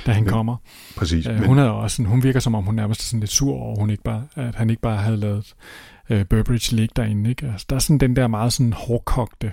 da 0.07 0.13
han 0.13 0.23
men, 0.23 0.33
kommer. 0.33 0.57
Præcis. 0.97 1.27
Øh, 1.27 1.45
hun, 1.45 1.59
er 1.59 1.65
også 1.65 1.97
sådan, 1.97 2.11
hun 2.11 2.23
virker 2.23 2.41
som 2.41 2.55
om, 2.55 2.65
hun 2.65 2.75
nærmest 2.75 3.01
er 3.01 3.05
sådan 3.05 3.21
lidt 3.21 3.31
sur 3.31 3.55
over, 3.55 3.79
hun 3.79 3.91
ikke 3.91 4.03
bare, 4.03 4.27
at 4.35 4.55
han 4.55 4.71
ikke 4.71 4.83
bare 4.83 4.97
havde 4.97 5.17
lavet 5.17 5.55
øh, 6.11 6.25
Burbridge 6.25 6.77
ligge 6.77 6.93
derinde. 6.97 7.31
Ikke? 7.31 7.47
Altså, 7.47 7.67
der 7.71 7.77
er 7.77 7.81
sådan 7.81 7.99
den 7.99 8.17
der 8.17 8.27
meget 8.27 8.53
sådan 8.53 8.73
hårdkogte 8.73 9.53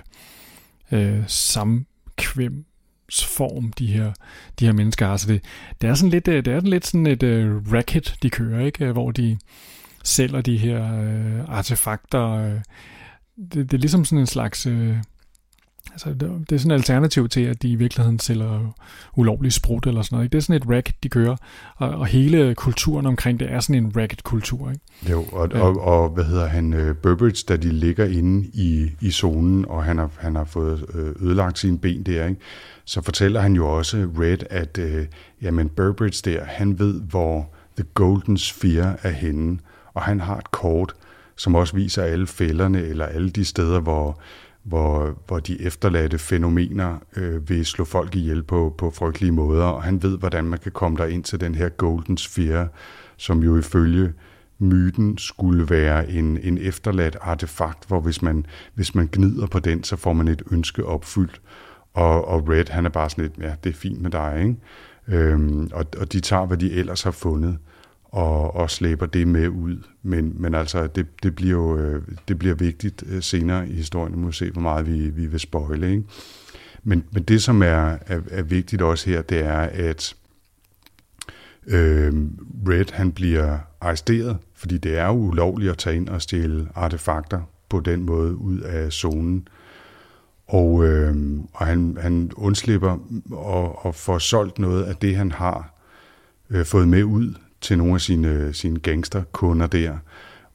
øh, 0.92 1.22
samkvem 1.26 2.64
form, 3.12 3.72
de 3.72 3.86
her, 3.86 4.12
de 4.60 4.66
her 4.66 4.72
mennesker 4.72 5.06
har. 5.06 5.16
Så 5.16 5.28
det, 5.28 5.44
det 5.80 5.90
er 5.90 5.94
sådan 5.94 6.10
lidt, 6.10 6.28
øh, 6.28 6.44
det 6.44 6.52
er 6.52 6.60
lidt 6.60 6.86
sådan 6.86 7.06
et 7.06 7.22
uh, 7.22 7.72
racket, 7.72 8.16
de 8.22 8.30
kører, 8.30 8.66
ikke? 8.66 8.92
Hvor 8.92 9.10
de 9.10 9.38
sælger 10.04 10.40
de 10.40 10.56
her 10.56 10.80
uh, 10.80 11.56
artefakter. 11.56 12.46
Uh, 12.46 12.60
det, 13.36 13.70
det 13.70 13.74
er 13.74 13.78
ligesom 13.78 14.04
sådan 14.04 14.18
en 14.18 14.26
slags... 14.26 14.66
Uh, 14.66 14.96
altså, 15.92 16.12
det, 16.12 16.52
er 16.52 16.58
sådan 16.58 16.70
et 16.70 16.74
alternativ 16.74 17.28
til, 17.28 17.40
at 17.40 17.62
de 17.62 17.68
i 17.68 17.74
virkeligheden 17.74 18.18
sælger 18.18 18.74
ulovlig 19.16 19.52
sprut 19.52 19.86
eller 19.86 20.02
sådan 20.02 20.16
noget. 20.16 20.24
Ikke? 20.24 20.32
Det 20.32 20.38
er 20.38 20.42
sådan 20.42 20.62
et 20.62 20.76
racket, 20.76 20.94
de 21.02 21.08
kører. 21.08 21.36
Og, 21.76 21.88
og 21.88 22.06
hele 22.06 22.54
kulturen 22.54 23.06
omkring 23.06 23.40
det 23.40 23.52
er 23.52 23.60
sådan 23.60 23.84
en 23.84 23.96
racket-kultur. 23.96 24.70
Ikke? 24.70 25.10
Jo, 25.10 25.22
og, 25.32 25.50
ja. 25.52 25.60
og, 25.60 25.80
og 25.80 26.08
hvad 26.08 26.24
hedder 26.24 26.46
han? 26.46 26.74
Uh, 26.74 26.96
Burbridge, 26.96 27.44
da 27.48 27.56
de 27.56 27.72
ligger 27.72 28.04
inde 28.04 28.50
i, 28.54 28.90
i 29.00 29.10
zonen, 29.10 29.64
og 29.68 29.84
han 29.84 29.98
har, 29.98 30.10
han 30.16 30.36
har 30.36 30.44
fået 30.44 30.84
ødelagt 31.20 31.58
sine 31.58 31.78
ben 31.78 32.02
der, 32.02 32.26
ikke? 32.26 32.40
så 32.84 33.02
fortæller 33.02 33.40
han 33.40 33.52
jo 33.52 33.76
også 33.76 34.08
Red, 34.18 34.38
at 34.50 34.78
øh, 34.78 35.06
jamen 35.42 35.68
Burbridge 35.68 36.30
der, 36.30 36.44
han 36.44 36.78
ved, 36.78 37.00
hvor 37.00 37.54
The 37.76 37.86
Golden 37.94 38.38
Sphere 38.38 38.96
er 39.02 39.10
henne, 39.10 39.58
og 39.94 40.02
han 40.02 40.20
har 40.20 40.36
et 40.36 40.50
kort, 40.50 40.94
som 41.36 41.54
også 41.54 41.76
viser 41.76 42.02
alle 42.02 42.26
fælderne, 42.26 42.82
eller 42.82 43.06
alle 43.06 43.30
de 43.30 43.44
steder, 43.44 43.80
hvor, 43.80 44.20
hvor, 44.62 45.18
hvor 45.26 45.38
de 45.38 45.62
efterladte 45.62 46.18
fænomener 46.18 46.98
øh, 47.16 47.48
vil 47.48 47.66
slå 47.66 47.84
folk 47.84 48.16
ihjel 48.16 48.42
på, 48.42 48.74
på 48.78 48.90
frygtelige 48.90 49.32
måder, 49.32 49.64
og 49.64 49.82
han 49.82 50.02
ved, 50.02 50.18
hvordan 50.18 50.44
man 50.44 50.58
kan 50.58 50.72
komme 50.72 50.98
der 50.98 51.06
ind 51.06 51.24
til 51.24 51.40
den 51.40 51.54
her 51.54 51.68
Golden 51.68 52.16
Sphere, 52.16 52.68
som 53.16 53.42
jo 53.42 53.58
ifølge 53.58 54.12
myten 54.58 55.18
skulle 55.18 55.70
være 55.70 56.10
en, 56.10 56.38
en 56.42 56.58
efterladt 56.58 57.16
artefakt, 57.20 57.88
hvor 57.88 58.00
hvis 58.00 58.22
man, 58.22 58.46
hvis 58.74 58.94
man 58.94 59.08
gnider 59.12 59.46
på 59.46 59.58
den, 59.58 59.84
så 59.84 59.96
får 59.96 60.12
man 60.12 60.28
et 60.28 60.42
ønske 60.50 60.84
opfyldt. 60.84 61.40
Og, 61.94 62.28
og 62.28 62.48
Red, 62.48 62.64
han 62.70 62.86
er 62.86 62.90
bare 62.90 63.10
sådan 63.10 63.24
lidt, 63.24 63.38
ja, 63.38 63.54
det 63.64 63.70
er 63.70 63.74
fint 63.74 64.02
med 64.02 64.10
dig, 64.10 64.34
ikke? 64.38 64.56
Øhm, 65.08 65.70
og, 65.72 65.86
og 65.98 66.12
de 66.12 66.20
tager, 66.20 66.46
hvad 66.46 66.56
de 66.56 66.72
ellers 66.72 67.02
har 67.02 67.10
fundet 67.10 67.58
og, 68.14 68.56
og 68.56 68.70
slæber 68.70 69.06
det 69.06 69.28
med 69.28 69.48
ud. 69.48 69.76
Men, 70.02 70.34
men 70.36 70.54
altså, 70.54 70.86
det, 70.86 71.06
det, 71.22 71.34
bliver 71.34 71.52
jo 71.52 71.76
øh, 71.76 72.02
det 72.28 72.38
bliver 72.38 72.54
vigtigt 72.54 73.04
øh, 73.06 73.22
senere 73.22 73.68
i 73.68 73.72
historien. 73.72 74.12
Nu 74.12 74.18
må 74.18 74.32
se, 74.32 74.50
hvor 74.50 74.62
meget 74.62 74.86
vi, 74.86 75.08
vi 75.08 75.26
vil 75.26 75.40
spoile. 75.40 75.90
Ikke? 75.90 76.04
Men, 76.82 77.04
men 77.10 77.22
det, 77.22 77.42
som 77.42 77.62
er, 77.62 77.98
er, 78.06 78.20
er 78.30 78.42
vigtigt 78.42 78.82
også 78.82 79.10
her, 79.10 79.22
det 79.22 79.38
er, 79.38 79.58
at 79.60 80.14
øh, 81.66 82.12
Red 82.68 82.92
han 82.92 83.12
bliver 83.12 83.58
arresteret, 83.80 84.38
fordi 84.54 84.78
det 84.78 84.98
er 84.98 85.06
jo 85.06 85.12
ulovligt 85.12 85.70
at 85.70 85.78
tage 85.78 85.96
ind 85.96 86.08
og 86.08 86.22
stjæle 86.22 86.68
artefakter 86.74 87.40
på 87.68 87.80
den 87.80 88.02
måde 88.02 88.36
ud 88.36 88.60
af 88.60 88.92
zonen. 88.92 89.48
Og, 90.46 90.84
øh, 90.84 91.16
og 91.52 91.66
han, 91.66 91.98
han 92.00 92.30
undslipper 92.36 92.98
og, 93.32 93.86
og 93.86 93.94
får 93.94 94.18
solgt 94.18 94.58
noget 94.58 94.84
af 94.84 94.96
det, 94.96 95.16
han 95.16 95.32
har 95.32 95.74
øh, 96.50 96.64
fået 96.64 96.88
med 96.88 97.04
ud 97.04 97.34
til 97.64 97.78
nogle 97.78 97.94
af 97.94 98.00
sine, 98.00 98.52
sine 98.52 98.80
gangsterkunder 98.80 99.66
der, 99.66 99.98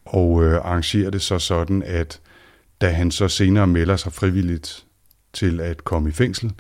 og 0.06 0.44
øh, 0.44 0.56
arrangerer 0.56 1.10
det 1.10 1.22
så 1.22 1.40
sådan, 1.40 1.84
at 1.84 2.20
da 2.82 2.90
han 2.90 3.12
så 3.12 3.28
senere 3.28 3.68
melder 3.68 3.96
sig 3.96 4.14
frivilligt 4.14 4.86
til 5.34 5.60
at 5.60 5.84
komme 5.84 6.10
i 6.10 6.12
fængsel, 6.12 6.52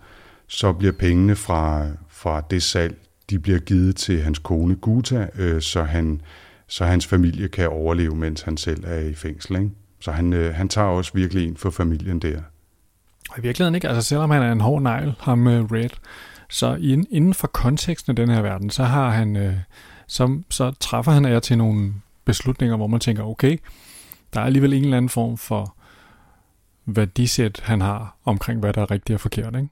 så 0.47 0.73
bliver 0.73 0.93
pengene 0.93 1.35
fra, 1.35 1.87
fra 2.09 2.41
det 2.51 2.63
salg, 2.63 2.97
de 3.29 3.39
bliver 3.39 3.59
givet 3.59 3.95
til 3.95 4.21
hans 4.21 4.39
kone 4.39 4.75
Guta, 4.75 5.27
øh, 5.35 5.61
så, 5.61 5.83
han, 5.83 6.21
så 6.67 6.85
hans 6.85 7.07
familie 7.07 7.47
kan 7.47 7.69
overleve, 7.69 8.15
mens 8.15 8.41
han 8.41 8.57
selv 8.57 8.83
er 8.87 8.99
i 8.99 9.13
fængsel. 9.13 9.55
Ikke? 9.55 9.69
Så 9.99 10.11
han, 10.11 10.33
øh, 10.33 10.55
han 10.55 10.69
tager 10.69 10.87
også 10.87 11.11
virkelig 11.13 11.47
ind 11.47 11.57
for 11.57 11.69
familien 11.69 12.19
der. 12.19 12.41
Og 13.29 13.39
i 13.39 13.41
virkeligheden 13.41 13.75
ikke, 13.75 13.87
altså 13.87 14.01
selvom 14.01 14.29
han 14.29 14.41
er 14.41 14.51
en 14.51 14.61
hård 14.61 14.81
negl, 14.81 15.13
ham 15.19 15.47
uh, 15.47 15.71
Red, 15.71 15.89
så 16.49 16.75
inden 17.11 17.33
for 17.33 17.47
konteksten 17.47 18.11
af 18.11 18.15
den 18.15 18.29
her 18.29 18.41
verden, 18.41 18.69
så 18.69 18.83
har 18.83 19.09
han, 19.09 19.35
øh, 19.35 19.53
så, 20.09 20.41
så 20.49 20.71
træffer 20.79 21.11
han 21.11 21.25
af 21.25 21.41
til 21.41 21.57
nogle 21.57 21.93
beslutninger, 22.25 22.77
hvor 22.77 22.87
man 22.87 22.99
tænker, 22.99 23.23
okay, 23.23 23.57
der 24.33 24.41
er 24.41 24.45
alligevel 24.45 24.73
en 24.73 24.83
eller 24.83 24.97
anden 24.97 25.09
form 25.09 25.37
for 25.37 25.75
værdisæt, 26.85 27.59
han 27.63 27.81
har 27.81 28.17
omkring, 28.25 28.59
hvad 28.59 28.73
der 28.73 28.81
er 28.81 28.91
rigtigt 28.91 29.13
og 29.15 29.21
forkert. 29.21 29.55
Ikke? 29.55 29.69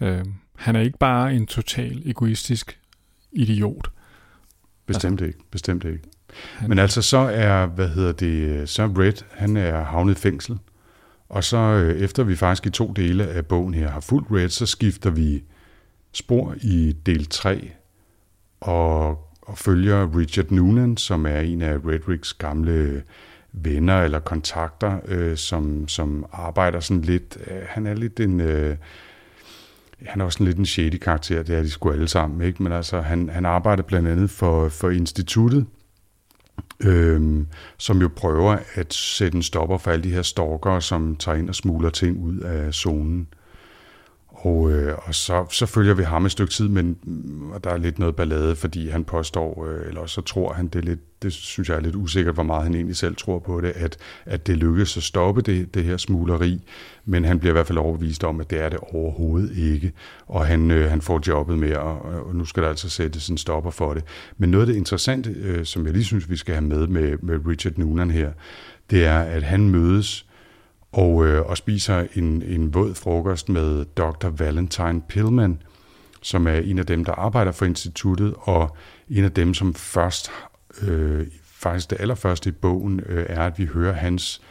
Øh, 0.00 0.24
han 0.56 0.76
er 0.76 0.80
ikke 0.80 0.98
bare 0.98 1.34
en 1.34 1.46
total 1.46 2.02
egoistisk 2.06 2.80
idiot. 3.32 3.90
Bestemt 4.86 5.20
altså, 5.20 5.24
ikke, 5.24 5.38
bestemt 5.50 5.84
ikke. 5.84 6.04
Han, 6.54 6.68
Men 6.68 6.78
altså 6.78 7.02
så 7.02 7.18
er, 7.18 7.66
hvad 7.66 7.88
hedder 7.88 8.12
det, 8.12 8.68
så 8.68 8.86
Red, 8.86 9.24
han 9.30 9.56
er 9.56 9.84
havnet 9.84 10.18
i 10.18 10.20
fængsel. 10.20 10.58
Og 11.28 11.44
så 11.44 11.56
øh, 11.56 12.00
efter 12.00 12.24
vi 12.24 12.36
faktisk 12.36 12.66
i 12.66 12.70
to 12.70 12.92
dele 12.92 13.26
af 13.26 13.46
bogen 13.46 13.74
her 13.74 13.90
har 13.90 14.00
fulgt 14.00 14.30
Red, 14.30 14.48
så 14.48 14.66
skifter 14.66 15.10
vi 15.10 15.44
spor 16.12 16.54
i 16.62 16.92
del 17.06 17.26
3 17.26 17.70
og, 18.60 19.27
og 19.48 19.58
følger 19.58 20.16
Richard 20.16 20.50
Noonan, 20.50 20.96
som 20.96 21.26
er 21.26 21.40
en 21.40 21.62
af 21.62 21.74
Redricks 21.74 22.34
gamle 22.34 23.02
venner 23.52 24.02
eller 24.02 24.18
kontakter, 24.18 25.00
øh, 25.08 25.36
som, 25.36 25.88
som 25.88 26.26
arbejder 26.32 26.80
sådan 26.80 27.02
lidt, 27.02 27.38
øh, 27.46 27.62
han 27.68 27.86
er 27.86 27.94
lidt 27.94 28.20
en, 28.20 28.40
øh, 28.40 28.76
han 30.06 30.20
er 30.20 30.24
også 30.24 30.42
en 30.42 30.46
lidt 30.46 30.58
en 30.58 30.66
shady 30.66 30.98
karakter, 30.98 31.42
det 31.42 31.56
er 31.56 31.62
de 31.62 31.70
sgu 31.70 31.90
alle 31.90 32.08
sammen, 32.08 32.48
ikke? 32.48 32.62
men 32.62 32.72
altså 32.72 33.00
han, 33.00 33.28
han 33.28 33.46
arbejder 33.46 33.82
blandt 33.82 34.08
andet 34.08 34.30
for, 34.30 34.68
for 34.68 34.90
instituttet, 34.90 35.66
øh, 36.80 37.46
som 37.78 38.00
jo 38.00 38.08
prøver 38.16 38.58
at 38.74 38.94
sætte 38.94 39.36
en 39.36 39.42
stopper 39.42 39.78
for 39.78 39.90
alle 39.90 40.04
de 40.04 40.14
her 40.14 40.22
stalkere, 40.22 40.82
som 40.82 41.16
tager 41.16 41.38
ind 41.38 41.48
og 41.48 41.54
smuler 41.54 41.90
ting 41.90 42.18
ud 42.18 42.38
af 42.38 42.74
zonen. 42.74 43.28
Og, 44.40 44.72
øh, 44.72 44.94
og 45.02 45.14
så, 45.14 45.46
så 45.50 45.66
følger 45.66 45.94
vi 45.94 46.02
ham 46.02 46.26
et 46.26 46.32
stykke 46.32 46.52
tid, 46.52 46.68
men 46.68 46.98
mm, 47.02 47.50
og 47.50 47.64
der 47.64 47.70
er 47.70 47.76
lidt 47.76 47.98
noget 47.98 48.16
ballade, 48.16 48.56
fordi 48.56 48.88
han 48.88 49.04
påstår, 49.04 49.66
øh, 49.68 49.88
eller 49.88 50.06
så 50.06 50.20
tror 50.20 50.52
han, 50.52 50.68
det 50.68 50.78
er 50.78 50.82
lidt, 50.82 51.22
det 51.22 51.32
synes 51.32 51.68
jeg 51.68 51.76
er 51.76 51.80
lidt 51.80 51.96
usikkert, 51.96 52.34
hvor 52.34 52.42
meget 52.42 52.62
han 52.62 52.74
egentlig 52.74 52.96
selv 52.96 53.16
tror 53.16 53.38
på 53.38 53.60
det, 53.60 53.68
at, 53.68 53.96
at 54.26 54.46
det 54.46 54.56
lykkes 54.56 54.96
at 54.96 55.02
stoppe 55.02 55.42
det, 55.42 55.74
det 55.74 55.84
her 55.84 55.96
smugleri, 55.96 56.60
men 57.04 57.24
han 57.24 57.38
bliver 57.38 57.52
i 57.52 57.56
hvert 57.56 57.66
fald 57.66 57.78
overbevist 57.78 58.24
om, 58.24 58.40
at 58.40 58.50
det 58.50 58.60
er 58.60 58.68
det 58.68 58.78
overhovedet 58.78 59.56
ikke, 59.56 59.92
og 60.26 60.46
han, 60.46 60.70
øh, 60.70 60.90
han 60.90 61.00
får 61.00 61.20
jobbet 61.28 61.58
med, 61.58 61.76
og, 61.76 62.00
og 62.00 62.36
nu 62.36 62.44
skal 62.44 62.62
der 62.62 62.68
altså 62.68 62.90
sættes 62.90 63.28
en 63.28 63.38
stopper 63.38 63.70
for 63.70 63.94
det. 63.94 64.04
Men 64.36 64.50
noget 64.50 64.66
af 64.66 64.66
det 64.66 64.76
interessante, 64.76 65.30
øh, 65.30 65.64
som 65.64 65.84
jeg 65.84 65.92
lige 65.92 66.04
synes, 66.04 66.30
vi 66.30 66.36
skal 66.36 66.54
have 66.54 66.64
med 66.64 66.86
med, 66.86 67.18
med 67.22 67.46
Richard 67.46 67.78
Noonan 67.78 68.10
her, 68.10 68.32
det 68.90 69.04
er, 69.04 69.18
at 69.18 69.42
han 69.42 69.70
mødes 69.70 70.27
og, 70.92 71.26
øh, 71.26 71.46
og 71.46 71.56
spiser 71.56 72.06
en, 72.14 72.42
en 72.42 72.74
våd 72.74 72.94
frokost 72.94 73.48
med 73.48 73.84
Dr. 73.84 74.28
Valentine 74.28 75.02
Pillman, 75.08 75.62
som 76.22 76.46
er 76.46 76.56
en 76.56 76.78
af 76.78 76.86
dem, 76.86 77.04
der 77.04 77.12
arbejder 77.12 77.52
for 77.52 77.64
instituttet, 77.64 78.34
og 78.38 78.76
en 79.10 79.24
af 79.24 79.32
dem, 79.32 79.54
som 79.54 79.74
først, 79.74 80.30
øh, 80.82 81.26
faktisk 81.44 81.90
det 81.90 82.00
allerførste 82.00 82.48
i 82.48 82.52
bogen, 82.52 83.00
øh, 83.06 83.26
er, 83.28 83.42
at 83.42 83.58
vi 83.58 83.66
hører 83.66 83.92
hans 83.92 84.42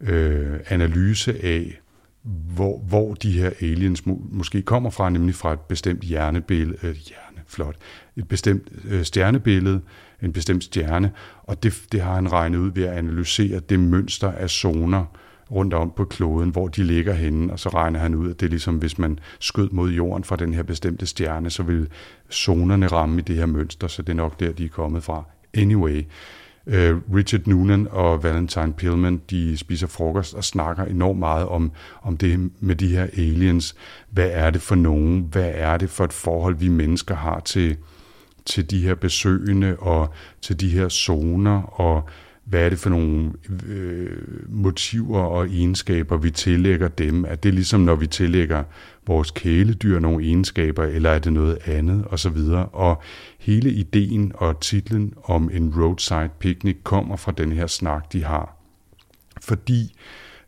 øh, 0.00 0.60
analyse 0.68 1.44
af, 1.44 1.80
hvor, 2.22 2.78
hvor 2.78 3.14
de 3.14 3.32
her 3.32 3.50
aliens 3.60 4.06
må, 4.06 4.22
måske 4.30 4.62
kommer 4.62 4.90
fra, 4.90 5.10
nemlig 5.10 5.34
fra 5.34 5.52
et 5.52 5.60
bestemt 5.60 6.02
hjernebillede, 6.02 6.78
øh, 6.82 6.94
hjerne, 6.94 7.42
flot, 7.46 7.76
et 8.16 8.28
bestemt 8.28 8.68
øh, 8.84 9.04
stjernebillede, 9.04 9.80
en 10.22 10.32
bestemt 10.32 10.64
stjerne, 10.64 11.12
og 11.42 11.62
det, 11.62 11.82
det 11.92 12.00
har 12.00 12.14
han 12.14 12.32
regnet 12.32 12.58
ud 12.58 12.70
ved 12.74 12.84
at 12.84 12.92
analysere 12.98 13.60
det 13.60 13.80
mønster 13.80 14.32
af 14.32 14.50
zoner, 14.50 15.04
rundt 15.50 15.74
om 15.74 15.92
på 15.96 16.04
kloden, 16.04 16.50
hvor 16.50 16.68
de 16.68 16.82
ligger 16.82 17.12
henne, 17.12 17.52
og 17.52 17.58
så 17.58 17.68
regner 17.68 18.00
han 18.00 18.14
ud, 18.14 18.30
at 18.30 18.40
det 18.40 18.46
er 18.46 18.50
ligesom, 18.50 18.76
hvis 18.76 18.98
man 18.98 19.18
skød 19.40 19.68
mod 19.70 19.90
jorden 19.90 20.24
fra 20.24 20.36
den 20.36 20.54
her 20.54 20.62
bestemte 20.62 21.06
stjerne, 21.06 21.50
så 21.50 21.62
vil 21.62 21.88
zonerne 22.30 22.86
ramme 22.86 23.18
i 23.18 23.22
det 23.22 23.36
her 23.36 23.46
mønster, 23.46 23.88
så 23.88 24.02
det 24.02 24.08
er 24.08 24.16
nok 24.16 24.40
der, 24.40 24.52
de 24.52 24.64
er 24.64 24.68
kommet 24.68 25.04
fra. 25.04 25.24
Anyway, 25.54 26.06
øh, 26.66 26.96
Richard 27.14 27.46
Noonan 27.46 27.88
og 27.90 28.22
Valentine 28.22 28.72
Pillman, 28.72 29.20
de 29.30 29.56
spiser 29.56 29.86
frokost 29.86 30.34
og 30.34 30.44
snakker 30.44 30.84
enormt 30.84 31.18
meget 31.18 31.46
om, 31.46 31.72
om 32.02 32.16
det 32.16 32.50
med 32.60 32.76
de 32.76 32.88
her 32.88 33.02
aliens. 33.02 33.74
Hvad 34.10 34.30
er 34.32 34.50
det 34.50 34.60
for 34.60 34.74
nogen? 34.74 35.28
Hvad 35.32 35.50
er 35.54 35.76
det 35.76 35.90
for 35.90 36.04
et 36.04 36.12
forhold, 36.12 36.56
vi 36.56 36.68
mennesker 36.68 37.14
har 37.14 37.40
til, 37.40 37.76
til 38.44 38.70
de 38.70 38.82
her 38.82 38.94
besøgende 38.94 39.76
og 39.76 40.08
til 40.42 40.60
de 40.60 40.68
her 40.68 40.88
zoner 40.88 41.62
og 41.80 42.08
hvad 42.44 42.60
er 42.60 42.68
det 42.68 42.78
for 42.78 42.90
nogle 42.90 43.32
øh, 43.66 44.16
motiver 44.48 45.20
og 45.20 45.46
egenskaber, 45.46 46.16
vi 46.16 46.30
tillægger 46.30 46.88
dem? 46.88 47.24
Er 47.24 47.34
det 47.34 47.54
ligesom, 47.54 47.80
når 47.80 47.94
vi 47.94 48.06
tillægger 48.06 48.64
vores 49.06 49.30
kæledyr 49.30 49.98
nogle 49.98 50.24
egenskaber, 50.24 50.84
eller 50.84 51.10
er 51.10 51.18
det 51.18 51.32
noget 51.32 51.58
andet, 51.66 52.04
og 52.04 52.18
så 52.18 52.30
videre. 52.30 52.66
Og 52.66 53.02
hele 53.38 53.70
ideen 53.70 54.32
og 54.34 54.60
titlen 54.60 55.14
om 55.24 55.50
en 55.52 55.74
roadside 55.76 56.30
picnic 56.38 56.76
kommer 56.82 57.16
fra 57.16 57.32
den 57.32 57.52
her 57.52 57.66
snak, 57.66 58.12
de 58.12 58.24
har. 58.24 58.56
Fordi 59.40 59.94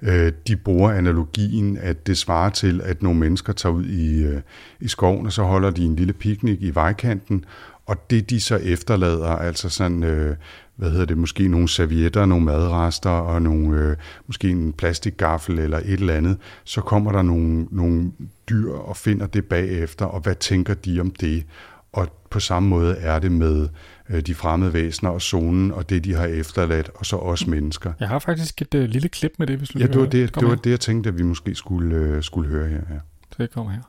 øh, 0.02 0.32
de 0.46 0.56
bruger 0.56 0.90
analogien, 0.90 1.76
at 1.76 2.06
det 2.06 2.18
svarer 2.18 2.50
til, 2.50 2.80
at 2.85 3.02
nogle 3.02 3.20
mennesker 3.20 3.52
tager 3.52 3.72
ud 3.72 3.85
i, 3.85 4.22
øh, 4.22 4.40
i 4.80 4.88
skoven, 4.88 5.26
og 5.26 5.32
så 5.32 5.42
holder 5.42 5.70
de 5.70 5.85
en 5.85 5.96
lille 5.96 6.12
picnic 6.12 6.59
i 6.61 6.74
vejkanten, 6.74 7.44
og 7.87 8.11
det 8.11 8.30
de 8.30 8.40
så 8.40 8.56
efterlader, 8.56 9.28
altså 9.28 9.68
sådan 9.68 10.02
øh, 10.02 10.37
hvad 10.77 10.91
hedder 10.91 11.05
det, 11.05 11.19
måske 11.19 11.49
nogle 11.49 11.69
servietter, 11.69 12.27
nogle 12.27 12.45
madrester 12.45 13.11
og 13.11 13.43
nogle, 13.43 13.81
øh, 13.81 13.97
måske 14.27 14.51
en 14.51 14.73
plastikgaffel 14.73 15.59
eller 15.59 15.79
et 15.79 15.93
eller 15.93 16.15
andet, 16.15 16.39
så 16.65 16.81
kommer 16.81 17.12
der 17.12 17.23
nogle, 17.23 17.67
nogle 17.71 18.12
dyr 18.49 18.73
og 18.73 18.97
finder 18.97 19.27
det 19.27 19.45
bagefter, 19.45 20.05
og 20.05 20.21
hvad 20.21 20.35
tænker 20.35 20.75
de 20.75 21.01
om 21.01 21.11
det? 21.11 21.47
Og 21.93 22.09
på 22.31 22.41
samme 22.41 22.69
måde 22.69 22.97
er 22.97 23.19
det 23.19 23.33
med 23.33 23.69
øh, 24.11 24.21
de 24.21 24.35
fremmede 24.35 24.73
væsener 24.73 25.11
og 25.11 25.23
zonen 25.23 25.73
og 25.73 25.91
det, 25.91 26.05
de 26.05 26.15
har 26.15 26.27
efterladt, 26.27 26.91
og 26.95 27.07
så 27.07 27.17
også 27.17 27.51
mennesker. 27.51 27.93
Jeg 28.01 28.09
har 28.09 28.19
faktisk 28.19 28.62
et 28.62 28.75
øh, 28.75 28.85
lille 28.89 29.09
klip 29.09 29.33
med 29.39 29.47
det, 29.47 29.59
hvis 29.59 29.69
du 29.69 29.79
Ja, 29.79 29.87
det 29.87 30.01
var, 30.01 30.07
det, 30.07 30.35
det, 30.35 30.49
var 30.49 30.55
det, 30.55 30.71
jeg 30.71 30.81
tænkte, 30.81 31.09
at 31.09 31.19
vi 31.19 31.23
måske 31.23 31.55
skulle, 31.55 31.97
øh, 31.97 32.23
skulle 32.23 32.49
høre 32.49 32.69
her. 32.69 32.81
Ja. 32.91 32.99
Det 33.39 33.51
kommer 33.51 33.73
her. 33.73 33.83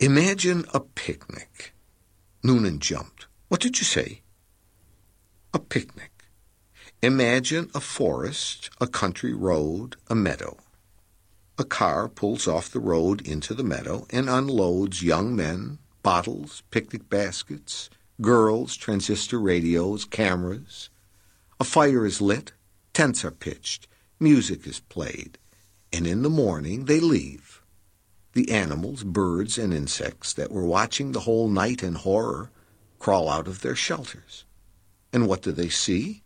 Imagine 0.00 0.62
a 0.74 0.78
picnic. 0.96 1.72
Noonan 2.42 2.78
jumped. 2.90 3.26
What 3.50 3.62
did 3.62 3.76
you 3.80 3.84
say? 3.84 4.23
A 5.54 5.58
picnic. 5.60 6.24
Imagine 7.00 7.70
a 7.76 7.80
forest, 7.80 8.70
a 8.80 8.88
country 8.88 9.32
road, 9.32 9.94
a 10.08 10.14
meadow. 10.14 10.56
A 11.56 11.64
car 11.64 12.08
pulls 12.08 12.48
off 12.48 12.68
the 12.68 12.80
road 12.80 13.24
into 13.24 13.54
the 13.54 13.62
meadow 13.62 14.04
and 14.10 14.28
unloads 14.28 15.04
young 15.04 15.36
men, 15.36 15.78
bottles, 16.02 16.64
picnic 16.72 17.08
baskets, 17.08 17.88
girls, 18.20 18.74
transistor 18.74 19.38
radios, 19.38 20.04
cameras. 20.04 20.90
A 21.60 21.64
fire 21.64 22.04
is 22.04 22.20
lit, 22.20 22.52
tents 22.92 23.24
are 23.24 23.30
pitched, 23.30 23.86
music 24.18 24.66
is 24.66 24.80
played, 24.80 25.38
and 25.92 26.04
in 26.04 26.22
the 26.22 26.28
morning 26.28 26.86
they 26.86 26.98
leave. 26.98 27.62
The 28.32 28.50
animals, 28.50 29.04
birds, 29.04 29.56
and 29.56 29.72
insects 29.72 30.32
that 30.32 30.50
were 30.50 30.66
watching 30.66 31.12
the 31.12 31.20
whole 31.20 31.46
night 31.46 31.84
in 31.84 31.94
horror 31.94 32.50
crawl 32.98 33.28
out 33.28 33.46
of 33.46 33.60
their 33.60 33.76
shelters. 33.76 34.44
And 35.14 35.28
what 35.28 35.42
do 35.42 35.52
they 35.52 35.68
see? 35.68 36.24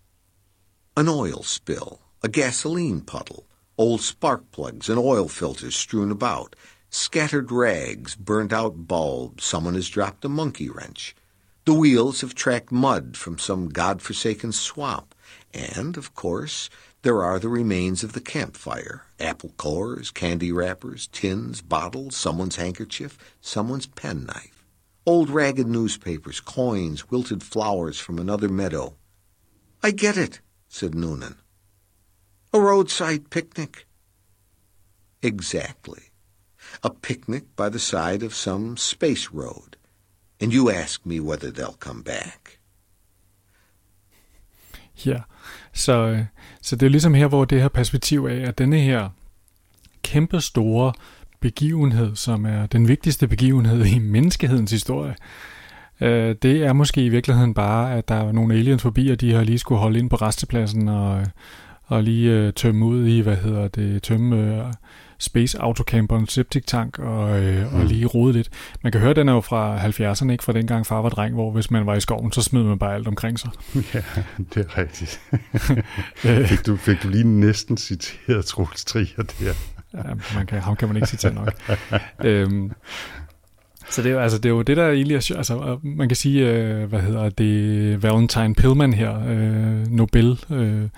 An 0.97 1.11
oil 1.11 1.43
spill, 1.43 2.01
a 2.22 2.28
gasoline 2.28 3.03
puddle, 3.03 3.45
old 3.76 4.01
spark 4.01 4.51
plugs 4.51 4.89
and 4.89 4.99
oil 4.99 5.28
filters 5.28 5.76
strewn 5.76 6.11
about, 6.11 6.57
scattered 6.89 7.53
rags, 7.53 8.16
burnt 8.16 8.51
out 8.51 8.89
bulbs, 8.89 9.45
someone 9.45 9.74
has 9.74 9.91
dropped 9.91 10.24
a 10.24 10.28
monkey 10.30 10.70
wrench. 10.70 11.14
The 11.66 11.74
wheels 11.74 12.22
have 12.22 12.34
tracked 12.34 12.72
mud 12.72 13.14
from 13.14 13.36
some 13.36 13.68
god-forsaken 13.68 14.53
swamp. 14.53 15.14
And, 15.53 15.99
of 15.99 16.14
course, 16.14 16.70
there 17.03 17.22
are 17.22 17.39
the 17.39 17.51
remains 17.51 18.03
of 18.03 18.14
the 18.14 18.22
campfire. 18.22 19.05
Apple 19.20 19.53
cores, 19.59 20.11
candy 20.11 20.51
wrappers, 20.51 21.09
tins, 21.09 21.61
bottles, 21.61 22.16
someone's 22.16 22.57
handkerchief, 22.57 23.18
someone's 23.43 23.86
penknife. 23.86 24.57
Old 25.09 25.30
ragged 25.30 25.66
newspapers, 25.66 26.38
coins, 26.40 27.11
wilted 27.11 27.42
flowers 27.42 27.98
from 27.98 28.18
another 28.18 28.48
meadow. 28.48 28.94
I 29.82 29.90
get 29.90 30.16
it, 30.18 30.42
said 30.68 30.94
Noonan. 30.94 31.36
A 32.52 32.61
roadside 32.61 33.30
picnic. 33.30 33.86
Exactly. 35.22 36.02
A 36.82 36.90
picnic 36.90 37.44
by 37.56 37.70
the 37.70 37.78
side 37.78 38.22
of 38.22 38.34
some 38.34 38.76
space 38.76 39.30
road. 39.32 39.78
And 40.40 40.52
you 40.52 40.70
ask 40.70 41.06
me 41.06 41.20
whether 41.20 41.50
they'll 41.50 41.78
come 41.80 42.02
back. 42.02 42.59
Ja, 45.06 45.20
så, 45.72 46.24
så 46.62 46.76
det 46.76 46.86
er 46.86 46.90
ligesom 46.90 47.14
her, 47.14 47.28
hvor 47.28 47.44
det 47.44 47.61
her 47.61 47.68
perspektiv 47.68 48.26
af, 48.30 48.48
at 48.48 48.59
denne 48.59 48.80
her 48.80 49.11
kæmpe 50.02 50.40
store 50.40 50.92
begivenhed, 51.41 52.16
som 52.16 52.47
er 52.47 52.66
den 52.66 52.89
vigtigste 52.89 53.28
begivenhed 53.28 53.86
i 53.86 53.99
menneskehedens 53.99 54.70
historie, 54.70 55.14
øh, 56.01 56.34
det 56.43 56.66
er 56.66 56.72
måske 56.72 57.05
i 57.05 57.09
virkeligheden 57.09 57.55
bare, 57.55 57.95
at 57.95 58.09
der 58.09 58.14
er 58.14 58.32
nogle 58.32 58.55
aliens 58.55 58.82
forbi, 58.82 59.09
og 59.09 59.20
de 59.20 59.32
har 59.32 59.43
lige 59.43 59.59
skulle 59.59 59.80
holde 59.80 59.99
ind 59.99 60.11
på 60.11 60.16
restepladsen 60.16 60.89
og, 60.89 61.26
og 61.84 62.03
lige 62.03 62.30
øh, 62.30 62.53
tømme 62.53 62.84
ud 62.84 63.07
i, 63.07 63.20
hvad 63.20 63.36
hedder 63.36 63.68
det, 63.68 64.03
tømme 64.03 64.36
øh, 64.36 64.72
Space 65.18 65.59
Autocamper, 65.59 66.24
septic 66.28 66.64
tank 66.66 66.99
og, 66.99 67.43
øh, 67.43 67.72
mm. 67.72 67.80
og 67.80 67.84
lige 67.84 68.07
rode 68.07 68.32
lidt. 68.32 68.49
Man 68.82 68.93
kan 68.93 69.01
høre, 69.01 69.14
den 69.14 69.28
er 69.28 69.32
jo 69.32 69.41
fra 69.41 69.78
70'erne, 69.78 70.30
ikke 70.30 70.45
fra 70.45 70.53
dengang 70.53 70.86
far 70.86 71.03
var 71.03 71.09
dreng, 71.09 71.34
hvor 71.34 71.51
hvis 71.51 71.70
man 71.70 71.86
var 71.86 71.95
i 71.95 72.01
skoven, 72.01 72.32
så 72.32 72.43
smed 72.43 72.62
man 72.62 72.78
bare 72.78 72.95
alt 72.95 73.09
omkring 73.09 73.39
sig. 73.39 73.51
Ja, 73.95 74.03
det 74.55 74.66
er 74.66 74.78
rigtigt. 74.78 75.20
fik, 76.49 76.66
du, 76.66 76.76
fik 76.76 77.03
du 77.03 77.09
lige 77.09 77.28
næsten 77.28 77.76
citeret 77.76 78.45
Troels 78.45 78.84
Trier 78.84 79.22
der? 79.41 79.55
Ja, 79.95 80.03
man 80.34 80.47
kan, 80.47 80.61
ham 80.61 80.76
kan 80.76 80.89
man 80.89 80.97
ikke 80.97 81.09
citere 81.09 81.34
nok. 81.34 81.53
øhm, 82.24 82.72
så 83.91 84.03
det 84.03 84.09
er, 84.09 84.12
jo, 84.12 84.20
altså, 84.20 84.39
det 84.39 84.47
er 84.47 84.51
jo 84.51 84.62
det, 84.62 84.76
der 84.76 84.91
egentlig 84.91 85.14
er 85.14 85.34
altså, 85.36 85.78
man 85.82 86.09
kan 86.09 86.16
sige, 86.16 86.51
øh, 86.51 86.89
hvad 86.89 87.01
hedder 87.01 87.28
det, 87.28 88.03
Valentine 88.03 88.55
Pillman 88.55 88.93
her, 88.93 89.20
øh, 89.28 89.86
Nobel 89.86 90.45
øh, 90.51 90.89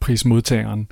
prismodtageren, 0.00 0.88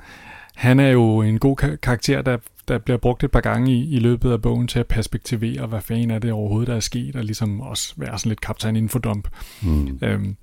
han 0.55 0.79
er 0.79 0.89
jo 0.89 1.21
en 1.21 1.39
god 1.39 1.55
kar- 1.55 1.75
karakter, 1.75 2.21
der, 2.21 2.37
der 2.67 2.77
bliver 2.77 2.97
brugt 2.97 3.23
et 3.23 3.31
par 3.31 3.41
gange 3.41 3.71
i, 3.71 3.95
i 3.95 3.99
løbet 3.99 4.31
af 4.31 4.41
bogen 4.41 4.67
til 4.67 4.79
at 4.79 4.87
perspektivere, 4.87 5.67
hvad 5.67 5.81
fanden 5.81 6.11
er 6.11 6.19
det 6.19 6.31
overhovedet, 6.31 6.67
der 6.67 6.75
er 6.75 6.79
sket, 6.79 7.15
og 7.15 7.23
ligesom 7.23 7.61
også 7.61 7.93
være 7.97 8.19
sådan 8.19 8.29
lidt 8.29 8.41
kaptajn 8.41 8.75
infodump. 8.75 9.27
Mm. 9.61 9.99
Øhm, 10.01 10.35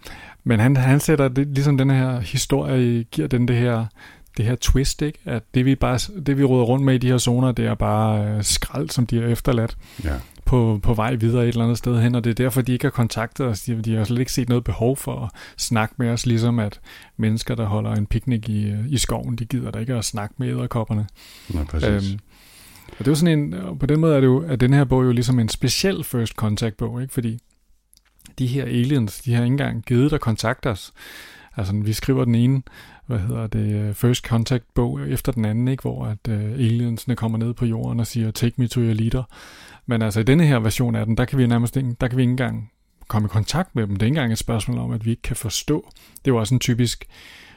men 0.44 0.60
han, 0.60 0.76
han 0.76 1.00
sætter 1.00 1.28
det, 1.28 1.46
ligesom 1.46 1.78
den 1.78 1.90
her 1.90 2.20
historie, 2.20 3.04
giver 3.04 3.28
den 3.28 3.48
det 3.48 3.56
her, 3.56 3.86
det 4.38 4.46
her 4.46 4.56
twist, 4.60 5.02
ikke? 5.02 5.18
at 5.24 5.42
det 5.54 5.64
vi, 5.64 5.74
bare, 5.74 5.98
det 6.26 6.38
vi 6.38 6.44
råder 6.44 6.64
rundt 6.64 6.84
med 6.84 6.94
i 6.94 6.98
de 6.98 7.06
her 7.06 7.18
zoner, 7.18 7.52
det 7.52 7.66
er 7.66 7.74
bare 7.74 8.28
øh, 8.28 8.44
skrald, 8.44 8.90
som 8.90 9.06
de 9.06 9.20
har 9.20 9.28
efterladt. 9.28 9.76
Ja 10.04 10.14
på, 10.48 10.80
på 10.82 10.94
vej 10.94 11.14
videre 11.14 11.42
et 11.42 11.48
eller 11.48 11.64
andet 11.64 11.78
sted 11.78 12.00
hen, 12.00 12.14
og 12.14 12.24
det 12.24 12.30
er 12.30 12.34
derfor, 12.34 12.62
de 12.62 12.72
ikke 12.72 12.84
har 12.84 12.90
kontaktet 12.90 13.46
os. 13.46 13.60
De, 13.60 13.82
de 13.82 13.94
har 13.94 14.04
slet 14.04 14.18
ikke 14.18 14.32
set 14.32 14.48
noget 14.48 14.64
behov 14.64 14.96
for 14.96 15.24
at 15.24 15.30
snakke 15.56 15.94
med 15.98 16.10
os, 16.10 16.26
ligesom 16.26 16.58
at 16.58 16.80
mennesker, 17.16 17.54
der 17.54 17.66
holder 17.66 17.92
en 17.92 18.06
picnic 18.06 18.48
i, 18.48 18.74
i 18.88 18.98
skoven, 18.98 19.36
de 19.36 19.44
gider 19.44 19.70
da 19.70 19.78
ikke 19.78 19.94
at 19.94 20.04
snakke 20.04 20.34
med 20.38 20.48
æderkopperne. 20.48 21.06
Ja, 21.54 21.64
præcis. 21.64 22.10
Øhm, 22.10 22.18
og 22.98 23.04
det 23.04 23.10
er 23.10 23.14
sådan 23.14 23.38
en, 23.38 23.54
og 23.54 23.78
på 23.78 23.86
den 23.86 24.00
måde 24.00 24.16
er 24.16 24.20
det 24.20 24.26
jo, 24.26 24.44
at 24.48 24.60
den 24.60 24.72
her 24.72 24.84
bog 24.84 25.04
jo 25.04 25.12
ligesom 25.12 25.38
en 25.38 25.48
speciel 25.48 26.04
first 26.04 26.32
contact 26.32 26.76
bog, 26.76 27.02
ikke? 27.02 27.14
fordi 27.14 27.38
de 28.38 28.46
her 28.46 28.64
aliens, 28.64 29.18
de 29.18 29.34
har 29.34 29.42
ikke 29.42 29.52
engang 29.52 29.82
givet 29.82 30.12
at 30.12 30.20
kontakte 30.20 30.70
os. 30.70 30.92
Altså, 31.56 31.72
vi 31.74 31.92
skriver 31.92 32.24
den 32.24 32.34
ene, 32.34 32.62
hvad 33.08 33.18
hedder 33.18 33.46
det, 33.46 33.96
First 33.96 34.24
Contact 34.24 34.64
bog 34.74 35.08
efter 35.08 35.32
den 35.32 35.44
anden, 35.44 35.68
ikke? 35.68 35.80
hvor 35.80 36.04
at 36.04 36.18
uh, 36.28 36.34
aliensene 36.34 37.16
kommer 37.16 37.38
ned 37.38 37.54
på 37.54 37.66
jorden 37.66 38.00
og 38.00 38.06
siger, 38.06 38.30
take 38.30 38.54
me 38.56 38.66
to 38.66 38.80
your 38.80 38.94
leader. 38.94 39.22
Men 39.86 40.02
altså 40.02 40.20
i 40.20 40.22
denne 40.22 40.46
her 40.46 40.58
version 40.58 40.94
af 40.94 41.06
den, 41.06 41.16
der 41.16 41.24
kan 41.24 41.38
vi 41.38 41.46
nærmest 41.46 41.76
ikke, 41.76 41.96
der 42.00 42.08
kan 42.08 42.16
vi 42.16 42.22
ikke 42.22 42.30
engang 42.30 42.70
komme 43.08 43.26
i 43.26 43.28
kontakt 43.28 43.76
med 43.76 43.86
dem. 43.86 43.96
Det 43.96 44.02
er 44.02 44.06
ikke 44.06 44.16
engang 44.16 44.32
et 44.32 44.38
spørgsmål 44.38 44.78
om, 44.78 44.90
at 44.90 45.04
vi 45.04 45.10
ikke 45.10 45.22
kan 45.22 45.36
forstå. 45.36 45.90
Det 46.10 46.30
er 46.30 46.34
jo 46.34 46.36
også 46.36 46.54
en 46.54 46.60
typisk 46.60 47.04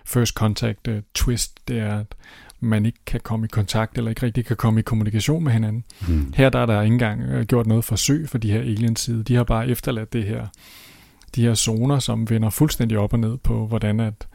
first 0.05 0.33
contact 0.33 0.87
uh, 0.87 0.95
twist, 1.13 1.67
det 1.67 1.79
er, 1.79 1.99
at 1.99 2.15
man 2.59 2.85
ikke 2.85 2.99
kan 3.05 3.19
komme 3.23 3.45
i 3.45 3.49
kontakt, 3.49 3.97
eller 3.97 4.09
ikke 4.09 4.25
rigtig 4.25 4.45
kan 4.45 4.57
komme 4.57 4.79
i 4.79 4.83
kommunikation 4.83 5.43
med 5.43 5.51
hinanden. 5.51 5.83
Hmm. 6.07 6.33
Her 6.35 6.49
der 6.49 6.59
er 6.59 6.65
der 6.65 6.81
ikke 6.81 6.93
engang 6.93 7.35
uh, 7.35 7.41
gjort 7.41 7.67
noget 7.67 7.85
forsøg 7.85 8.29
for 8.29 8.37
de 8.37 8.51
her 8.51 8.59
aliens 8.59 8.99
side. 8.99 9.23
De 9.23 9.35
har 9.35 9.43
bare 9.43 9.67
efterladt 9.67 10.13
det 10.13 10.23
her, 10.23 10.47
de 11.35 11.41
her 11.41 11.53
zoner, 11.53 11.99
som 11.99 12.29
vender 12.29 12.49
fuldstændig 12.49 12.97
op 12.97 13.13
og 13.13 13.19
ned 13.19 13.37
på, 13.37 13.67
hvordan 13.67 13.99
at, 13.99 14.27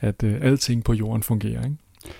at 0.00 0.22
øh, 0.22 0.38
alting 0.42 0.84
på 0.84 0.92
jorden 0.92 1.22
fungerer. 1.22 1.64
Ikke? 1.64 1.76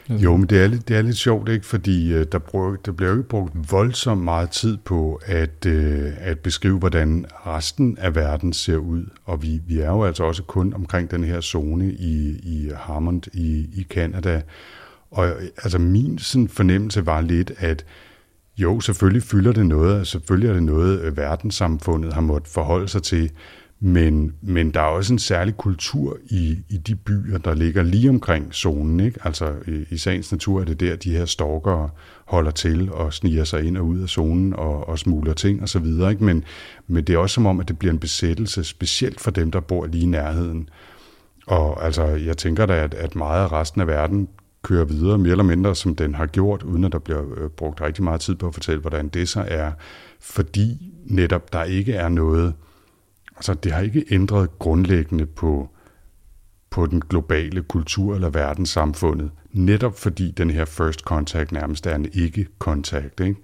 Altså- 0.09 0.25
jo, 0.25 0.37
men 0.37 0.47
det 0.47 0.63
er 0.63 0.67
lidt, 0.67 0.89
det 0.89 0.97
er 0.97 1.03
lidt 1.03 1.17
sjovt, 1.17 1.49
ikke? 1.49 1.67
fordi 1.67 2.13
øh, 2.13 2.27
der, 2.33 2.39
brug, 2.39 2.77
der 2.87 2.93
bliver 2.93 3.11
jo 3.11 3.17
ikke 3.17 3.29
brugt 3.29 3.73
voldsomt 3.73 4.25
meget 4.25 4.51
tid 4.51 4.77
på 4.77 5.21
at, 5.25 5.67
øh, 5.67 6.13
at 6.19 6.39
beskrive, 6.39 6.79
hvordan 6.79 7.27
resten 7.47 7.99
af 7.99 8.15
verden 8.15 8.53
ser 8.53 8.77
ud. 8.77 9.05
Og 9.25 9.43
vi, 9.43 9.61
vi 9.67 9.79
er 9.79 9.91
jo 9.91 10.05
altså 10.05 10.25
også 10.25 10.43
kun 10.43 10.75
omkring 10.75 11.11
den 11.11 11.25
her 11.25 11.41
zone 11.41 11.93
i, 11.93 12.41
i 12.43 12.71
Hammond 12.77 13.23
i, 13.33 13.69
i 13.75 13.87
Canada. 13.89 14.43
Og 15.11 15.27
øh, 15.27 15.43
altså 15.63 15.79
min 15.79 16.19
sådan, 16.19 16.49
fornemmelse 16.49 17.07
var 17.07 17.21
lidt, 17.21 17.53
at 17.59 17.85
jo, 18.59 18.81
selvfølgelig 18.81 19.23
fylder 19.23 19.53
det 19.53 19.67
noget, 19.67 20.01
og 20.01 20.07
selvfølgelig 20.07 20.49
er 20.49 20.55
det 20.55 20.63
noget, 20.63 21.01
øh, 21.01 21.17
verdenssamfundet 21.17 22.13
har 22.13 22.21
måttet 22.21 22.53
forholde 22.53 22.89
sig 22.89 23.03
til, 23.03 23.31
men, 23.83 24.35
men 24.43 24.71
der 24.71 24.81
er 24.81 24.85
også 24.85 25.13
en 25.13 25.19
særlig 25.19 25.57
kultur 25.57 26.19
i, 26.31 26.59
i 26.69 26.77
de 26.77 26.95
byer, 26.95 27.39
der 27.39 27.55
ligger 27.55 27.83
lige 27.83 28.09
omkring 28.09 28.55
zonen. 28.55 29.01
Ikke? 29.01 29.21
Altså 29.25 29.55
i, 29.67 29.85
i 29.91 29.97
sagens 29.97 30.33
natur 30.33 30.61
er 30.61 30.65
det 30.65 30.81
der, 30.81 30.97
de 30.97 31.11
her 31.11 31.25
stalkere 31.25 31.91
holder 32.25 32.51
til 32.51 32.93
og 32.93 33.13
sniger 33.13 33.45
sig 33.45 33.65
ind 33.65 33.77
og 33.77 33.87
ud 33.87 34.01
af 34.01 34.09
zonen 34.09 34.55
og, 34.55 34.89
og 34.89 34.99
smuler 34.99 35.35
ting 35.35 35.63
osv. 35.63 35.87
Ikke? 35.87 36.25
Men, 36.25 36.45
men 36.87 37.05
det 37.05 37.15
er 37.15 37.19
også 37.19 37.35
som 37.35 37.47
om, 37.47 37.61
at 37.61 37.69
det 37.69 37.79
bliver 37.79 37.93
en 37.93 37.99
besættelse, 37.99 38.65
specielt 38.65 39.21
for 39.21 39.31
dem, 39.31 39.51
der 39.51 39.61
bor 39.61 39.87
lige 39.87 40.03
i 40.03 40.07
nærheden. 40.07 40.69
Og 41.47 41.85
altså, 41.85 42.05
jeg 42.05 42.37
tænker 42.37 42.67
da, 42.67 42.85
at, 42.85 42.95
at 42.95 43.17
meget 43.17 43.45
af 43.45 43.53
resten 43.53 43.81
af 43.81 43.87
verden 43.87 44.29
kører 44.63 44.85
videre, 44.85 45.19
mere 45.19 45.31
eller 45.31 45.45
mindre, 45.45 45.75
som 45.75 45.97
den 45.97 46.15
har 46.15 46.27
gjort, 46.27 46.63
uden 46.63 46.85
at 46.85 46.93
der 46.93 46.99
bliver 46.99 47.23
øh, 47.37 47.51
brugt 47.51 47.81
rigtig 47.81 48.05
meget 48.05 48.21
tid 48.21 48.35
på 48.35 48.47
at 48.47 48.55
fortælle, 48.55 48.81
hvordan 48.81 49.09
det 49.09 49.29
så 49.29 49.45
er. 49.49 49.73
Fordi 50.21 50.93
netop 51.05 51.53
der 51.53 51.65
ikke 51.65 51.93
er 51.93 52.09
noget 52.09 52.55
Altså, 53.41 53.55
det 53.55 53.73
har 53.73 53.81
ikke 53.81 54.05
ændret 54.11 54.59
grundlæggende 54.59 55.27
på, 55.27 55.69
på 56.71 56.87
den 56.87 57.01
globale 57.01 57.63
kultur 57.63 58.15
eller 58.15 58.31
verdenssamfundet, 58.31 59.31
netop 59.53 59.99
fordi 59.99 60.31
den 60.31 60.51
her 60.51 60.65
first 60.65 61.01
contact 61.01 61.53
nærmest 61.53 61.87
er 61.87 61.95
en 61.95 62.07
ikke-kontakt, 62.13 63.21
ikke? 63.21 63.41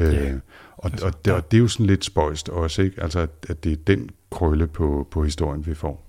Yeah. 0.00 0.32
Øh, 0.32 0.40
og, 0.76 0.90
altså, 0.90 1.06
og, 1.06 1.24
det, 1.24 1.32
og 1.32 1.50
det 1.50 1.56
er 1.56 1.60
jo 1.60 1.68
sådan 1.68 1.86
lidt 1.86 2.04
spøjst 2.04 2.48
også, 2.48 2.82
ikke? 2.82 3.02
Altså, 3.02 3.26
at 3.48 3.64
det 3.64 3.72
er 3.72 3.76
den 3.86 4.10
krølle 4.30 4.66
på, 4.66 5.08
på 5.10 5.24
historien, 5.24 5.66
vi 5.66 5.74
får. 5.74 6.04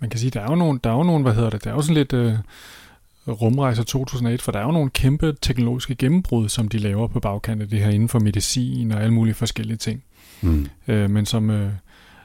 Man 0.00 0.10
kan 0.10 0.20
sige, 0.20 0.30
der 0.30 0.40
er 0.40 0.50
jo 0.50 0.54
nogen, 0.54 0.80
der 0.84 0.90
er 0.90 0.94
jo 0.94 1.02
nogen 1.02 1.22
hvad 1.22 1.34
hedder 1.34 1.50
det, 1.50 1.64
der 1.64 1.70
er 1.70 1.74
jo 1.74 1.82
sådan 1.82 1.94
lidt 1.94 2.12
øh, 2.12 2.34
rumrejser 3.28 3.82
2008, 3.82 4.44
for 4.44 4.52
der 4.52 4.58
er 4.58 4.64
jo 4.64 4.70
nogle 4.70 4.90
kæmpe 4.90 5.36
teknologiske 5.42 5.94
gennembrud, 5.94 6.48
som 6.48 6.68
de 6.68 6.78
laver 6.78 7.06
på 7.06 7.20
bagkanten 7.20 7.62
af 7.62 7.68
det 7.68 7.78
her 7.78 7.90
inden 7.90 8.08
for 8.08 8.18
medicin 8.18 8.92
og 8.92 9.00
alle 9.00 9.14
mulige 9.14 9.34
forskellige 9.34 9.76
ting. 9.76 10.04
Mm. 10.40 10.68
Øh, 10.88 11.10
men 11.10 11.26
som, 11.26 11.50
øh, 11.50 11.72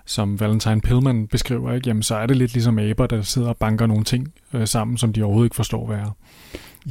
som 0.07 0.39
Valentine 0.39 0.81
Pillman 0.81 1.27
beskriver, 1.27 1.73
ikke? 1.73 1.87
Jamen, 1.87 2.03
så 2.03 2.15
er 2.15 2.25
det 2.25 2.37
lidt 2.37 2.53
ligesom 2.53 2.79
aber, 2.79 3.07
der 3.07 3.21
sidder 3.21 3.47
og 3.47 3.57
banker 3.57 3.85
nogle 3.85 4.03
ting 4.03 4.33
øh, 4.53 4.67
sammen, 4.67 4.97
som 4.97 5.13
de 5.13 5.23
overhovedet 5.23 5.45
ikke 5.45 5.55
forstår, 5.55 5.87
hvad 5.87 5.97
er. 5.97 6.15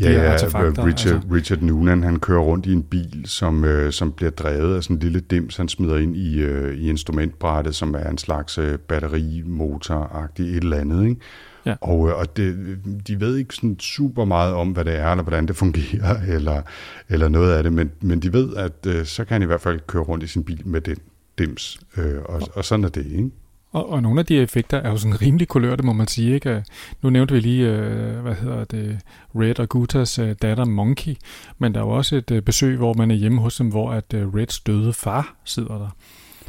Ja, 0.00 0.12
ja 0.12 0.32
Richard, 0.32 0.64
altså. 0.64 1.20
Richard 1.32 1.62
Noonan, 1.62 2.02
han 2.02 2.18
kører 2.18 2.40
rundt 2.40 2.66
i 2.66 2.72
en 2.72 2.82
bil, 2.82 3.22
som, 3.24 3.64
øh, 3.64 3.92
som 3.92 4.12
bliver 4.12 4.30
drevet 4.30 4.76
af 4.76 4.82
sådan 4.82 4.96
en 4.96 5.00
lille 5.00 5.20
dims, 5.20 5.56
han 5.56 5.68
smider 5.68 5.96
ind 5.96 6.16
i, 6.16 6.40
øh, 6.40 6.78
i 6.78 6.88
instrumentbrættet, 6.88 7.74
som 7.74 7.94
er 7.94 8.10
en 8.10 8.18
slags 8.18 8.58
øh, 8.58 8.78
batterimotor-agtigt 8.92 10.48
et 10.48 10.56
eller 10.56 10.76
andet, 10.76 11.04
ikke? 11.04 11.20
Ja. 11.66 11.74
Og, 11.80 12.08
øh, 12.08 12.18
og 12.18 12.36
det, 12.36 12.78
de 13.06 13.20
ved 13.20 13.36
ikke 13.36 13.54
sådan 13.54 13.78
super 13.78 14.24
meget 14.24 14.54
om, 14.54 14.68
hvad 14.68 14.84
det 14.84 14.98
er, 14.98 15.10
eller 15.10 15.22
hvordan 15.22 15.48
det 15.48 15.56
fungerer, 15.56 16.20
eller, 16.36 16.62
eller 17.08 17.28
noget 17.28 17.52
af 17.52 17.62
det, 17.62 17.72
men, 17.72 17.90
men 18.00 18.20
de 18.20 18.32
ved, 18.32 18.56
at 18.56 18.86
øh, 18.86 19.04
så 19.04 19.24
kan 19.24 19.34
han 19.34 19.42
i 19.42 19.46
hvert 19.46 19.60
fald 19.60 19.80
køre 19.86 20.02
rundt 20.02 20.24
i 20.24 20.26
sin 20.26 20.44
bil 20.44 20.68
med 20.68 20.80
den 20.80 20.96
dims, 21.38 21.80
øh, 21.96 22.22
og, 22.24 22.42
og 22.54 22.64
sådan 22.64 22.84
er 22.84 22.88
det, 22.88 23.06
ikke? 23.06 23.30
Og, 23.72 23.90
og 23.90 24.02
nogle 24.02 24.20
af 24.20 24.26
de 24.26 24.38
effekter 24.38 24.78
er 24.78 24.90
jo 24.90 24.96
sådan 24.96 25.22
rimelig 25.22 25.48
kulørte, 25.48 25.82
må 25.82 25.92
man 25.92 26.06
sige. 26.06 26.34
Ikke? 26.34 26.64
Nu 27.02 27.10
nævnte 27.10 27.34
vi 27.34 27.40
lige, 27.40 27.68
øh, 27.68 28.20
hvad 28.20 28.34
hedder 28.34 28.64
det, 28.64 29.00
Red 29.34 29.60
og 29.60 29.68
Gutas 29.68 30.18
øh, 30.18 30.34
datter 30.42 30.64
Monkey, 30.64 31.14
men 31.58 31.74
der 31.74 31.80
er 31.80 31.84
jo 31.84 31.90
også 31.90 32.16
et 32.16 32.30
øh, 32.30 32.42
besøg, 32.42 32.76
hvor 32.76 32.94
man 32.94 33.10
er 33.10 33.14
hjemme 33.14 33.40
hos 33.40 33.56
dem, 33.56 33.68
hvor 33.68 33.92
at 33.92 34.14
øh, 34.14 34.34
Reds 34.34 34.60
døde 34.60 34.92
far 34.92 35.36
sidder 35.44 35.78
der. 35.78 35.96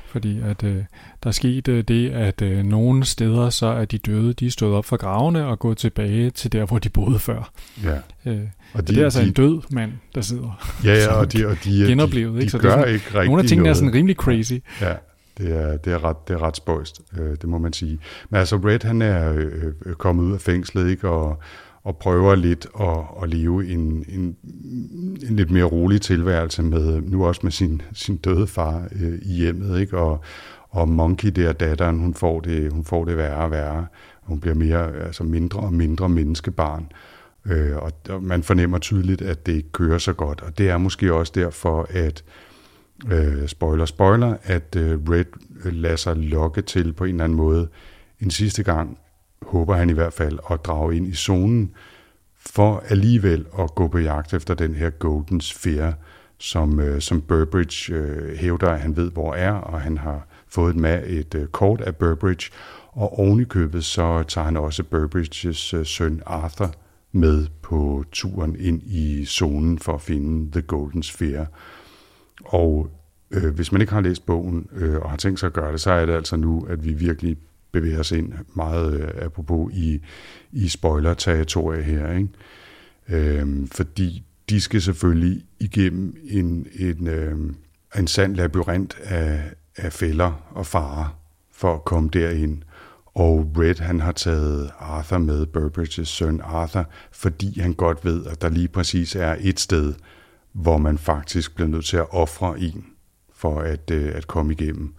Fordi 0.08 0.40
at 0.40 0.64
øh, 0.64 0.76
der 1.24 1.28
er 1.28 1.32
sket 1.32 1.68
øh, 1.68 1.84
det, 1.84 2.10
at 2.10 2.42
øh, 2.42 2.64
nogle 2.64 3.06
steder, 3.06 3.50
så 3.50 3.66
er 3.66 3.86
de 3.86 3.98
døde, 3.98 4.34
de 4.34 4.46
er 4.46 4.52
stået 4.52 4.76
op 4.76 4.86
fra 4.86 4.96
gravene 4.96 5.46
og 5.46 5.60
gået 5.60 5.78
tilbage 5.78 6.30
til 6.30 6.52
der, 6.52 6.66
hvor 6.66 6.80
de 6.80 6.90
boede 6.90 7.20
før. 7.20 7.52
Ja. 7.84 7.98
Øh, 8.32 8.40
og 8.74 8.88
de, 8.88 8.94
det 8.94 9.02
er 9.02 9.04
altså 9.04 9.22
de, 9.22 9.28
en 9.28 9.34
død 9.34 9.62
mand, 9.72 9.92
der 10.16 10.22
sidder. 10.22 10.80
Ja, 10.84 10.94
ja, 10.94 11.14
og 11.20 11.34
de, 11.34 11.48
og 11.48 11.58
de, 11.64 11.86
genoplevet, 11.88 12.34
de, 12.34 12.40
ikke? 12.40 12.52
Så 12.52 12.60
gør 12.60 12.70
det 12.70 12.80
er 12.80 12.84
sådan, 12.84 12.94
ikke 12.94 13.26
Nogle 13.26 13.42
af 13.42 13.48
tingene 13.48 13.64
noget. 13.64 13.76
er 13.76 13.80
sådan 13.80 13.94
rimelig 13.94 14.16
crazy. 14.16 14.54
Ja. 14.82 14.94
Det 15.38 15.56
er, 15.56 15.78
det 15.78 15.94
er, 15.94 16.04
ret, 16.04 16.28
det 16.28 16.34
er 16.34 16.42
ret 16.42 16.58
spøjst, 16.58 17.02
øh, 17.18 17.30
det 17.30 17.44
må 17.44 17.58
man 17.58 17.74
sige. 17.74 18.00
Men 18.30 18.40
altså, 18.40 18.56
Red, 18.56 18.84
han 18.84 19.02
er 19.02 19.34
øh, 19.34 19.74
øh, 19.86 19.96
kommet 19.96 20.24
ud 20.24 20.34
af 20.34 20.42
fængslet, 20.42 20.90
ikke? 20.90 21.10
Og, 21.10 21.40
og 21.88 21.98
prøver 21.98 22.36
lidt 22.36 22.68
at, 22.80 23.24
at 23.24 23.30
leve 23.30 23.68
en, 23.68 24.06
en, 24.10 24.36
en 25.30 25.36
lidt 25.36 25.52
mere 25.52 25.64
rolig 25.64 26.02
tilværelse 26.02 26.64
med, 26.64 27.02
nu 27.02 27.26
også 27.26 27.42
med 27.44 27.52
sin, 27.52 27.82
sin 27.94 28.18
døde 28.18 28.48
far 28.48 28.88
øh, 28.92 29.20
i 29.22 29.34
hjemmet, 29.34 29.80
ikke? 29.80 29.98
Og, 29.98 30.22
og 30.70 30.90
Monkey 30.90 31.30
der, 31.30 31.54
datteren, 31.54 32.00
hun 32.00 32.14
får 32.14 32.40
det, 32.40 32.74
hun 32.74 32.84
får 32.84 33.06
det 33.06 33.18
værre 33.18 33.44
og 33.44 33.52
værre. 33.52 33.88
Hun 34.22 34.40
bliver 34.40 34.56
mere, 34.56 34.96
altså 34.96 35.24
mindre 35.24 35.60
og 35.60 35.74
mindre 35.74 36.10
menneskebarn. 36.10 36.92
Øh, 37.46 37.78
og, 37.78 37.92
og 38.10 38.24
man 38.24 38.44
fornemmer 38.44 38.78
tydeligt, 38.78 39.22
at 39.22 39.46
det 39.46 39.54
ikke 39.54 39.72
kører 39.72 39.98
så 39.98 40.14
godt. 40.14 40.42
Og 40.42 40.58
det 40.58 40.70
er 40.70 40.78
måske 40.78 41.14
også 41.14 41.32
derfor, 41.36 41.88
at 41.90 42.24
øh, 43.12 43.48
spoiler, 43.48 43.86
spoiler, 43.86 44.36
at 44.44 44.76
øh, 44.76 45.00
Red 45.10 45.26
lader 45.72 45.96
sig 45.96 46.16
lokke 46.16 46.62
til 46.62 46.94
på 46.94 47.04
en 47.04 47.10
eller 47.10 47.24
anden 47.24 47.38
måde 47.38 47.68
en 48.20 48.32
sidste 48.32 48.64
gang, 48.64 48.98
håber 49.42 49.76
han 49.76 49.90
i 49.90 49.94
hvert 49.94 50.14
fald, 50.14 50.40
at 50.52 50.66
drage 50.66 50.96
ind 50.96 51.08
i 51.08 51.14
zonen, 51.14 51.72
for 52.36 52.84
alligevel 52.90 53.46
at 53.60 53.76
gå 53.76 53.88
på 53.88 53.98
jagt 53.98 54.34
efter 54.34 54.54
den 54.54 54.76
her 54.76 54.90
Golden 54.90 55.42
Sphere, 55.42 55.94
som, 56.38 56.80
øh, 56.80 57.02
som 57.02 57.22
Burbridge 57.22 57.94
øh, 57.94 58.38
hævder, 58.38 58.70
at 58.70 58.80
han 58.80 58.96
ved, 58.96 59.12
hvor 59.12 59.34
er, 59.34 59.52
og 59.52 59.82
han 59.82 59.98
har 59.98 60.28
fået 60.48 60.76
med 60.76 61.04
et 61.08 61.36
øh, 61.36 61.48
kort 61.48 61.82
af 61.82 61.96
Burbridge, 61.96 62.52
og 62.92 63.20
oven 63.20 63.40
i 63.40 63.44
købet 63.44 63.86
så 63.86 64.24
tager 64.24 64.46
han 64.46 64.58
også 64.58 64.84
Burbridges 64.84 65.74
øh, 65.74 65.86
søn 65.86 66.22
Arthur 66.26 66.72
med 67.12 67.48
på 67.62 68.04
turen 68.12 68.56
ind 68.60 68.82
i 68.86 69.26
zonen 69.26 69.80
for 69.80 69.94
at 69.94 70.02
finde 70.02 70.52
The 70.52 70.62
Golden 70.62 71.04
Sphere. 71.04 71.46
Og 72.46 72.90
øh, 73.32 73.54
hvis 73.56 73.72
man 73.72 73.82
ikke 73.82 73.94
har 73.94 74.02
læst 74.02 74.26
bogen 74.26 74.68
øh, 74.72 74.96
og 75.00 75.10
har 75.10 75.18
tænkt 75.18 75.40
sig 75.40 75.48
at 75.48 75.54
gøre 75.54 75.72
det, 75.72 75.82
så 75.82 75.92
er 75.92 76.06
det 76.06 76.14
altså 76.14 76.36
nu, 76.36 76.66
at 76.70 76.86
vi 76.86 76.94
virkelig 76.94 77.38
bevæger 77.72 78.00
os 78.00 78.12
ind 78.12 78.34
meget 78.54 79.02
øh, 79.02 79.26
apropos 79.26 79.74
i, 79.74 80.02
i 80.52 80.68
spoiler-territoriet 80.68 81.84
her. 81.86 82.12
Ikke? 82.12 82.30
Øh, 83.10 83.68
fordi 83.72 84.24
de 84.50 84.62
skal 84.62 84.82
selvfølgelig 84.82 85.46
igennem 85.60 86.16
en, 86.24 86.68
en, 86.80 87.08
øh, 87.08 87.38
en 87.98 88.08
sand 88.08 88.36
labyrint 88.36 88.98
af, 89.04 89.42
af 89.78 89.94
fælder 89.94 90.50
og 90.52 90.66
farer 90.66 91.20
for 91.52 91.74
at 91.74 91.86
komme 91.86 92.10
derind. 92.14 92.62
Og 93.06 93.52
Red, 93.58 93.76
han 93.80 94.00
har 94.00 94.12
taget 94.12 94.72
Arthur 94.80 95.18
med, 95.18 95.46
Burbridges 95.46 96.08
søn 96.08 96.42
Arthur, 96.44 96.90
fordi 97.12 97.60
han 97.60 97.74
godt 97.74 98.06
ved, 98.06 98.26
at 98.26 98.42
der 98.42 98.50
lige 98.50 98.68
præcis 98.68 99.16
er 99.16 99.36
et 99.40 99.60
sted, 99.60 99.94
hvor 100.54 100.78
man 100.78 100.98
faktisk 100.98 101.56
bliver 101.56 101.68
nødt 101.68 101.86
til 101.86 101.98
at 101.98 102.06
ofre 102.10 102.60
en 102.60 102.86
for 103.34 103.60
at, 103.60 103.92
øh, 103.92 104.16
at 104.16 104.28
komme 104.28 104.54
igennem. 104.54 104.94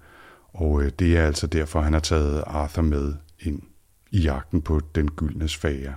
Og 0.55 0.83
øh, 0.83 0.91
det 0.99 1.17
er 1.17 1.27
altså 1.27 1.47
derfor, 1.47 1.81
han 1.81 1.93
har 1.93 2.01
taget 2.01 2.45
Arthur 2.47 2.83
med 2.83 3.15
ind 3.41 3.63
i 4.11 4.21
jagten 4.21 4.63
på 4.63 4.81
den 4.95 5.11
gyldne 5.11 5.49
sfære. 5.49 5.95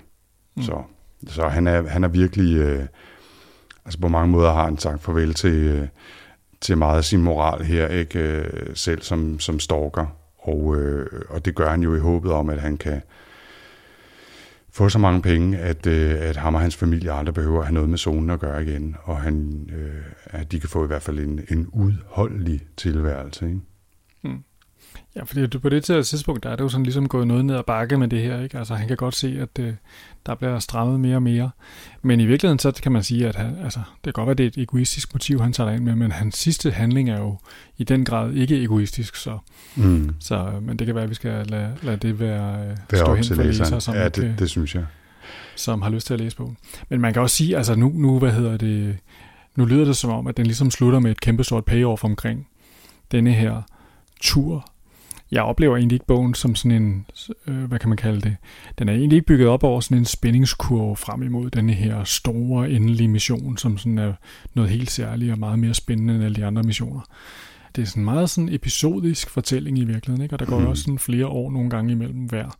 Mm. 0.55 0.63
Så, 0.63 0.83
så 1.27 1.47
han, 1.47 1.67
er, 1.67 1.87
han 1.87 2.03
er 2.03 2.07
virkelig... 2.07 2.57
Øh, 2.57 2.85
altså 3.85 3.99
på 3.99 4.07
mange 4.07 4.31
måder 4.31 4.53
har 4.53 4.65
han 4.65 4.77
sagt 4.77 5.01
farvel 5.01 5.33
til, 5.33 5.53
øh, 5.53 5.87
til 6.61 6.77
meget 6.77 6.97
af 6.97 7.03
sin 7.03 7.21
moral 7.21 7.63
her, 7.63 7.87
ikke 7.87 8.19
øh, 8.19 8.75
selv 8.75 9.01
som, 9.01 9.39
som 9.39 9.59
stalker. 9.59 10.05
Og, 10.37 10.75
øh, 10.77 11.21
og 11.29 11.45
det 11.45 11.55
gør 11.55 11.69
han 11.69 11.83
jo 11.83 11.95
i 11.95 11.99
håbet 11.99 12.31
om, 12.31 12.49
at 12.49 12.61
han 12.61 12.77
kan 12.77 13.01
få 14.73 14.89
så 14.89 14.99
mange 14.99 15.21
penge, 15.21 15.57
at, 15.57 15.87
øh, 15.87 16.15
at 16.19 16.37
ham 16.37 16.55
og 16.55 16.61
hans 16.61 16.75
familie 16.75 17.11
aldrig 17.11 17.33
behøver 17.33 17.59
at 17.59 17.65
have 17.65 17.73
noget 17.73 17.89
med 17.89 17.97
zonen 17.97 18.29
at 18.29 18.39
gøre 18.39 18.63
igen, 18.63 18.95
og 19.03 19.17
han, 19.17 19.69
øh, 19.73 20.03
at 20.25 20.51
de 20.51 20.59
kan 20.59 20.69
få 20.69 20.83
i 20.83 20.87
hvert 20.87 21.01
fald 21.01 21.19
en, 21.19 21.41
en 21.49 21.67
udholdelig 21.67 22.61
tilværelse. 22.77 23.45
Ikke? 23.45 23.59
Ja, 25.15 25.23
fordi 25.23 25.47
på 25.47 25.69
det 25.69 25.83
tidspunkt, 25.83 26.43
der 26.43 26.49
er 26.49 26.55
det 26.55 26.63
jo 26.63 26.69
sådan 26.69 26.83
ligesom 26.83 27.07
gået 27.07 27.27
noget 27.27 27.45
ned 27.45 27.55
ad 27.55 27.63
bakke 27.67 27.97
med 27.97 28.07
det 28.07 28.21
her, 28.21 28.41
ikke? 28.41 28.57
Altså 28.57 28.75
han 28.75 28.87
kan 28.87 28.97
godt 28.97 29.15
se, 29.15 29.39
at 29.41 29.63
øh, 29.63 29.73
der 30.25 30.35
bliver 30.35 30.59
strammet 30.59 30.99
mere 30.99 31.15
og 31.15 31.23
mere. 31.23 31.49
Men 32.01 32.19
i 32.19 32.25
virkeligheden, 32.25 32.59
så 32.59 32.71
kan 32.83 32.91
man 32.91 33.03
sige, 33.03 33.27
at 33.27 33.35
han, 33.35 33.57
altså, 33.63 33.79
det 33.79 34.03
kan 34.03 34.13
godt 34.13 34.27
være, 34.27 34.35
det 34.35 34.43
er 34.43 34.47
et 34.47 34.57
egoistisk 34.57 35.13
motiv, 35.13 35.41
han 35.41 35.53
tager 35.53 35.71
ind 35.71 35.83
med, 35.83 35.95
men 35.95 36.11
hans 36.11 36.37
sidste 36.37 36.71
handling 36.71 37.09
er 37.09 37.19
jo 37.19 37.37
i 37.77 37.83
den 37.83 38.05
grad 38.05 38.33
ikke 38.33 38.63
egoistisk, 38.63 39.15
så, 39.15 39.37
mm. 39.75 40.15
så 40.19 40.51
men 40.61 40.79
det 40.79 40.85
kan 40.85 40.95
være, 40.95 41.03
at 41.03 41.09
vi 41.09 41.15
skal 41.15 41.47
lade, 41.47 41.75
lade 41.81 41.97
det 41.97 42.19
være, 42.19 42.61
øh, 42.61 42.77
være 42.91 42.99
stå 43.05 43.15
hen 43.15 43.23
for 43.23 43.43
læser, 43.43 43.79
som, 43.79 43.95
ja, 43.95 44.09
det, 44.09 44.39
det 44.39 44.49
synes 44.49 44.75
jeg. 44.75 44.85
som 45.55 45.81
har 45.81 45.89
lyst 45.89 46.07
til 46.07 46.13
at 46.13 46.19
læse 46.19 46.37
på. 46.37 46.53
Men 46.89 47.01
man 47.01 47.13
kan 47.13 47.21
også 47.21 47.35
sige, 47.35 47.57
altså 47.57 47.75
nu, 47.75 47.91
nu 47.95 48.19
hvad 48.19 48.31
hedder 48.31 48.57
det, 48.57 48.97
nu 49.55 49.65
lyder 49.65 49.85
det 49.85 49.97
som 49.97 50.09
om, 50.09 50.27
at 50.27 50.37
den 50.37 50.45
ligesom 50.45 50.71
slutter 50.71 50.99
med 50.99 51.11
et 51.11 51.21
kæmpe 51.21 51.43
stort 51.43 51.65
payoff 51.65 52.03
omkring 52.03 52.47
denne 53.11 53.33
her 53.33 53.61
tur 54.21 54.70
jeg 55.31 55.43
oplever 55.43 55.77
egentlig 55.77 55.95
ikke 55.95 56.05
bogen 56.05 56.33
som 56.33 56.55
sådan 56.55 56.83
en, 56.83 57.05
øh, 57.47 57.63
hvad 57.63 57.79
kan 57.79 57.89
man 57.89 57.97
kalde 57.97 58.21
det, 58.21 58.37
den 58.79 58.89
er 58.89 58.93
egentlig 58.93 59.15
ikke 59.15 59.25
bygget 59.25 59.47
op 59.47 59.63
over 59.63 59.81
sådan 59.81 59.97
en 59.97 60.05
spændingskurve 60.05 60.95
frem 60.95 61.23
imod 61.23 61.49
denne 61.49 61.73
her 61.73 62.03
store 62.03 62.71
endelige 62.71 63.07
mission, 63.07 63.57
som 63.57 63.77
sådan 63.77 63.97
er 63.97 64.13
noget 64.53 64.71
helt 64.71 64.91
særligt 64.91 65.31
og 65.31 65.39
meget 65.39 65.59
mere 65.59 65.73
spændende 65.73 66.15
end 66.15 66.23
alle 66.23 66.35
de 66.35 66.45
andre 66.45 66.63
missioner. 66.63 67.01
Det 67.75 67.81
er 67.81 67.85
sådan 67.85 68.05
meget 68.05 68.29
sådan 68.29 68.49
episodisk 68.53 69.29
fortælling 69.29 69.77
i 69.77 69.83
virkeligheden, 69.83 70.23
ikke? 70.23 70.35
og 70.35 70.39
der 70.39 70.45
går 70.45 70.59
mm. 70.59 70.65
også 70.65 70.83
sådan 70.83 70.99
flere 70.99 71.27
år 71.27 71.51
nogle 71.51 71.69
gange 71.69 71.91
imellem 71.91 72.25
hver 72.25 72.57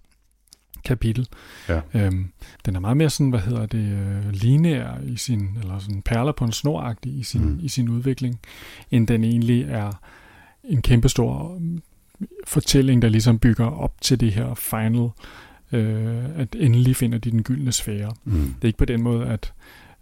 kapitel. 0.85 1.27
Ja. 1.69 1.81
Øhm, 1.93 2.31
den 2.65 2.75
er 2.75 2.79
meget 2.79 2.97
mere 2.97 3.09
sådan, 3.09 3.29
hvad 3.29 3.39
hedder 3.39 3.65
det, 3.65 3.91
øh, 3.91 4.31
lineær 4.31 4.99
i 5.03 5.17
sin, 5.17 5.57
eller 5.61 5.79
sådan 5.79 6.01
perler 6.01 6.31
på 6.31 6.45
en 6.45 6.51
snoragtig 6.51 7.13
i 7.19 7.23
sin, 7.23 7.45
mm. 7.45 7.59
i 7.61 7.67
sin 7.67 7.89
udvikling, 7.89 8.39
end 8.91 9.07
den 9.07 9.23
egentlig 9.23 9.61
er 9.61 9.91
en 10.63 10.81
kæmpestor 10.81 11.59
fortælling, 12.47 13.01
der 13.01 13.09
ligesom 13.09 13.39
bygger 13.39 13.65
op 13.65 14.01
til 14.01 14.19
det 14.19 14.31
her 14.31 14.53
final, 14.53 15.09
øh, 15.71 16.39
at 16.39 16.55
endelig 16.59 16.95
finder 16.95 17.17
de 17.17 17.31
den 17.31 17.43
gyldne 17.43 17.71
sfære. 17.71 18.13
Mm. 18.23 18.31
Det 18.33 18.61
er 18.61 18.67
ikke 18.67 18.77
på 18.77 18.85
den 18.85 19.01
måde, 19.01 19.25
at 19.25 19.53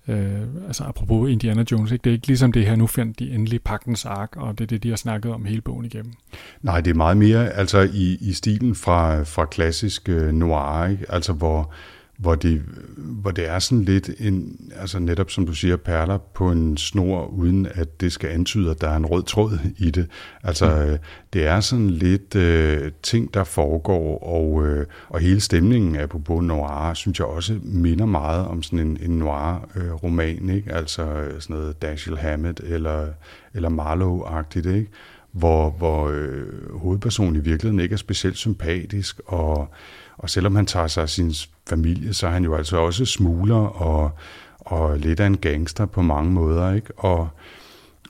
øh, 0.08 0.42
altså 0.68 0.84
apropos 0.84 1.30
Indiana 1.30 1.64
Jones, 1.72 1.92
ikke? 1.92 2.04
det 2.04 2.10
er 2.10 2.14
ikke 2.14 2.28
ligesom 2.28 2.52
det 2.52 2.66
her, 2.66 2.76
nu 2.76 2.88
fandt 2.88 3.20
de 3.20 3.32
endelig 3.32 3.62
pagtens 3.62 4.06
ark, 4.06 4.36
og 4.36 4.58
det 4.58 4.64
er 4.64 4.68
det, 4.68 4.84
de 4.84 4.90
har 4.90 4.96
snakket 4.96 5.32
om 5.32 5.46
hele 5.46 5.62
bogen 5.62 5.86
igennem. 5.86 6.14
Nej, 6.62 6.82
det 6.82 6.92
er 6.92 6.96
meget 6.96 7.18
mere 7.18 7.50
altså 7.50 7.90
i, 7.94 8.18
i 8.22 8.34
stilen 8.34 8.76
fra, 8.76 9.24
fra 9.24 9.46
klassisk 9.46 10.10
øh, 10.10 10.34
noir, 10.34 10.86
ikke? 10.86 11.06
altså 11.10 11.34
hvor 11.34 11.74
hvor 12.20 12.36
det, 12.36 12.62
hvor 12.98 13.32
det 13.32 13.50
er 13.50 13.60
sådan 13.60 13.84
lidt 13.84 14.10
en, 14.20 14.60
altså 14.76 15.00
netop 15.00 15.32
som 15.32 15.46
du 15.46 15.54
siger, 15.54 15.76
perler 15.76 16.18
på 16.18 16.52
en 16.52 16.78
snor, 16.78 17.26
uden 17.26 17.68
at 17.74 18.02
det 18.02 18.12
skal 18.12 18.30
antyde, 18.30 18.72
at 18.72 18.82
der 18.82 18.90
er 18.90 18.96
en 18.96 19.06
rød 19.06 19.24
tråd 19.24 19.60
i 19.78 19.92
det. 19.92 20.08
Altså 20.44 20.88
mm. 20.92 20.98
det 21.34 21.48
er 21.48 21.60
sådan 21.60 21.90
lidt 21.90 22.36
øh, 22.36 22.92
ting, 23.04 23.34
der 23.34 23.44
foregår, 23.44 24.24
og, 24.24 24.68
øh, 24.68 24.86
og 25.10 25.20
hele 25.20 25.40
stemningen 25.40 25.96
af 25.96 26.10
på 26.10 26.40
noir, 26.40 26.94
synes 26.94 27.20
jeg 27.20 27.28
også 27.28 27.60
minder 27.64 28.06
meget 28.06 28.48
om 28.48 28.64
sådan 28.64 28.80
en, 28.80 28.98
en 29.02 29.20
noir-roman, 29.20 30.50
øh, 30.50 30.56
ikke? 30.56 30.74
Altså 30.74 31.26
sådan 31.40 31.56
noget 31.56 31.82
Dashiell 31.82 32.20
Hammett 32.20 32.60
eller, 32.60 33.08
eller 33.54 33.70
Marlowe-agtigt, 33.70 34.70
ikke? 34.70 34.90
Hvor, 35.32 35.70
hvor 35.70 36.10
øh, 36.10 36.80
hovedpersonen 36.80 37.36
i 37.36 37.40
virkeligheden 37.40 37.80
ikke 37.80 37.94
er 37.94 37.98
specielt 37.98 38.38
sympatisk, 38.38 39.22
og 39.26 39.74
og 40.20 40.30
selvom 40.30 40.56
han 40.56 40.66
tager 40.66 40.88
sig 40.88 41.04
af 41.04 41.10
sin 41.10 41.34
familie, 41.70 42.14
så 42.14 42.28
er 42.28 42.32
han 42.32 42.44
jo 42.44 42.56
altså 42.56 42.78
også 42.78 43.06
smugler 43.06 43.56
og, 43.56 44.12
og 44.60 44.98
lidt 44.98 45.20
af 45.20 45.26
en 45.26 45.38
gangster 45.38 45.86
på 45.86 46.02
mange 46.02 46.32
måder, 46.32 46.74
ikke? 46.74 46.94
Og, 46.98 47.30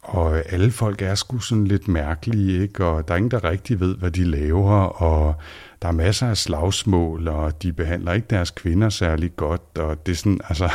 og 0.02 0.54
alle 0.54 0.72
folk 0.72 1.02
er 1.02 1.16
sgu 1.16 1.40
sådan 1.40 1.68
lidt 1.68 1.88
mærkelige, 1.88 2.62
ikke? 2.62 2.86
Og 2.86 3.08
der 3.08 3.14
er 3.14 3.18
ingen, 3.18 3.32
der 3.32 3.44
rigtig 3.44 3.80
ved, 3.80 3.96
hvad 3.96 4.12
de 4.12 4.24
laver, 4.24 4.82
og 4.82 5.36
der 5.82 5.88
er 5.88 5.92
masser 5.92 6.28
af 6.28 6.38
slagsmål, 6.38 7.28
og 7.28 7.64
de 7.64 7.74
behandler 7.74 8.14
ikke 8.14 8.28
deres 8.30 8.52
kvinder 8.52 8.90
særlig 8.90 9.36
godt, 9.36 9.78
og 9.78 10.06
det 10.06 10.12
er 10.12 10.16
sådan, 10.16 10.40
altså, 10.50 10.72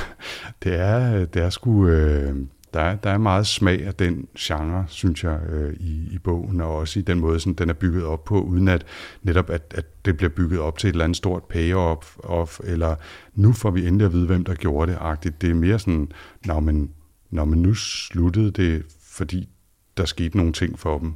det 0.63 0.81
er, 0.81 1.25
det 1.25 1.43
er 1.43 1.51
sgu, 1.51 1.87
øh, 1.87 2.37
der 2.75 2.81
er, 2.81 2.97
der 2.97 3.11
er 3.11 3.19
meget 3.19 3.47
smag 3.47 3.87
af 3.87 3.95
den 3.95 4.29
genre, 4.39 4.85
synes 4.89 5.25
jeg, 5.25 5.41
øh, 5.49 5.75
i, 5.81 6.09
i 6.15 6.19
bogen, 6.19 6.61
og 6.61 6.77
også 6.77 6.99
i 6.99 7.03
den 7.03 7.21
måde, 7.21 7.41
sådan, 7.41 7.55
den 7.55 7.71
er 7.71 7.75
bygget 7.75 8.05
op 8.05 8.25
på, 8.25 8.43
uden 8.43 8.69
at 8.69 8.87
netop, 9.23 9.51
at, 9.51 9.75
at 9.77 10.05
det 10.05 10.17
bliver 10.17 10.31
bygget 10.31 10.61
op 10.61 10.79
til 10.79 10.89
et 10.89 10.93
eller 10.93 11.05
andet 11.05 11.17
stort 11.17 11.45
payoff, 11.45 12.17
off, 12.19 12.61
eller 12.65 12.95
nu 13.35 13.53
får 13.53 13.71
vi 13.71 13.87
endelig 13.87 14.05
at 14.05 14.13
vide, 14.13 14.27
hvem 14.27 14.45
der 14.45 14.55
gjorde 14.55 14.93
det, 14.93 14.99
agtigt. 15.01 15.43
Det 15.43 15.51
er 15.51 15.55
mere 15.55 15.79
sådan, 15.79 16.09
når 16.47 16.61
man, 16.61 16.91
når 17.31 17.45
man 17.45 17.59
nu 17.59 17.75
sluttede 17.75 18.51
det, 18.51 18.83
fordi 19.03 19.49
der 19.97 20.05
skete 20.05 20.37
nogle 20.37 20.53
ting 20.53 20.79
for 20.79 20.99
dem, 20.99 21.15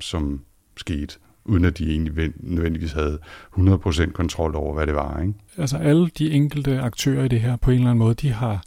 som 0.00 0.40
skete 0.76 1.18
uden 1.48 1.64
at 1.64 1.78
de 1.78 1.90
egentlig 1.90 2.32
nødvendigvis 2.36 2.92
havde 2.92 3.18
100% 3.58 4.12
kontrol 4.12 4.54
over, 4.54 4.74
hvad 4.74 4.86
det 4.86 4.94
var. 4.94 5.20
Ikke? 5.20 5.34
Altså 5.58 5.76
alle 5.76 6.08
de 6.18 6.30
enkelte 6.30 6.80
aktører 6.80 7.24
i 7.24 7.28
det 7.28 7.40
her, 7.40 7.56
på 7.56 7.70
en 7.70 7.76
eller 7.76 7.90
anden 7.90 7.98
måde, 7.98 8.14
de 8.14 8.32
har 8.32 8.64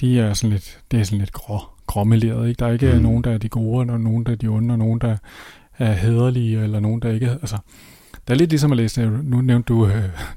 de 0.00 0.20
er 0.20 0.34
sådan 0.34 0.50
lidt, 0.50 0.80
det 0.90 1.00
er 1.00 1.04
sådan 1.04 1.18
lidt 1.18 1.32
grå, 1.32 1.60
gråmeleret. 1.86 2.48
Ikke? 2.48 2.58
Der 2.58 2.66
er 2.66 2.72
ikke 2.72 2.92
mm. 2.92 3.02
nogen, 3.02 3.24
der 3.24 3.30
er 3.30 3.38
de 3.38 3.48
gode, 3.48 3.92
og 3.92 4.00
nogen, 4.00 4.26
der 4.26 4.32
er 4.32 4.36
de 4.36 4.48
onde, 4.48 4.74
og 4.74 4.78
nogen, 4.78 5.00
der 5.00 5.16
er 5.78 5.92
hederlige, 5.92 6.62
eller 6.62 6.80
nogen, 6.80 7.02
der 7.02 7.10
ikke 7.10 7.26
er... 7.26 7.32
Altså, 7.32 7.58
det 8.28 8.34
er 8.34 8.38
lidt 8.38 8.50
ligesom 8.50 8.72
at 8.72 8.76
læse, 8.76 9.10
nu 9.22 9.40
nævnte 9.40 9.66
du 9.66 9.84
uh, 9.84 9.90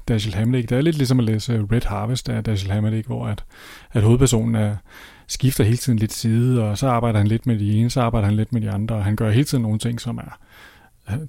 Dashiell 0.08 0.36
Hammett, 0.36 0.70
det 0.70 0.78
er 0.78 0.82
lidt 0.82 0.96
ligesom 0.96 1.18
at 1.18 1.24
læse 1.24 1.66
Red 1.72 1.86
Harvest 1.86 2.28
af 2.28 2.44
Dashiell 2.44 2.72
Hammett, 2.72 3.06
hvor 3.06 3.26
at, 3.26 3.44
at 3.92 4.02
hovedpersonen 4.02 4.54
er, 4.54 4.76
skifter 5.26 5.64
hele 5.64 5.76
tiden 5.76 5.98
lidt 5.98 6.12
side, 6.12 6.64
og 6.64 6.78
så 6.78 6.88
arbejder 6.88 7.18
han 7.18 7.26
lidt 7.26 7.46
med 7.46 7.58
de 7.58 7.72
ene, 7.72 7.90
så 7.90 8.00
arbejder 8.00 8.26
han 8.26 8.36
lidt 8.36 8.52
med 8.52 8.60
de 8.60 8.70
andre, 8.70 8.96
og 8.96 9.04
han 9.04 9.16
gør 9.16 9.30
hele 9.30 9.44
tiden 9.44 9.62
nogle 9.62 9.78
ting, 9.78 10.00
som 10.00 10.18
er 10.18 10.38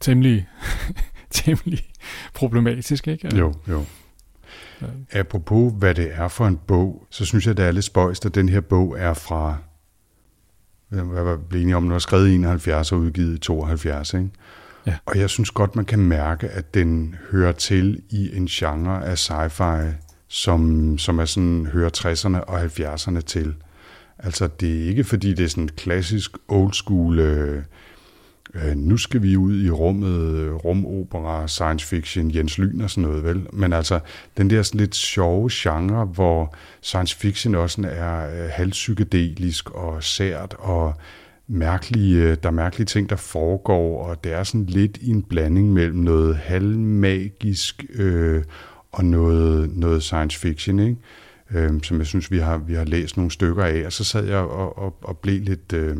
temmelig, 0.02 0.48
temmelig 1.32 1.80
problematisk, 2.34 3.08
ikke? 3.08 3.36
Jo, 3.38 3.54
jo. 3.68 3.86
Apropos 5.12 5.74
hvad 5.78 5.96
det 5.96 6.10
er 6.14 6.28
for 6.28 6.48
en 6.48 6.60
bog, 6.68 7.08
så 7.10 7.26
synes 7.26 7.48
jeg, 7.48 7.58
det 7.58 7.66
er 7.66 7.72
lidt 7.72 7.86
spøjst, 7.86 8.26
at 8.26 8.36
den 8.36 8.50
her 8.50 8.62
bog 8.62 9.00
er 9.00 9.14
fra, 9.14 9.58
hvad 10.90 11.38
blev 11.50 11.62
enige 11.62 11.76
om, 11.76 11.84
den 11.84 11.92
var 11.92 12.00
skrevet 12.00 12.30
i 12.30 12.36
71 12.36 12.92
og 12.92 13.00
udgivet 13.00 13.36
i 13.36 13.40
72, 13.40 14.14
ikke? 14.14 14.30
Ja. 14.88 14.98
Og 15.06 15.18
jeg 15.18 15.30
synes 15.30 15.52
godt, 15.52 15.76
man 15.76 15.86
kan 15.86 16.00
mærke, 16.00 16.48
at 16.48 16.74
den 16.74 17.16
hører 17.32 17.52
til 17.52 18.02
i 18.10 18.38
en 18.38 18.48
genre 18.48 19.06
af 19.06 19.30
sci-fi, 19.30 19.96
som, 20.28 20.98
som 20.98 21.20
er 21.20 21.26
sådan, 21.26 21.66
hører 21.66 21.90
60'erne 21.98 22.44
og 22.44 22.64
70'erne 22.64 23.20
til. 23.20 23.56
Altså, 24.20 24.48
det 24.48 24.84
er 24.84 24.88
ikke 24.88 25.04
fordi, 25.04 25.34
det 25.34 25.46
er 25.46 25.50
sådan 25.50 25.70
klassisk 25.78 26.32
old 26.48 26.74
school, 26.74 27.20
øh, 27.20 27.64
Øh, 28.54 28.76
nu 28.76 28.98
skal 28.98 29.22
vi 29.22 29.38
ud 29.38 29.64
i 29.64 29.70
rummet, 29.70 30.36
øh, 30.36 30.54
rumopera, 30.54 31.48
science 31.48 31.86
fiction, 31.86 32.36
Jens 32.36 32.58
Lyn 32.58 32.82
og 32.82 32.90
sådan 32.90 33.10
noget, 33.10 33.24
vel? 33.24 33.48
Men 33.54 33.74
altså, 33.74 34.00
den 34.38 34.50
der 34.50 34.64
sådan 34.64 34.80
lidt 34.80 34.96
sjove 34.96 35.50
genre, 35.54 36.06
hvor 36.06 36.56
science 36.82 37.18
fiction 37.18 37.56
også 37.56 37.82
er 37.92 38.44
øh, 38.44 38.50
halvpsykedelisk 38.52 39.70
og 39.70 40.04
sært 40.04 40.56
og 40.60 40.94
mærkelige, 41.48 42.36
der 42.36 42.50
er 42.50 42.54
mærkelige 42.54 42.86
ting, 42.86 43.10
der 43.10 43.16
foregår, 43.16 44.06
og 44.06 44.24
det 44.24 44.34
er 44.34 44.44
sådan 44.44 44.66
lidt 44.66 44.98
i 45.02 45.10
en 45.10 45.24
blanding 45.24 45.74
mellem 45.74 45.98
noget 45.98 46.38
halvmagisk 46.38 47.86
øh, 47.94 48.44
og 48.92 49.06
noget, 49.06 49.78
noget 49.78 50.04
science 50.04 50.40
fiction, 50.40 50.80
ikke? 50.80 50.98
Øh, 51.52 51.84
som 51.84 51.98
jeg 51.98 52.06
synes, 52.06 52.32
vi 52.32 52.38
har, 52.38 52.58
vi 52.58 52.74
har 52.74 52.86
læst 52.86 53.18
nogle 53.18 53.32
stykker 53.32 53.64
af, 53.64 53.86
og 53.86 53.94
så 53.94 54.04
sad 54.04 54.26
jeg 54.26 54.38
og, 54.38 54.78
og, 54.78 54.96
og 55.02 55.18
blev 55.18 55.42
lidt... 55.42 55.74
Øh, 55.74 55.98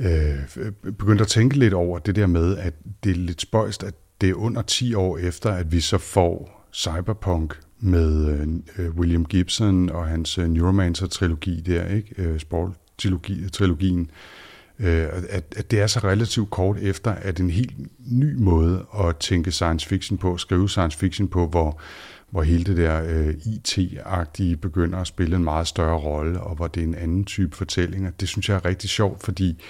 øh, 0.00 0.72
begyndte 0.82 1.22
at 1.22 1.28
tænke 1.28 1.58
lidt 1.58 1.74
over 1.74 1.98
det 1.98 2.16
der 2.16 2.26
med, 2.26 2.56
at 2.56 2.74
det 3.04 3.10
er 3.10 3.16
lidt 3.16 3.40
spøjst, 3.40 3.82
at 3.82 3.94
det 4.20 4.30
er 4.30 4.34
under 4.34 4.62
10 4.62 4.94
år 4.94 5.18
efter, 5.18 5.52
at 5.52 5.72
vi 5.72 5.80
så 5.80 5.98
får 5.98 6.66
Cyberpunk 6.72 7.60
med 7.80 8.26
øh, 8.28 8.48
øh, 8.78 8.94
William 8.94 9.24
Gibson 9.24 9.90
og 9.90 10.06
hans 10.06 10.38
øh, 10.38 10.48
Neuromancer-trilogi 10.48 11.60
der, 11.60 11.86
ikke? 11.86 12.22
Øh, 12.22 12.40
Sport-trilogien. 12.40 14.10
Øh, 14.78 15.06
at, 15.28 15.44
at 15.56 15.70
det 15.70 15.80
er 15.80 15.86
så 15.86 16.00
relativt 16.04 16.50
kort 16.50 16.78
efter, 16.80 17.10
at 17.10 17.40
en 17.40 17.50
helt 17.50 17.74
ny 18.06 18.34
måde 18.34 18.86
at 18.98 19.16
tænke 19.16 19.52
science 19.52 19.88
fiction 19.88 20.18
på, 20.18 20.36
skrive 20.36 20.68
science 20.68 20.98
fiction 20.98 21.28
på, 21.28 21.46
hvor 21.46 21.80
hvor 22.30 22.42
hele 22.42 22.64
det 22.64 22.76
der 22.76 23.02
øh, 23.02 23.34
IT-agtige 23.34 24.56
begynder 24.56 24.98
at 24.98 25.06
spille 25.06 25.36
en 25.36 25.44
meget 25.44 25.66
større 25.66 25.98
rolle, 25.98 26.40
og 26.40 26.56
hvor 26.56 26.66
det 26.66 26.80
er 26.80 26.86
en 26.86 26.94
anden 26.94 27.24
type 27.24 27.56
fortællinger. 27.56 28.10
Det 28.10 28.28
synes 28.28 28.48
jeg 28.48 28.54
er 28.54 28.64
rigtig 28.64 28.90
sjovt, 28.90 29.22
fordi 29.22 29.62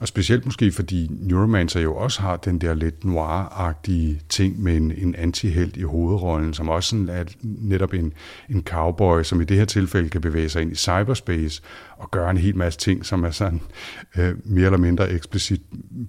og 0.00 0.08
specielt 0.08 0.44
måske 0.44 0.72
fordi 0.72 1.06
Neuromancer 1.10 1.80
jo 1.80 1.96
også 1.96 2.20
har 2.20 2.36
den 2.36 2.58
der 2.58 2.74
lidt 2.74 3.04
noir-agtige 3.04 4.20
ting 4.28 4.62
med 4.62 4.76
en, 4.76 4.92
en 4.92 5.14
antihelt 5.14 5.76
i 5.76 5.82
hovedrollen, 5.82 6.54
som 6.54 6.68
også 6.68 6.90
sådan 6.90 7.08
er 7.08 7.24
netop 7.42 7.94
en, 7.94 8.12
en 8.48 8.62
cowboy, 8.62 9.22
som 9.22 9.40
i 9.40 9.44
det 9.44 9.56
her 9.56 9.64
tilfælde 9.64 10.08
kan 10.08 10.20
bevæge 10.20 10.48
sig 10.48 10.62
ind 10.62 10.72
i 10.72 10.74
cyberspace 10.74 11.62
og 11.96 12.10
gøre 12.10 12.30
en 12.30 12.36
hel 12.36 12.56
masse 12.56 12.78
ting, 12.78 13.06
som 13.06 13.24
er 13.24 13.30
sådan 13.30 13.60
øh, 14.18 14.34
mere 14.44 14.66
eller 14.66 14.78
mindre 14.78 15.10
eksplicit 15.10 15.60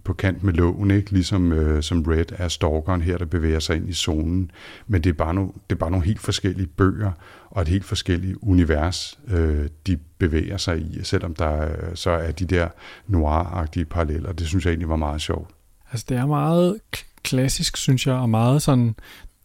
på 0.04 0.14
kant 0.14 0.44
med 0.44 0.54
loven, 0.54 0.92
ikke? 0.92 1.12
ligesom 1.12 1.52
øh, 1.52 1.84
som 1.84 2.04
Red 2.08 2.26
er 2.30 2.48
stalkeren 2.48 3.02
her, 3.02 3.18
der 3.18 3.26
bevæger 3.26 3.60
sig 3.60 3.76
ind 3.76 3.90
i 3.90 3.94
zonen. 3.94 4.52
Men 4.88 5.04
det 5.04 5.10
er 5.10 5.14
bare, 5.14 5.34
no, 5.34 5.48
det 5.70 5.76
er 5.76 5.80
bare 5.80 5.92
nogle 5.92 6.06
helt 6.06 6.22
forskellige 6.22 6.68
bøger, 6.68 7.12
og 7.52 7.62
et 7.62 7.68
helt 7.68 7.86
forskelligt 7.86 8.38
univers, 8.42 9.20
øh, 9.28 9.70
de 9.88 9.98
bevæger 10.18 10.58
sig 10.58 10.82
i, 10.82 11.00
selvom 11.04 11.36
der 11.36 11.68
øh, 11.68 11.96
så 11.96 12.10
er 12.10 12.32
de 12.32 12.46
der 12.46 12.68
noir-agtige 13.08 13.86
paralleller. 13.86 14.32
Det 14.32 14.48
synes 14.48 14.66
jeg 14.66 14.72
egentlig 14.72 14.90
var 14.90 14.96
meget 14.96 15.22
sjovt. 15.22 15.50
Altså 15.92 16.06
det 16.10 16.18
er 16.18 16.26
meget 16.26 16.80
klassisk, 17.24 17.78
synes 17.78 18.08
jeg, 18.08 18.16
og 18.16 18.30
meget 18.30 18.62
sådan 18.62 18.96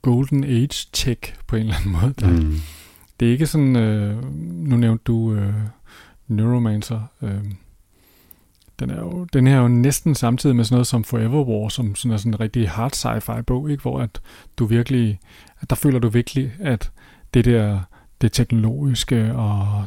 golden 0.02 0.44
age 0.44 0.88
tech 0.92 1.34
på 1.46 1.56
en 1.56 1.62
eller 1.62 1.74
anden 1.76 1.92
måde. 1.92 2.14
Der. 2.20 2.30
Mm. 2.30 2.56
Det 3.20 3.28
er 3.28 3.32
ikke 3.32 3.46
sådan, 3.46 3.76
øh, 3.76 4.32
nu 4.42 4.76
nævnte 4.76 5.04
du 5.04 5.34
øh, 5.34 5.54
Neuromancer, 6.28 7.00
øh, 7.22 7.44
den, 8.78 8.90
er 8.90 9.00
jo, 9.00 9.26
den 9.32 9.46
her 9.46 9.56
er 9.56 9.60
jo 9.60 9.68
næsten 9.68 10.14
samtidig 10.14 10.56
med 10.56 10.64
sådan 10.64 10.74
noget 10.74 10.86
som 10.86 11.04
Forever 11.04 11.44
War, 11.44 11.68
som 11.68 11.94
sådan 11.94 12.12
er 12.12 12.16
sådan 12.16 12.34
en 12.34 12.40
rigtig 12.40 12.70
hard 12.70 12.92
sci-fi 12.92 13.40
bog, 13.40 13.70
ikke? 13.70 13.82
hvor 13.82 14.00
at 14.00 14.20
du 14.58 14.66
virkelig, 14.66 15.20
at 15.60 15.70
der 15.70 15.76
føler 15.76 15.98
du 15.98 16.08
virkelig, 16.08 16.52
at 16.60 16.90
det 17.34 17.44
der 17.44 17.80
det 18.20 18.32
teknologiske 18.32 19.32
og 19.34 19.84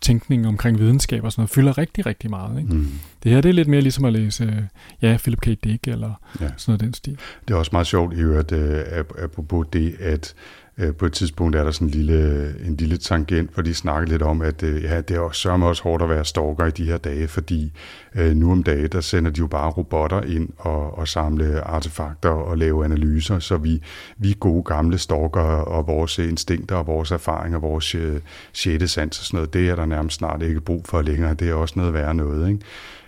tænkning 0.00 0.46
omkring 0.46 0.78
videnskab 0.78 1.24
og 1.24 1.32
sådan 1.32 1.40
noget, 1.42 1.50
fylder 1.50 1.78
rigtig, 1.78 2.06
rigtig 2.06 2.30
meget. 2.30 2.58
Ikke? 2.58 2.74
Mm. 2.74 2.90
Det 3.22 3.32
her 3.32 3.40
det 3.40 3.48
er 3.48 3.52
lidt 3.52 3.68
mere 3.68 3.80
ligesom 3.80 4.04
at 4.04 4.12
læse 4.12 4.68
ja, 5.02 5.16
Philip 5.20 5.40
K. 5.40 5.46
Dick 5.64 5.88
eller 5.88 6.12
ja. 6.40 6.48
sådan 6.56 6.56
noget 6.66 6.80
den 6.80 6.94
stil. 6.94 7.18
Det 7.48 7.54
er 7.54 7.58
også 7.58 7.70
meget 7.72 7.86
sjovt 7.86 8.14
i 8.14 8.20
øvrigt, 8.20 8.52
uh, 8.52 9.22
apropos 9.22 9.66
det, 9.72 9.96
at 10.00 10.34
Øh, 10.34 10.57
på 10.98 11.06
et 11.06 11.12
tidspunkt 11.12 11.56
er 11.56 11.64
der 11.64 11.70
sådan 11.70 11.88
en 11.88 11.94
lille, 11.94 12.54
en 12.66 12.76
lille 12.76 12.96
tangent, 12.96 13.54
hvor 13.54 13.62
de 13.62 13.74
snakker 13.74 14.08
lidt 14.08 14.22
om, 14.22 14.42
at 14.42 14.62
øh, 14.62 14.82
ja, 14.82 15.00
det 15.00 15.16
er 15.16 15.20
også, 15.20 15.40
sørme 15.40 15.66
også 15.66 15.82
hårdt 15.82 16.02
at 16.02 16.08
være 16.08 16.24
stalker 16.24 16.66
i 16.66 16.70
de 16.70 16.84
her 16.84 16.96
dage, 16.96 17.28
fordi 17.28 17.72
øh, 18.14 18.36
nu 18.36 18.52
om 18.52 18.62
dagen, 18.62 18.88
der 18.92 19.00
sender 19.00 19.30
de 19.30 19.38
jo 19.38 19.46
bare 19.46 19.70
robotter 19.70 20.22
ind 20.22 20.48
og, 20.56 20.98
og 20.98 21.08
samle 21.08 21.60
artefakter 21.60 22.28
og 22.28 22.58
lave 22.58 22.84
analyser, 22.84 23.38
så 23.38 23.56
vi, 23.56 23.82
vi 24.18 24.36
gode 24.40 24.62
gamle 24.62 24.98
stalker 24.98 25.40
og 25.40 25.86
vores 25.86 26.18
instinkter 26.18 26.76
og 26.76 26.86
vores 26.86 27.10
erfaringer, 27.10 27.58
vores 27.58 27.94
øh, 27.94 28.20
sjette 28.52 28.88
sans 28.88 29.18
og 29.18 29.24
sådan 29.24 29.36
noget, 29.36 29.52
det 29.52 29.68
er 29.68 29.76
der 29.76 29.86
nærmest 29.86 30.16
snart 30.16 30.42
ikke 30.42 30.60
brug 30.60 30.86
for 30.86 31.02
længere. 31.02 31.34
Det 31.34 31.48
er 31.48 31.54
også 31.54 31.74
noget 31.76 31.94
værre 31.94 32.14
noget, 32.14 32.48
ikke? 32.48 32.60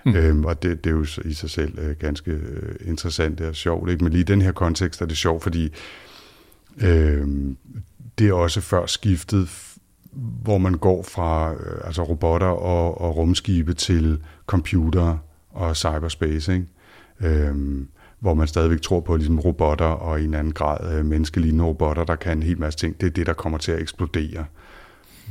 Mm. 0.07 0.15
Øhm, 0.15 0.45
og 0.45 0.63
det, 0.63 0.85
det 0.85 0.91
er 0.91 0.95
jo 0.95 1.07
i 1.25 1.33
sig 1.33 1.51
selv 1.51 1.79
øh, 1.79 1.97
ganske 1.99 2.31
øh, 2.31 2.75
interessant 2.85 3.41
og 3.41 3.55
sjovt. 3.55 3.91
Ikke? 3.91 4.05
Men 4.05 4.13
lige 4.13 4.21
i 4.21 4.25
den 4.25 4.43
her 4.43 4.53
kontekst 4.53 5.03
er 5.03 5.07
det 5.07 5.17
sjovt, 5.17 5.43
fordi 5.43 5.73
Øh, 6.79 7.29
det 8.19 8.29
er 8.29 8.33
også 8.33 8.61
før 8.61 8.87
skiftet, 8.87 9.49
hvor 10.43 10.59
man 10.59 10.75
går 10.75 11.03
fra 11.03 11.53
øh, 11.53 11.81
altså 11.85 12.03
robotter 12.03 12.47
og, 12.47 13.01
og 13.01 13.17
rumskibe 13.17 13.75
til 13.75 14.19
computer 14.47 15.19
og 15.51 15.77
cyberspace, 15.77 16.55
ikke? 16.55 16.67
Øh, 17.21 17.85
hvor 18.19 18.35
man 18.35 18.47
stadigvæk 18.47 18.81
tror 18.81 19.01
på 19.01 19.17
ligesom 19.17 19.39
robotter 19.39 19.87
og 19.87 20.21
i 20.21 20.25
en 20.25 20.35
anden 20.35 20.53
grad 20.53 20.95
øh, 20.95 21.07
menneskelignende 21.07 21.65
robotter, 21.65 22.05
der 22.05 22.17
kan 22.17 22.37
en 22.37 22.43
hel 22.43 22.61
masse 22.61 22.79
ting. 22.79 23.01
Det 23.01 23.07
er 23.07 23.11
det, 23.11 23.27
der 23.27 23.33
kommer 23.33 23.59
til 23.59 23.73
at 23.73 23.81
eksplodere. 23.81 24.45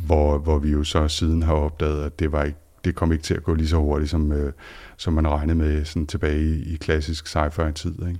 Hvor, 0.05 0.37
hvor 0.37 0.59
vi 0.59 0.69
jo 0.69 0.83
så 0.83 1.07
siden 1.07 1.43
har 1.43 1.53
opdaget, 1.53 2.05
at 2.05 2.19
det 2.19 2.31
var 2.31 2.43
ikke 2.43 2.59
det 2.83 2.95
kom 2.95 3.11
ikke 3.11 3.23
til 3.23 3.33
at 3.33 3.43
gå 3.43 3.53
lige 3.53 3.67
så 3.67 3.77
hurtigt, 3.77 4.11
som, 4.11 4.31
øh, 4.31 4.53
som 4.97 5.13
man 5.13 5.27
regnede 5.27 5.57
med 5.57 5.85
sådan 5.85 6.07
tilbage 6.07 6.43
i, 6.43 6.73
i 6.73 6.75
klassisk 6.75 7.27
sci-fi-tid. 7.27 8.07
Ikke? 8.07 8.19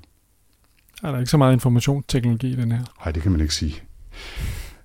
Er 1.04 1.12
der 1.12 1.20
ikke 1.20 1.32
så 1.32 1.38
meget 1.38 1.54
informationsteknologi 1.54 2.52
i 2.52 2.56
den 2.56 2.72
her? 2.72 2.80
Nej, 3.06 3.12
det 3.12 3.24
kan 3.24 3.32
man 3.32 3.42
ikke 3.42 3.54
sige. 3.54 3.84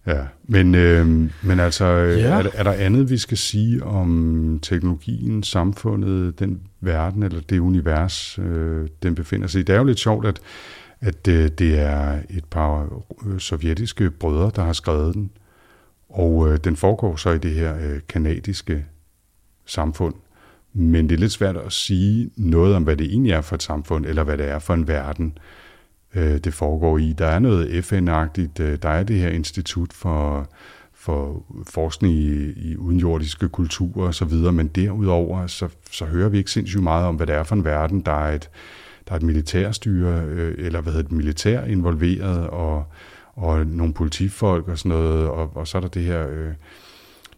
Ja, 0.07 0.21
men, 0.45 0.75
øh, 0.75 1.07
men 1.43 1.61
altså, 1.61 1.85
øh, 1.85 2.19
ja. 2.19 2.25
er, 2.25 2.51
er 2.55 2.63
der 2.63 2.73
andet, 2.73 3.11
vi 3.11 3.19
skal 3.19 3.39
sige 3.39 3.85
om 3.85 4.59
teknologien, 4.63 5.43
samfundet, 5.43 6.39
den 6.39 6.61
verden 6.81 7.23
eller 7.23 7.41
det 7.41 7.59
univers, 7.59 8.39
øh, 8.39 8.89
den 9.03 9.15
befinder 9.15 9.47
sig 9.47 9.61
i? 9.61 9.63
Det 9.63 9.75
er 9.75 9.79
jo 9.79 9.85
lidt 9.85 9.99
sjovt, 9.99 10.27
at, 10.27 10.41
at 11.01 11.29
øh, 11.29 11.49
det 11.49 11.79
er 11.79 12.19
et 12.31 12.45
par 12.45 13.03
øh, 13.27 13.41
sovjetiske 13.41 14.11
brødre, 14.11 14.51
der 14.57 14.65
har 14.65 14.73
skrevet 14.73 15.15
den, 15.15 15.31
og 16.09 16.53
øh, 16.53 16.59
den 16.65 16.77
foregår 16.77 17.17
så 17.17 17.31
i 17.31 17.39
det 17.39 17.51
her 17.51 17.77
øh, 17.77 18.01
kanadiske 18.09 18.85
samfund. 19.67 20.15
Men 20.73 21.09
det 21.09 21.15
er 21.15 21.21
lidt 21.21 21.33
svært 21.33 21.57
at 21.57 21.73
sige 21.73 22.31
noget 22.37 22.75
om, 22.75 22.83
hvad 22.83 22.97
det 22.97 23.07
egentlig 23.07 23.33
er 23.33 23.41
for 23.41 23.55
et 23.55 23.63
samfund, 23.63 24.07
eller 24.07 24.25
hvad 24.25 24.39
det 24.39 24.49
er 24.49 24.59
for 24.59 24.75
en 24.75 24.89
verden 24.89 25.39
øh, 25.39 25.64
øh, 26.15 26.39
det 26.39 26.55
foregår 26.55 26.99
i. 26.99 27.13
Der 27.13 27.27
er 27.27 27.39
noget 27.39 27.85
FN-agtigt, 27.85 28.61
øh, 28.61 28.79
der 28.83 28.89
er 28.89 29.03
det 29.03 29.19
her 29.19 29.29
institut 29.29 29.93
for, 29.93 30.49
for 30.95 31.43
forskning 31.67 32.15
i, 32.15 32.53
i 32.71 32.77
udenjordiske 32.77 33.49
kulturer 33.49 34.09
osv., 34.09 34.33
men 34.53 34.69
derudover 34.69 35.47
så, 35.47 35.69
så 35.91 36.05
hører 36.05 36.29
vi 36.29 36.39
ikke 36.39 36.51
sindssygt 36.51 36.83
meget 36.83 37.07
om, 37.07 37.15
hvad 37.17 37.27
det 37.27 37.35
er 37.35 37.43
for 37.43 37.55
en 37.55 37.65
verden. 37.65 38.01
Der 38.01 38.13
er 38.13 38.35
et, 38.35 38.51
der 39.09 39.13
er 39.13 39.17
et 39.17 39.23
militærstyre, 39.23 40.23
øh, 40.25 40.55
eller 40.59 40.81
hvad 40.81 40.93
hedder 40.93 41.09
det, 41.09 41.17
militær 41.17 41.65
involveret, 41.65 42.47
og, 42.47 42.85
og 43.35 43.67
nogle 43.67 43.95
politifolk 43.95 44.69
og 44.69 44.79
sådan 44.79 44.99
noget, 44.99 45.29
og, 45.29 45.57
og 45.57 45.69
så 45.69 45.79
er 45.79 45.81
der 45.81 45.89
det 45.89 46.03
her 46.03 46.29
øh, 46.29 46.53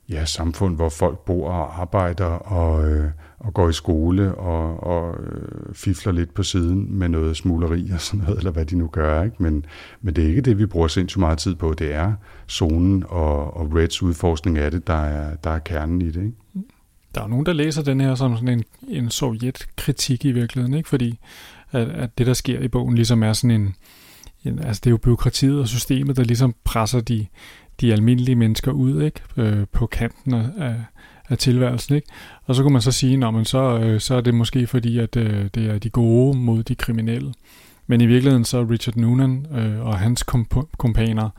ja, 0.08 0.24
samfund, 0.24 0.76
hvor 0.76 0.88
folk 0.88 1.18
bor 1.18 1.50
og 1.50 1.80
arbejder 1.80 2.24
og, 2.26 2.90
øh, 2.90 3.10
og 3.38 3.54
går 3.54 3.68
i 3.68 3.72
skole 3.72 4.34
og, 4.34 4.82
og 4.82 5.14
øh, 5.24 5.74
fifler 5.74 6.12
lidt 6.12 6.34
på 6.34 6.42
siden 6.42 6.98
med 6.98 7.08
noget 7.08 7.36
smugleri 7.36 7.90
og 7.94 8.00
sådan 8.00 8.24
noget, 8.24 8.38
eller 8.38 8.50
hvad 8.50 8.66
de 8.66 8.76
nu 8.76 8.86
gør. 8.86 9.22
Ikke? 9.22 9.42
Men, 9.42 9.64
men 10.02 10.16
det 10.16 10.24
er 10.24 10.28
ikke 10.28 10.40
det, 10.40 10.58
vi 10.58 10.66
bruger 10.66 10.88
sindssygt 10.88 11.20
meget 11.20 11.38
tid 11.38 11.54
på. 11.54 11.74
Det 11.78 11.94
er 11.94 12.12
zonen 12.48 13.04
og, 13.08 13.56
og 13.56 13.74
Reds 13.74 14.02
udforskning 14.02 14.58
af 14.58 14.70
det, 14.70 14.86
der 14.86 15.04
er, 15.04 15.36
der 15.36 15.50
er 15.50 15.58
kernen 15.58 16.02
i 16.02 16.10
det. 16.10 16.22
Ikke? 16.22 16.36
Der 17.14 17.22
er 17.22 17.28
nogen, 17.28 17.46
der 17.46 17.52
læser 17.52 17.82
den 17.82 18.00
her 18.00 18.14
som 18.14 18.36
sådan 18.36 18.48
en, 18.48 18.64
en 18.88 19.10
sovjetkritik 19.10 20.24
i 20.24 20.32
virkeligheden, 20.32 20.74
ikke? 20.74 20.88
fordi 20.88 21.18
at, 21.72 21.88
at 21.88 22.18
det, 22.18 22.26
der 22.26 22.34
sker 22.34 22.60
i 22.60 22.68
bogen, 22.68 22.94
ligesom 22.94 23.22
er 23.22 23.32
sådan 23.32 23.60
en, 23.60 23.74
en 24.44 24.58
altså 24.58 24.80
det 24.84 24.86
er 24.86 24.92
jo 24.92 24.96
byråkratiet 24.96 25.60
og 25.60 25.68
systemet, 25.68 26.16
der 26.16 26.24
ligesom 26.24 26.54
presser 26.64 27.00
de, 27.00 27.26
de 27.80 27.92
almindelige 27.92 28.36
mennesker 28.36 28.72
ud 28.72 29.02
ikke? 29.02 29.20
Øh, 29.36 29.66
på 29.72 29.86
kanten 29.86 30.34
af, 30.34 30.84
af 31.28 31.38
tilværelsen. 31.38 31.94
Ikke? 31.94 32.08
Og 32.44 32.54
så 32.54 32.62
kunne 32.62 32.72
man 32.72 32.82
så 32.82 32.92
sige, 32.92 33.26
at 33.26 33.34
men 33.34 33.44
så, 33.44 33.78
øh, 33.78 34.00
så 34.00 34.14
er 34.14 34.20
det 34.20 34.34
måske 34.34 34.66
fordi, 34.66 34.98
at 34.98 35.16
øh, 35.16 35.44
det 35.54 35.70
er 35.70 35.78
de 35.78 35.90
gode 35.90 36.38
mod 36.38 36.62
de 36.62 36.74
kriminelle. 36.74 37.32
Men 37.86 38.00
i 38.00 38.06
virkeligheden 38.06 38.44
så 38.44 38.58
er 38.58 38.70
Richard 38.70 38.96
Noonan 38.96 39.46
øh, 39.54 39.86
og 39.86 39.98
hans 39.98 40.24
komp- 40.34 40.76
kompaner 40.78 41.30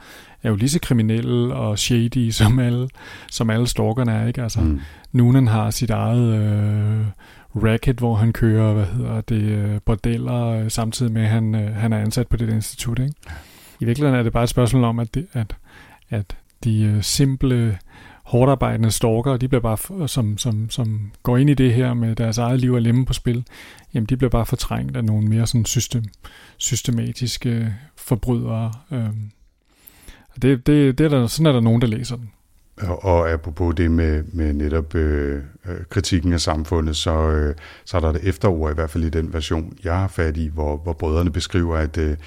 er 0.44 0.50
jo 0.50 0.56
lige 0.56 0.70
så 0.70 0.80
kriminelle 0.80 1.56
og 1.56 1.80
shady 1.80 2.30
som 2.32 2.60
alle, 2.60 2.90
som 3.32 3.50
alle 3.50 3.68
stalkerne 3.68 4.12
er. 4.12 4.28
Ikke? 4.28 4.44
Altså, 4.44 4.62
mm. 4.62 4.80
Noonan 5.12 5.48
har 5.48 5.70
sit 5.70 5.90
eget 5.90 6.34
øh, 6.34 7.06
racket, 7.64 7.98
hvor 7.98 8.16
han 8.16 8.34
kører 8.34 8.74
hvad 8.74 8.86
hedder 8.86 9.22
det, 9.22 9.42
øh, 9.42 9.80
bordeller, 9.86 10.70
samtidig 10.70 11.12
med, 11.12 11.22
at 11.22 11.30
han, 11.30 11.56
øh, 11.56 11.76
han 11.76 11.94
er 11.94 11.98
ansat 11.98 12.28
på 12.28 12.38
det 12.38 12.50
institut. 12.50 13.00
Ikke? 13.00 13.14
I 13.80 13.86
virkeligheden 13.86 14.20
er 14.20 14.24
det 14.24 14.34
bare 14.34 14.44
et 14.44 14.50
spørgsmål 14.50 14.84
om, 14.84 15.00
at, 15.00 15.14
det, 15.14 15.28
at, 15.34 15.56
at 16.10 16.38
de 16.64 16.84
øh, 16.84 17.04
simple, 17.04 17.78
hårdarbejdende 18.28 18.92
stalker, 18.92 19.38
de 19.38 19.48
bliver 19.48 19.62
bare, 19.62 20.08
som, 20.08 20.38
som, 20.38 20.70
som 20.70 21.12
går 21.24 21.38
ind 21.38 21.50
i 21.50 21.54
det 21.54 21.74
her 21.74 21.94
med 21.94 22.16
deres 22.16 22.38
eget 22.38 22.60
liv 22.60 22.74
og 22.74 22.82
lemme 22.82 23.06
på 23.06 23.14
spil, 23.14 23.46
jamen 23.94 24.06
de 24.06 24.18
bliver 24.18 24.30
bare 24.30 24.46
fortrængt 24.46 24.98
af 24.98 25.04
nogle 25.04 25.28
mere 25.28 25.48
sådan 25.48 25.66
system, 25.66 26.04
systematiske 26.58 27.76
forbrydere. 27.96 28.72
Øhm. 28.92 29.32
Det, 30.42 30.68
det, 30.68 30.98
det 30.98 31.06
er 31.06 31.10
der, 31.10 31.28
sådan 31.28 31.46
er 31.46 31.52
der 31.52 31.60
nogen, 31.60 31.82
der 31.82 31.88
læser 31.88 32.16
den. 32.16 32.32
Og, 32.78 33.06
og 33.06 33.32
apropos 33.32 33.76
det 33.76 33.92
med, 33.92 34.24
med 34.34 34.54
netop 34.54 34.96
øh, 34.96 35.44
øh, 35.66 35.86
kritikken 35.90 36.34
af 36.34 36.42
samfundet, 36.42 36.96
så, 36.96 37.30
øh, 37.30 37.56
så 37.86 37.98
er 37.98 38.02
der 38.02 38.10
et 38.10 38.20
efterord, 38.24 38.72
i 38.72 38.76
hvert 38.76 38.90
fald 38.90 39.04
i 39.04 39.10
den 39.10 39.34
version, 39.34 39.74
jeg 39.84 40.00
har 40.00 40.08
fat 40.08 40.38
i, 40.38 40.48
hvor, 40.48 40.78
hvor 40.78 40.94
brødrene 40.94 41.32
beskriver, 41.32 41.78
at 41.78 41.98
øh, 41.98 42.18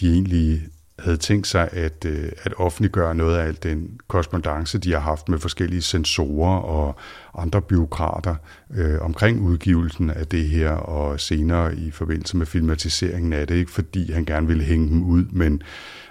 de 0.00 0.12
egentlig 0.12 0.60
havde 1.00 1.16
tænkt 1.16 1.46
sig 1.46 1.68
at, 1.72 2.04
øh, 2.06 2.32
at 2.42 2.54
offentliggøre 2.56 3.14
noget 3.14 3.38
af 3.38 3.46
al 3.46 3.58
den 3.62 4.00
korrespondence, 4.08 4.78
de 4.78 4.92
har 4.92 5.00
haft 5.00 5.28
med 5.28 5.38
forskellige 5.38 5.82
sensorer 5.82 6.58
og 6.60 6.96
andre 7.34 7.62
byråkrater 7.62 8.34
øh, 8.74 9.00
omkring 9.00 9.40
udgivelsen 9.40 10.10
af 10.10 10.26
det 10.26 10.48
her, 10.48 10.70
og 10.70 11.20
senere 11.20 11.76
i 11.76 11.90
forbindelse 11.90 12.36
med 12.36 12.46
filmatiseringen 12.46 13.32
af 13.32 13.46
det, 13.46 13.54
ikke 13.54 13.70
fordi 13.70 14.12
han 14.12 14.24
gerne 14.24 14.46
ville 14.46 14.62
hænge 14.62 14.88
dem 14.88 15.02
ud, 15.02 15.24
men, 15.30 15.62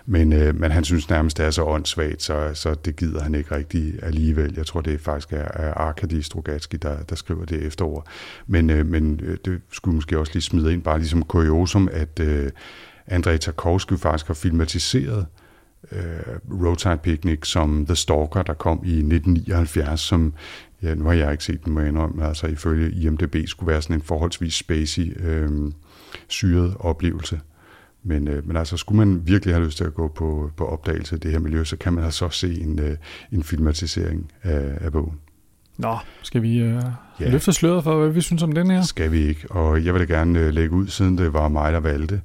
men, 0.06 0.34
øh, 0.34 0.60
men 0.60 0.72
han 0.72 0.84
synes 0.84 1.10
nærmest, 1.10 1.38
det 1.38 1.46
er 1.46 1.52
så 1.52 1.64
åndssvagt, 1.64 2.22
så, 2.22 2.52
så 2.54 2.74
det 2.74 2.96
gider 2.96 3.24
han 3.24 3.36
ikke 3.36 3.56
rigtig 3.56 3.94
alligevel. 4.04 4.54
Jeg 4.58 4.66
tror, 4.66 4.82
det 4.82 5.02
faktisk 5.02 5.34
er, 5.34 5.48
er 5.54 5.74
Arkady 5.74 6.22
Strugatsky, 6.22 6.76
der, 6.82 7.04
der 7.04 7.16
skriver 7.16 7.46
det 7.46 7.66
efterår. 7.66 8.08
Men, 8.48 8.70
øh, 8.70 8.86
men 8.86 9.20
øh, 9.24 9.38
det 9.46 9.62
skulle 9.72 9.96
måske 9.96 10.20
også 10.20 10.34
lige 10.34 10.44
smide 10.44 10.74
ind, 10.74 10.82
bare 10.82 10.98
ligesom 10.98 11.24
kuriosum, 11.24 11.90
at 11.92 12.20
øh, 12.20 12.50
Andrei 13.10 13.38
Tarkovsky 13.38 13.94
faktisk 13.94 14.28
har 14.28 14.34
filmatiseret 14.34 15.26
øh, 15.92 16.62
Roadside 16.64 16.98
Picnic 16.98 17.48
som 17.48 17.86
The 17.86 17.96
Stalker, 17.96 18.44
der 18.44 18.54
kom 18.54 18.82
i 18.86 18.98
1979, 18.98 20.00
som, 20.00 20.34
ja, 20.84 20.96
nu 20.96 21.06
har 21.06 21.14
jeg 21.14 21.32
ikke 21.32 21.44
set 21.44 21.66
den, 21.66 21.74
må 21.74 21.80
jeg 21.80 21.90
indrømme, 21.90 22.28
altså 22.28 22.48
ifølge 22.48 22.92
IMDb 22.92 23.36
skulle 23.48 23.72
være 23.72 23.82
sådan 23.82 23.96
en 23.96 24.02
forholdsvis 24.02 24.54
spacey, 24.54 25.28
øh, 25.28 25.72
syret 26.28 26.76
oplevelse. 26.80 27.40
Men, 28.04 28.28
øh, 28.28 28.48
men 28.48 28.58
altså, 28.58 28.78
skulle 28.78 29.06
man 29.06 29.28
virkelig 29.28 29.56
have 29.56 29.66
lyst 29.66 29.78
til 29.78 29.84
at 29.84 29.94
gå 29.94 30.08
på, 30.08 30.52
på 30.58 30.66
opdagelse 30.66 31.16
af 31.16 31.22
det 31.22 31.32
her 31.32 31.40
miljø, 31.40 31.64
så 31.64 31.78
kan 31.78 31.94
man 31.94 32.04
altså 32.04 32.30
se 32.30 32.62
en, 32.62 32.80
øh, 32.80 32.98
en 33.32 33.44
filmatisering 33.44 34.32
af, 34.44 34.78
af 34.82 34.92
bogen. 34.92 35.20
Nå, 35.78 35.98
skal 36.22 36.42
vi 36.42 36.58
øh, 36.58 36.84
ja. 37.20 37.30
løfte 37.30 37.54
sløret 37.54 37.84
for, 37.84 38.00
hvad 38.00 38.10
vi 38.10 38.22
synes 38.22 38.44
om 38.44 38.52
den 38.52 38.72
her? 38.72 38.82
Skal 38.82 39.12
vi 39.12 39.28
ikke, 39.28 39.52
og 39.52 39.86
jeg 39.86 39.94
vil 39.94 40.08
da 40.08 40.14
gerne 40.14 40.40
øh, 40.40 40.54
lægge 40.54 40.76
ud, 40.76 40.88
siden 40.88 41.18
det 41.18 41.34
var 41.34 41.48
mig, 41.48 41.74
der 41.74 41.80
valgte 41.80 42.22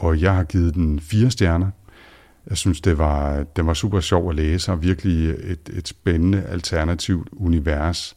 og 0.00 0.20
jeg 0.20 0.34
har 0.34 0.44
givet 0.44 0.74
den 0.74 1.00
fire 1.00 1.30
stjerner. 1.30 1.70
Jeg 2.48 2.56
synes, 2.56 2.80
det 2.80 2.98
var, 2.98 3.44
det 3.56 3.66
var 3.66 3.74
super 3.74 4.00
sjov 4.00 4.30
at 4.30 4.36
læse, 4.36 4.72
og 4.72 4.82
virkelig 4.82 5.30
et, 5.30 5.70
et 5.72 5.88
spændende 5.88 6.42
alternativt 6.42 7.28
univers. 7.32 8.16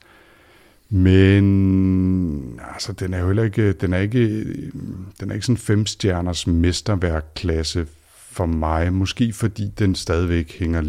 Men 0.90 2.60
altså, 2.74 2.94
den 2.94 3.14
er 3.14 3.20
jo 3.20 3.28
heller 3.28 3.44
ikke, 3.44 3.74
den 3.74 3.94
er 3.94 3.98
ikke, 3.98 4.44
den 5.20 5.30
er 5.30 5.34
ikke 5.34 5.46
sådan 5.46 5.58
fem 5.58 5.86
stjerners 5.86 6.48
mesterværkklasse 6.48 7.88
for 8.32 8.46
mig. 8.46 8.94
Måske 8.94 9.34
fordi 9.34 9.72
den 9.80 9.96
stadigvæk 9.96 10.60
hænger 10.60 10.82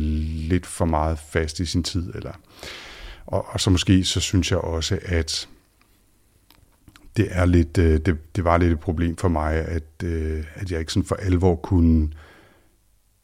lidt 0.49 0.67
for 0.67 0.85
meget 0.85 1.19
fast 1.19 1.61
i 1.61 1.67
sin 1.67 1.83
tid. 1.83 2.15
Eller, 2.15 2.33
og, 3.27 3.47
og 3.49 3.61
så 3.61 3.71
måske 3.71 4.05
så 4.05 4.21
synes 4.21 4.51
jeg 4.51 4.59
også, 4.59 4.99
at 5.03 5.49
det 7.17 7.29
er 7.31 7.45
lidt, 7.45 7.79
øh, 7.79 8.01
det, 8.07 8.37
det 8.37 8.45
var 8.45 8.59
lidt 8.59 8.73
et 8.73 8.81
problem 8.81 9.17
for 9.17 9.29
mig, 9.29 9.55
at, 9.55 10.03
øh, 10.05 10.45
at 10.55 10.71
jeg 10.71 10.81
ikke 10.81 10.93
sådan 10.93 11.07
for 11.07 11.15
alvor 11.15 11.57
kunne 11.57 12.11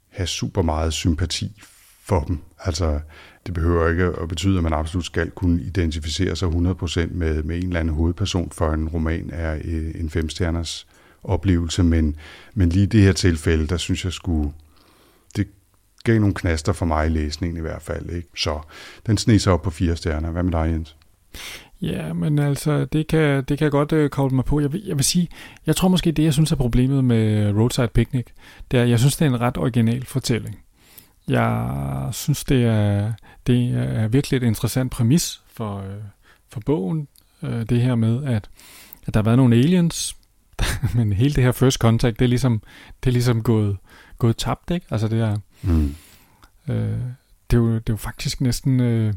have 0.08 0.26
super 0.26 0.62
meget 0.62 0.92
sympati 0.92 1.62
for 2.02 2.20
dem. 2.20 2.38
Altså, 2.58 3.00
det 3.46 3.54
behøver 3.54 3.88
ikke 3.88 4.04
at 4.04 4.28
betyde, 4.28 4.56
at 4.56 4.62
man 4.62 4.72
absolut 4.72 5.04
skal 5.04 5.30
kunne 5.30 5.62
identificere 5.62 6.36
sig 6.36 6.48
100% 6.48 6.52
med, 7.10 7.42
med 7.42 7.56
en 7.56 7.66
eller 7.66 7.80
anden 7.80 7.94
hovedperson, 7.94 8.50
for 8.50 8.72
en 8.72 8.88
roman 8.88 9.30
er 9.32 9.54
øh, 9.64 9.90
en 9.94 10.10
femstjerners 10.10 10.86
oplevelse, 11.22 11.82
men, 11.82 12.16
men 12.54 12.68
lige 12.68 12.82
i 12.82 12.86
det 12.86 13.02
her 13.02 13.12
tilfælde, 13.12 13.66
der 13.66 13.76
synes 13.76 14.04
jeg 14.04 14.12
skulle, 14.12 14.52
det 15.36 15.48
gav 16.04 16.18
nogle 16.20 16.34
knaster 16.34 16.72
for 16.72 16.86
mig 16.86 17.06
i 17.06 17.10
læsningen 17.10 17.56
i 17.56 17.60
hvert 17.60 17.82
fald. 17.82 18.10
Ikke? 18.10 18.28
Så 18.36 18.60
den 19.06 19.18
sneser 19.18 19.52
op 19.52 19.62
på 19.62 19.70
fire 19.70 19.96
stjerner. 19.96 20.30
Hvad 20.30 20.42
med 20.42 20.52
dig, 20.52 20.70
Jens? 20.72 20.96
Ja, 21.82 22.12
men 22.12 22.38
altså, 22.38 22.84
det 22.84 23.06
kan, 23.06 23.44
det 23.44 23.58
kan 23.58 23.64
jeg 23.64 23.70
godt 23.70 23.92
øh, 23.92 24.10
koble 24.10 24.36
mig 24.36 24.44
på. 24.44 24.60
Jeg 24.60 24.72
vil, 24.72 24.82
jeg 24.86 24.96
vil 24.96 25.04
sige, 25.04 25.28
jeg 25.66 25.76
tror 25.76 25.88
måske, 25.88 26.12
det 26.12 26.24
jeg 26.24 26.32
synes 26.32 26.52
er 26.52 26.56
problemet 26.56 27.04
med 27.04 27.52
Roadside 27.52 27.88
Picnic, 27.88 28.26
det 28.70 28.80
er, 28.80 28.84
jeg 28.84 28.98
synes, 28.98 29.16
det 29.16 29.24
er 29.24 29.30
en 29.30 29.40
ret 29.40 29.56
original 29.56 30.04
fortælling. 30.04 30.58
Jeg 31.28 32.08
synes, 32.12 32.44
det 32.44 32.64
er, 32.64 33.12
det 33.46 33.70
er 33.70 34.08
virkelig 34.08 34.36
et 34.36 34.42
interessant 34.42 34.92
præmis 34.92 35.42
for, 35.52 35.78
øh, 35.78 36.02
for 36.48 36.60
bogen, 36.66 37.08
øh, 37.42 37.68
det 37.68 37.80
her 37.80 37.94
med, 37.94 38.24
at, 38.24 38.50
at 39.06 39.14
der 39.14 39.20
har 39.20 39.24
været 39.24 39.36
nogle 39.36 39.56
aliens, 39.56 40.16
men 40.96 41.12
hele 41.12 41.34
det 41.34 41.44
her 41.44 41.52
first 41.52 41.78
contact, 41.78 42.18
det 42.18 42.24
er 42.24 42.28
ligesom, 42.28 42.62
det 43.04 43.10
er 43.10 43.12
ligesom 43.12 43.42
gået, 43.42 43.76
gået 44.18 44.36
tabt, 44.36 44.70
ikke? 44.70 44.86
Altså 44.90 45.08
det 45.08 45.20
er, 45.20 45.36
mm. 45.62 45.94
øh, 46.68 46.98
det, 47.50 47.56
er 47.56 47.60
jo, 47.60 47.74
det 47.74 47.88
er 47.88 47.92
jo 47.92 47.96
faktisk 47.96 48.40
næsten... 48.40 48.80
Øh, 48.80 49.14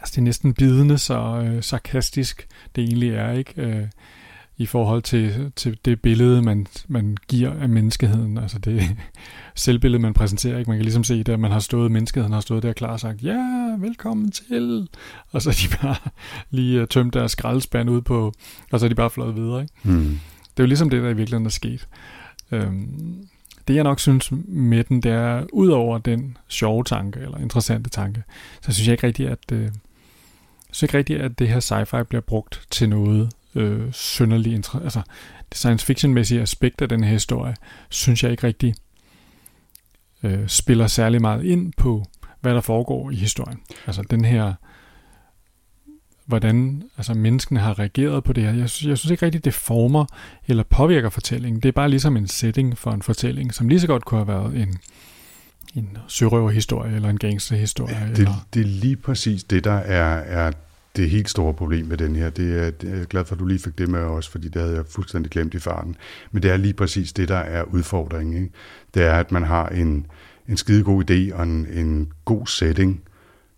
Altså 0.00 0.12
det 0.12 0.18
er 0.18 0.24
næsten 0.24 0.54
bidende 0.54 0.98
så 0.98 1.42
øh, 1.44 1.62
sarkastisk 1.62 2.46
det 2.76 2.84
egentlig 2.84 3.10
er, 3.10 3.32
ikke? 3.32 3.52
Øh, 3.56 3.86
I 4.56 4.66
forhold 4.66 5.02
til, 5.02 5.52
til 5.56 5.78
det 5.84 6.00
billede, 6.00 6.42
man, 6.42 6.66
man 6.88 7.16
giver 7.28 7.52
af 7.60 7.68
menneskeheden. 7.68 8.38
Altså 8.38 8.58
det 8.58 8.96
selvbillede, 9.54 10.02
man 10.02 10.14
præsenterer, 10.14 10.58
ikke? 10.58 10.70
Man 10.70 10.78
kan 10.78 10.84
ligesom 10.84 11.04
se 11.04 11.18
det, 11.18 11.32
at 11.32 11.40
man 11.40 11.50
har 11.50 11.58
stået, 11.58 11.90
menneskeheden 11.90 12.32
har 12.32 12.40
stået 12.40 12.62
der 12.62 12.72
klar 12.72 12.92
og 12.92 13.00
sagt, 13.00 13.22
ja, 13.22 13.76
velkommen 13.78 14.30
til. 14.30 14.88
Og 15.30 15.42
så 15.42 15.50
er 15.50 15.54
de 15.54 15.76
bare 15.82 15.96
lige 16.50 16.82
uh, 16.82 16.88
tømt 16.88 17.14
deres 17.14 17.32
skraldespand 17.32 17.90
ud 17.90 18.00
på, 18.00 18.32
og 18.70 18.80
så 18.80 18.86
er 18.86 18.88
de 18.88 18.94
bare 18.94 19.10
fløjet 19.10 19.36
videre, 19.36 19.62
ikke? 19.62 19.74
Hmm. 19.82 20.20
Det 20.58 20.62
er 20.62 20.64
jo 20.64 20.68
ligesom 20.68 20.90
det, 20.90 21.02
der 21.02 21.08
i 21.08 21.16
virkeligheden 21.16 21.46
er 21.46 21.50
sket. 21.50 21.88
Øhm, 22.50 23.28
det 23.68 23.74
jeg 23.74 23.84
nok 23.84 24.00
synes 24.00 24.32
med 24.48 24.84
den, 24.84 25.00
det 25.02 25.12
er, 25.12 25.46
ud 25.52 25.68
over 25.68 25.98
den 25.98 26.36
sjove 26.48 26.84
tanke, 26.84 27.20
eller 27.20 27.38
interessante 27.38 27.90
tanke, 27.90 28.22
så 28.60 28.72
synes 28.72 28.88
jeg 28.88 28.92
ikke 28.92 29.06
rigtigt, 29.06 29.28
at, 29.28 29.52
øh, 29.52 29.68
så 30.72 30.86
ikke 30.86 30.98
rigtigt, 30.98 31.20
at 31.20 31.38
det 31.38 31.48
her 31.48 31.60
sci-fi 31.60 32.02
bliver 32.02 32.20
brugt 32.20 32.66
til 32.70 32.88
noget 32.88 33.30
øh, 33.54 33.92
synderligt 33.92 34.54
interessant. 34.54 34.84
Altså, 34.84 35.02
det 35.48 35.58
science 35.58 35.86
fiction-mæssige 35.86 36.40
aspekt 36.40 36.82
af 36.82 36.88
den 36.88 37.04
her 37.04 37.12
historie, 37.12 37.54
synes 37.88 38.22
jeg 38.22 38.30
ikke 38.30 38.46
rigtig 38.46 38.74
øh, 40.22 40.48
spiller 40.48 40.86
særlig 40.86 41.20
meget 41.20 41.44
ind 41.44 41.72
på, 41.76 42.04
hvad 42.40 42.54
der 42.54 42.60
foregår 42.60 43.10
i 43.10 43.14
historien. 43.14 43.60
Altså 43.86 44.02
den 44.02 44.24
her, 44.24 44.54
hvordan 46.26 46.82
altså, 46.96 47.14
menneskene 47.14 47.60
har 47.60 47.78
reageret 47.78 48.24
på 48.24 48.32
det 48.32 48.44
her. 48.44 48.52
Jeg 48.52 48.70
synes, 48.70 48.88
jeg 48.88 48.98
synes 48.98 49.10
ikke 49.10 49.26
rigtigt, 49.26 49.44
det 49.44 49.54
former 49.54 50.04
eller 50.46 50.62
påvirker 50.62 51.10
fortællingen. 51.10 51.62
Det 51.62 51.68
er 51.68 51.72
bare 51.72 51.90
ligesom 51.90 52.16
en 52.16 52.26
setting 52.26 52.78
for 52.78 52.90
en 52.90 53.02
fortælling, 53.02 53.54
som 53.54 53.68
lige 53.68 53.80
så 53.80 53.86
godt 53.86 54.04
kunne 54.04 54.18
have 54.18 54.28
været 54.28 54.62
en, 54.62 54.78
en 55.74 55.98
sørøverhistorie 56.08 56.96
eller 56.96 57.08
en 57.08 57.18
gangsterhistorie. 57.18 57.96
Ja, 58.00 58.08
det, 58.08 58.18
eller... 58.18 58.46
det 58.54 58.60
er 58.60 58.66
lige 58.66 58.96
præcis 58.96 59.44
det, 59.44 59.64
der 59.64 59.72
er, 59.72 60.14
er 60.18 60.52
det 60.96 61.10
helt 61.10 61.30
store 61.30 61.54
problem 61.54 61.86
med 61.86 61.96
den 61.96 62.16
her. 62.16 62.30
Det 62.30 62.66
er, 62.66 62.70
det 62.70 62.90
er 62.90 62.96
jeg 62.96 63.06
glad 63.06 63.24
for, 63.24 63.34
at 63.34 63.38
du 63.38 63.46
lige 63.46 63.58
fik 63.58 63.78
det 63.78 63.88
med 63.88 64.00
også, 64.00 64.30
fordi 64.30 64.48
det 64.48 64.62
havde 64.62 64.76
jeg 64.76 64.84
fuldstændig 64.86 65.30
glemt 65.30 65.54
i 65.54 65.58
farten. 65.58 65.96
Men 66.32 66.42
det 66.42 66.50
er 66.50 66.56
lige 66.56 66.74
præcis 66.74 67.12
det, 67.12 67.28
der 67.28 67.36
er 67.36 67.62
udfordringen. 67.62 68.36
Ikke? 68.36 68.54
Det 68.94 69.02
er, 69.02 69.12
at 69.12 69.32
man 69.32 69.42
har 69.42 69.68
en, 69.68 70.06
en 70.48 70.56
skide 70.56 70.84
god 70.84 71.10
idé 71.10 71.34
og 71.34 71.42
en, 71.42 71.66
en 71.72 72.12
god 72.24 72.46
setting, 72.46 73.00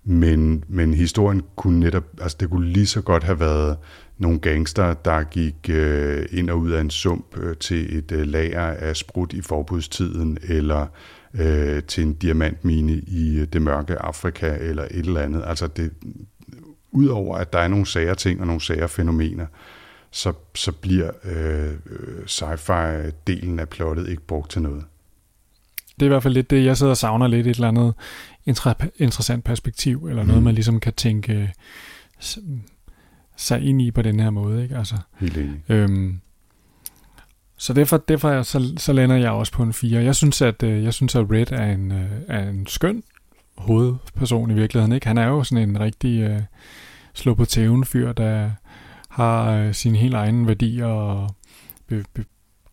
men, 0.05 0.65
men 0.69 0.95
historien 0.95 1.43
kunne 1.57 1.81
netop, 1.81 2.05
altså 2.21 2.37
det 2.41 2.51
kunne 2.51 2.67
lige 2.67 2.87
så 2.87 3.01
godt 3.01 3.25
have 3.25 3.41
været 3.41 3.77
nogle 4.21 4.39
gangster, 4.39 4.95
der 4.95 5.23
gik 5.23 5.55
øh, 5.71 6.27
ind 6.33 6.51
og 6.51 6.59
ud 6.59 6.71
af 6.71 6.81
en 6.81 6.91
sump 6.91 7.39
øh, 7.39 7.57
til 7.57 7.99
et 7.99 8.13
øh, 8.13 8.27
lager 8.27 8.61
af 8.67 8.97
sprut 8.97 9.33
i 9.33 9.41
forbudstiden, 9.41 10.39
eller 10.43 10.87
øh, 11.35 11.83
til 11.83 12.05
en 12.05 12.15
diamantmine 12.15 12.93
i 12.93 13.39
øh, 13.39 13.47
det 13.53 13.63
mørke 13.63 13.99
Afrika 13.99 14.57
eller 14.61 14.83
et 14.83 15.07
eller 15.07 15.21
andet. 15.21 15.43
Altså 15.47 15.67
det, 15.67 15.91
udover 16.93 17.37
at 17.37 17.53
der 17.53 17.59
er 17.59 17.69
nogle 17.69 17.87
sager 17.87 18.15
ting 18.15 18.41
og 18.41 18.47
nogle 18.47 18.61
sager 18.61 18.87
fænomener, 18.87 19.47
så, 20.11 20.33
så 20.55 20.73
bliver 20.73 21.11
øh, 21.25 21.75
sci-fi-delen 22.27 23.61
af 23.61 23.69
plottet 23.69 24.09
ikke 24.09 24.23
brugt 24.23 24.51
til 24.51 24.63
noget. 24.63 24.85
Det 25.95 26.03
er 26.03 26.07
i 26.07 26.09
hvert 26.09 26.23
fald 26.23 26.35
lidt 26.35 26.51
det, 26.51 26.65
jeg 26.65 26.77
sidder 26.77 26.91
og 26.91 26.97
savner 26.97 27.27
lidt 27.27 27.47
et 27.47 27.55
eller 27.55 27.69
andet 27.69 27.95
inter- 28.51 28.89
interessant 28.97 29.45
perspektiv, 29.45 30.07
eller 30.07 30.23
noget, 30.23 30.43
mm. 30.43 30.45
man 30.45 30.55
ligesom 30.55 30.81
kan 30.81 30.93
tænke 30.93 31.53
s- 32.21 32.39
sig 33.41 33.61
ind 33.63 33.83
i 33.83 33.91
på 33.91 34.03
den 34.03 34.21
her 34.21 34.31
måde. 34.31 34.63
Ikke? 34.63 34.77
Altså, 34.77 34.95
Helt 35.21 35.37
enig. 35.37 35.61
øhm, 35.69 36.21
så 37.57 37.73
derfor, 37.73 37.97
derfor 37.97 38.31
er- 38.31 38.43
så, 38.43 38.73
så 38.77 38.93
lander 38.93 39.17
jeg 39.17 39.31
også 39.31 39.53
på 39.53 39.63
en 39.63 39.73
4. 39.73 40.03
Jeg 40.03 40.15
synes, 40.17 40.43
at, 40.43 40.63
øh, 40.63 40.85
jeg 40.85 40.95
synes, 40.95 41.15
at 41.15 41.27
Red 41.31 41.53
er 41.53 41.73
en, 41.73 41.93
øh, 41.93 42.11
er 42.29 42.49
en 42.49 42.67
skøn 42.67 43.03
hovedperson 43.57 44.51
i 44.51 44.55
virkeligheden. 44.55 44.93
Ikke? 44.93 45.07
Han 45.07 45.19
er 45.19 45.27
jo 45.27 45.45
sådan 45.45 45.69
en 45.69 45.81
rigtig 45.81 46.21
øh, 46.21 46.41
slå 47.15 47.35
på 47.35 47.45
tæven 47.45 47.85
fyr, 47.85 48.13
der 48.13 48.51
har 49.09 49.51
øh, 49.51 49.75
sine 49.75 49.99
helt 49.99 50.15
egne 50.15 50.47
værdier 50.47 50.87
og 50.87 51.35
be, 51.89 52.05
be, 52.15 52.25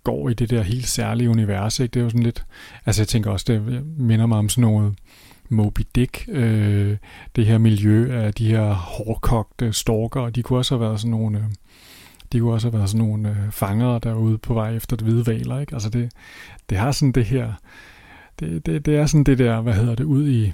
går 0.04 0.30
i 0.30 0.34
det 0.34 0.50
der 0.50 0.62
helt 0.62 0.88
særlige 0.88 1.30
univers. 1.30 1.80
Ikke? 1.80 1.94
Det 1.94 2.00
er 2.00 2.04
jo 2.04 2.10
sådan 2.10 2.24
lidt... 2.24 2.46
Altså 2.86 3.02
jeg 3.02 3.08
tænker 3.08 3.32
også, 3.32 3.46
det 3.48 3.84
minder 3.98 4.26
mig 4.26 4.38
om 4.38 4.50
sådan 4.50 4.70
noget 4.72 4.96
Moby 5.50 5.82
Dick, 5.96 6.26
øh, 6.28 6.98
det 7.36 7.46
her 7.46 7.58
miljø 7.58 8.22
af 8.24 8.34
de 8.34 8.48
her 8.48 8.74
hårdkogte 8.74 9.74
stalker, 9.74 10.30
de 10.30 10.44
kunne 10.44 10.60
også 10.60 10.76
have 10.76 10.82
været 10.82 11.00
sådan 11.00 11.12
nogle... 11.12 11.38
Øh, 11.38 11.44
de 12.32 12.40
kunne 12.40 12.54
også 12.54 12.68
have 12.68 12.78
været 12.78 12.90
sådan 12.90 13.08
nogle 13.08 13.30
øh, 13.30 13.52
fangere 13.52 14.00
derude 14.04 14.38
på 14.38 14.54
vej 14.54 14.76
efter 14.76 14.96
det 14.96 15.08
hvide 15.08 15.28
valer, 15.28 15.60
ikke? 15.60 15.74
Altså 15.74 15.90
det, 15.90 16.12
det 16.70 16.78
har 16.78 16.92
sådan 16.92 17.12
det 17.12 17.26
her, 17.26 17.54
det, 18.40 18.66
det, 18.66 18.86
det 18.86 18.96
er 18.96 19.06
sådan 19.06 19.24
det 19.24 19.38
der, 19.38 19.62
hvad 19.62 19.74
hedder 19.74 19.96
det, 19.96 20.04
ud 20.04 20.30
i, 20.30 20.54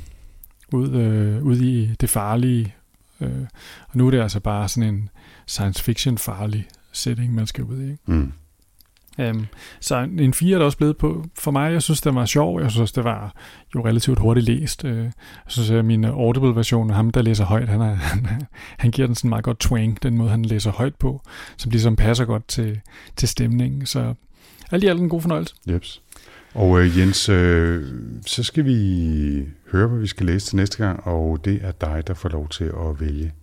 ud, 0.73 0.91
øh, 0.91 1.43
ud 1.43 1.57
i 1.57 1.95
det 2.01 2.09
farlige, 2.09 2.75
øh, 3.21 3.45
og 3.89 3.97
nu 3.97 4.07
er 4.07 4.11
det 4.11 4.21
altså 4.21 4.39
bare 4.39 4.69
sådan 4.69 4.93
en 4.93 5.09
science 5.47 5.83
fiction 5.83 6.17
farlig 6.17 6.67
setting, 6.91 7.33
man 7.33 7.47
skal 7.47 7.63
ud 7.63 7.81
i, 7.81 7.91
ikke? 7.91 8.03
Mm. 8.05 8.33
Um, 9.17 9.47
så 9.79 10.07
en 10.19 10.33
4 10.33 10.53
er 10.55 10.59
der 10.59 10.65
også 10.65 10.77
blevet 10.77 10.97
på. 10.97 11.25
For 11.39 11.51
mig, 11.51 11.73
jeg 11.73 11.81
synes, 11.81 12.01
det 12.01 12.15
var 12.15 12.25
sjov. 12.25 12.61
Jeg 12.61 12.71
synes, 12.71 12.91
det 12.91 13.03
var 13.03 13.35
jo 13.75 13.85
relativt 13.85 14.19
hurtigt 14.19 14.45
læst. 14.45 14.83
Uh, 14.83 14.97
jeg 14.97 15.11
synes, 15.47 15.71
at 15.71 15.85
min 15.85 16.05
Audible-version 16.05 16.89
af 16.89 16.95
ham, 16.95 17.09
der 17.11 17.21
læser 17.21 17.45
højt, 17.45 17.69
han, 17.69 17.81
er, 17.81 17.93
han, 18.11 18.27
han 18.77 18.91
giver 18.91 19.05
den 19.05 19.15
sådan 19.15 19.29
meget 19.29 19.43
godt 19.43 19.59
twang, 19.59 20.03
den 20.03 20.17
måde, 20.17 20.29
han 20.29 20.45
læser 20.45 20.71
højt 20.71 20.95
på, 20.95 21.21
som 21.57 21.71
ligesom 21.71 21.95
passer 21.95 22.25
godt 22.25 22.47
til, 22.47 22.79
til 23.15 23.27
stemningen. 23.27 23.85
Så 23.85 24.13
alt 24.71 24.83
i 24.83 24.87
alt 24.87 25.01
en 25.01 25.09
god 25.09 25.21
fornøjelse. 25.21 25.55
Jeps. 25.67 26.01
Og 26.53 26.81
øh, 26.81 26.99
Jens, 26.99 27.29
øh, 27.29 27.85
så 28.25 28.43
skal 28.43 28.65
vi 28.65 29.45
høre, 29.71 29.87
hvad 29.87 29.99
vi 29.99 30.07
skal 30.07 30.25
læse 30.25 30.47
til 30.47 30.55
næste 30.55 30.77
gang, 30.85 31.07
og 31.07 31.45
det 31.45 31.59
er 31.63 31.71
dig, 31.71 32.03
der 32.07 32.13
får 32.13 32.29
lov 32.29 32.49
til 32.49 32.63
at 32.63 32.99
vælge. 32.99 33.33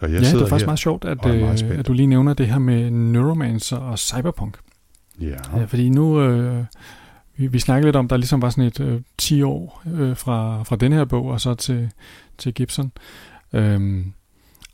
Så 0.00 0.06
jeg 0.06 0.22
ja, 0.22 0.28
det 0.28 0.34
er 0.34 0.38
faktisk 0.38 0.64
her. 0.64 0.66
meget 0.66 0.78
sjovt, 0.78 1.04
at, 1.04 1.18
er 1.22 1.26
meget 1.26 1.52
øh, 1.52 1.58
spændt. 1.58 1.78
at 1.78 1.86
du 1.86 1.92
lige 1.92 2.06
nævner 2.06 2.34
det 2.34 2.46
her 2.46 2.58
med 2.58 2.90
Neuromancer 2.90 3.76
og 3.76 3.98
Cyberpunk. 3.98 4.58
Ja. 5.20 5.58
Ja, 5.58 5.64
fordi 5.64 5.88
nu, 5.88 6.20
øh, 6.20 6.64
vi, 7.36 7.46
vi 7.46 7.58
snakkede 7.58 7.86
lidt 7.86 7.96
om, 7.96 8.08
der 8.08 8.16
ligesom 8.16 8.42
var 8.42 8.50
sådan 8.50 8.64
et 8.64 8.80
øh, 8.80 9.00
10 9.18 9.42
år 9.42 9.82
øh, 9.94 10.16
fra, 10.16 10.62
fra 10.62 10.76
den 10.76 10.92
her 10.92 11.04
bog 11.04 11.26
og 11.26 11.40
så 11.40 11.54
til, 11.54 11.90
til 12.38 12.54
Gibson. 12.54 12.92
Øhm, 13.52 14.12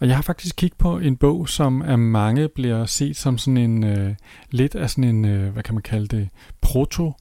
og 0.01 0.09
jeg 0.09 0.16
har 0.16 0.22
faktisk 0.22 0.57
kigget 0.57 0.78
på 0.78 0.99
en 0.99 1.16
bog, 1.16 1.49
som 1.49 1.82
af 1.82 1.99
mange 1.99 2.49
bliver 2.49 2.86
set 2.86 3.16
som 3.16 3.38
sådan 3.38 3.57
en, 3.57 3.84
øh, 3.84 4.14
lidt 4.51 4.74
af 4.74 4.90
sådan 4.90 5.05
en, 5.05 5.24
øh, 5.24 5.53
hvad 5.53 5.62
kan 5.62 5.74
man 5.74 5.82
kalde 5.82 6.16
det, 6.16 6.28
proto 6.61 7.12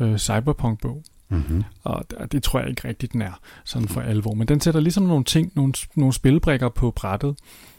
øh, 0.00 0.18
cyberpunk-bog. 0.18 1.02
Mm-hmm. 1.28 1.64
Og 1.82 2.04
det, 2.10 2.32
det 2.32 2.42
tror 2.42 2.60
jeg 2.60 2.68
ikke 2.68 2.88
rigtigt, 2.88 3.12
den 3.12 3.22
er 3.22 3.40
sådan 3.64 3.88
for 3.88 4.00
alvor. 4.00 4.34
Men 4.34 4.48
den 4.48 4.60
sætter 4.60 4.80
ligesom 4.80 5.04
nogle 5.04 5.24
ting, 5.24 5.52
nogle, 5.54 5.72
nogle 5.96 6.12
spilbrikker 6.12 6.68
på 6.68 6.90
brættet, 6.90 7.36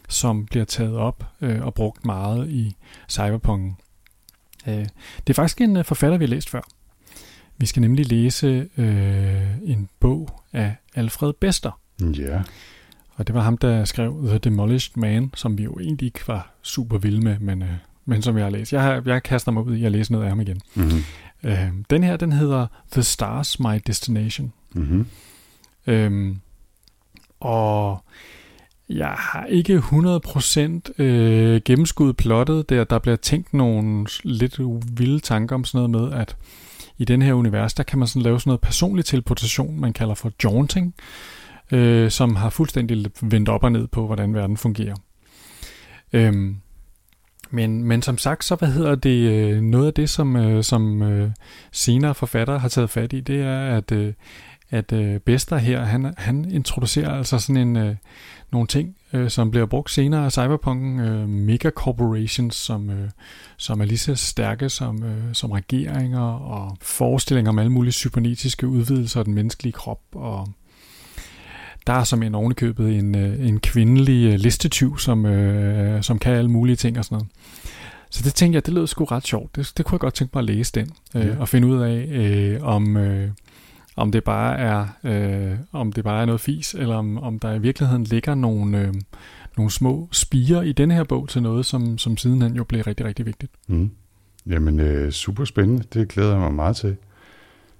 som 0.08 0.46
bliver 0.46 0.64
taget 0.64 0.96
op 0.96 1.26
øh, 1.40 1.66
og 1.66 1.74
brugt 1.74 2.04
meget 2.04 2.50
i 2.50 2.76
cyberpunken. 3.08 3.76
Øh, 4.68 4.86
det 5.26 5.30
er 5.30 5.34
faktisk 5.34 5.60
en 5.60 5.76
øh, 5.76 5.84
forfatter, 5.84 6.18
vi 6.18 6.24
har 6.24 6.28
læst 6.28 6.50
før. 6.50 6.60
Vi 7.58 7.66
skal 7.66 7.80
nemlig 7.80 8.06
læse 8.06 8.68
øh, 8.76 9.58
en 9.62 9.88
bog 10.00 10.42
af 10.52 10.76
Alfred 10.94 11.32
Bester. 11.32 11.80
Ja. 12.00 12.42
Og 13.14 13.26
det 13.26 13.34
var 13.34 13.40
ham, 13.40 13.58
der 13.58 13.84
skrev 13.84 14.26
The 14.26 14.38
Demolished 14.38 14.96
Man, 14.96 15.30
som 15.34 15.58
vi 15.58 15.62
jo 15.62 15.78
egentlig 15.78 16.06
ikke 16.06 16.28
var 16.28 16.54
super 16.62 16.98
vilde 16.98 17.20
med, 17.20 17.38
men, 17.38 17.62
øh, 17.62 17.68
men 18.04 18.22
som 18.22 18.36
jeg 18.36 18.44
har 18.44 18.50
læst. 18.50 18.72
Jeg, 18.72 18.82
har, 18.82 19.02
jeg 19.06 19.22
kaster 19.22 19.52
mig 19.52 19.62
ud 19.66 19.76
i 19.76 19.84
at 19.84 19.92
læse 19.92 20.12
noget 20.12 20.24
af 20.24 20.30
ham 20.30 20.40
igen. 20.40 20.60
Mm-hmm. 20.74 21.02
Øh, 21.42 21.68
den 21.90 22.04
her, 22.04 22.16
den 22.16 22.32
hedder 22.32 22.66
The 22.92 23.02
Stars 23.02 23.60
My 23.60 23.80
Destination. 23.86 24.52
Mm-hmm. 24.72 25.06
Øhm, 25.86 26.40
og 27.40 28.04
jeg 28.96 29.14
har 29.18 29.44
ikke 29.44 29.78
100% 30.98 31.02
øh, 31.02 31.60
gennemskuddet 31.64 32.16
plottet, 32.16 32.68
der, 32.68 32.84
der 32.84 32.98
bliver 32.98 33.16
tænkt 33.16 33.54
nogle 33.54 34.06
lidt 34.22 34.60
vilde 34.98 35.20
tanker 35.20 35.56
om 35.56 35.64
sådan 35.64 35.90
noget 35.90 36.10
med, 36.10 36.18
at 36.20 36.36
i 36.98 37.04
den 37.04 37.22
her 37.22 37.34
univers, 37.34 37.74
der 37.74 37.82
kan 37.82 37.98
man 37.98 38.08
sådan 38.08 38.22
lave 38.22 38.40
sådan 38.40 38.48
noget 38.48 38.60
personlig 38.60 39.04
teleportation, 39.04 39.80
man 39.80 39.92
kalder 39.92 40.14
for 40.14 40.32
jaunting, 40.44 40.94
øh, 41.72 42.10
som 42.10 42.36
har 42.36 42.50
fuldstændig 42.50 43.06
vendt 43.22 43.48
op 43.48 43.64
og 43.64 43.72
ned 43.72 43.86
på, 43.86 44.06
hvordan 44.06 44.34
verden 44.34 44.56
fungerer. 44.56 44.96
Øhm, 46.12 46.56
men, 47.50 47.84
men 47.84 48.02
som 48.02 48.18
sagt, 48.18 48.44
så 48.44 48.54
hvad 48.54 48.68
hedder 48.68 48.94
det, 48.94 49.30
øh, 49.30 49.60
noget 49.60 49.86
af 49.86 49.94
det, 49.94 50.10
som, 50.10 50.36
øh, 50.36 50.64
som 50.64 51.02
øh, 51.02 51.30
senere 51.72 52.14
forfattere 52.14 52.58
har 52.58 52.68
taget 52.68 52.90
fat 52.90 53.12
i, 53.12 53.20
det 53.20 53.40
er, 53.40 53.76
at, 53.76 53.92
øh, 53.92 54.12
at 54.70 54.92
øh, 54.92 55.20
Bester 55.20 55.56
her, 55.56 55.84
han, 55.84 56.14
han 56.16 56.50
introducerer 56.50 57.10
altså 57.10 57.38
sådan 57.38 57.56
en, 57.56 57.76
øh, 57.76 57.96
nogle 58.52 58.66
ting, 58.66 58.96
øh, 59.12 59.30
som 59.30 59.50
bliver 59.50 59.66
brugt 59.66 59.90
senere 59.90 60.24
af 60.24 60.32
cyberpunken, 60.32 61.00
øh, 61.00 61.28
megacorporations, 61.28 62.54
som, 62.54 62.90
øh, 62.90 63.10
som 63.56 63.80
er 63.80 63.84
lige 63.84 63.98
så 63.98 64.14
stærke 64.14 64.68
som, 64.68 65.02
øh, 65.04 65.34
som 65.34 65.50
regeringer, 65.50 66.20
og 66.30 66.76
forestillinger 66.82 67.50
om 67.50 67.58
alle 67.58 67.72
mulige 67.72 67.92
cybernetiske 67.92 68.66
udvidelser 68.66 69.18
af 69.20 69.24
den 69.24 69.34
menneskelige 69.34 69.72
krop, 69.72 70.00
og 70.12 70.48
der 71.86 71.92
er 71.92 72.04
som 72.04 72.22
en 72.22 72.34
ovenikøbet 72.34 72.98
en, 72.98 73.14
øh, 73.16 73.48
en 73.48 73.60
kvindelig 73.60 74.32
øh, 74.32 74.38
listetyv, 74.38 74.98
som, 74.98 75.26
øh, 75.26 76.02
som 76.02 76.18
kan 76.18 76.32
alle 76.32 76.50
mulige 76.50 76.76
ting 76.76 76.98
og 76.98 77.04
sådan 77.04 77.14
noget. 77.16 77.28
Så 78.10 78.22
det 78.24 78.34
tænkte 78.34 78.56
jeg, 78.56 78.66
det 78.66 78.74
lød 78.74 78.86
sgu 78.86 79.04
ret 79.04 79.26
sjovt. 79.26 79.56
Det, 79.56 79.72
det 79.76 79.84
kunne 79.86 79.94
jeg 79.94 80.00
godt 80.00 80.14
tænke 80.14 80.30
mig 80.34 80.40
at 80.40 80.44
læse 80.56 80.72
den, 80.74 80.90
øh, 81.14 81.26
Ja. 81.26 81.38
og 81.38 81.48
finde 81.48 81.68
ud 81.68 81.82
af, 81.82 82.06
øh, 82.10 82.62
om, 82.62 82.96
øh, 82.96 83.30
om 83.96 84.12
det 84.12 84.24
bare 84.24 84.58
er 84.58 84.86
øh, 85.04 85.58
om 85.72 85.92
det 85.92 86.04
bare 86.04 86.22
er 86.22 86.26
noget 86.26 86.40
fis, 86.40 86.74
eller 86.74 86.94
om, 86.96 87.18
om 87.18 87.38
der 87.38 87.52
i 87.54 87.58
virkeligheden 87.58 88.04
ligger 88.04 88.34
nogle, 88.34 88.78
øh, 88.78 88.94
nogle 89.56 89.70
små 89.70 90.08
spiger 90.12 90.62
i 90.62 90.72
denne 90.72 90.94
her 90.94 91.04
bog 91.04 91.28
til 91.28 91.42
noget, 91.42 91.66
som, 91.66 91.98
som 91.98 92.16
sidenhen 92.16 92.56
jo 92.56 92.64
blev 92.64 92.82
rigtig, 92.82 93.06
rigtig 93.06 93.26
vigtigt. 93.26 93.52
Mm. 93.68 93.90
Jamen, 94.46 94.80
øh, 94.80 95.12
super 95.12 95.44
spændende. 95.44 95.84
Det 95.94 96.08
glæder 96.08 96.30
jeg 96.30 96.40
mig 96.40 96.54
meget 96.54 96.76
til. 96.76 96.96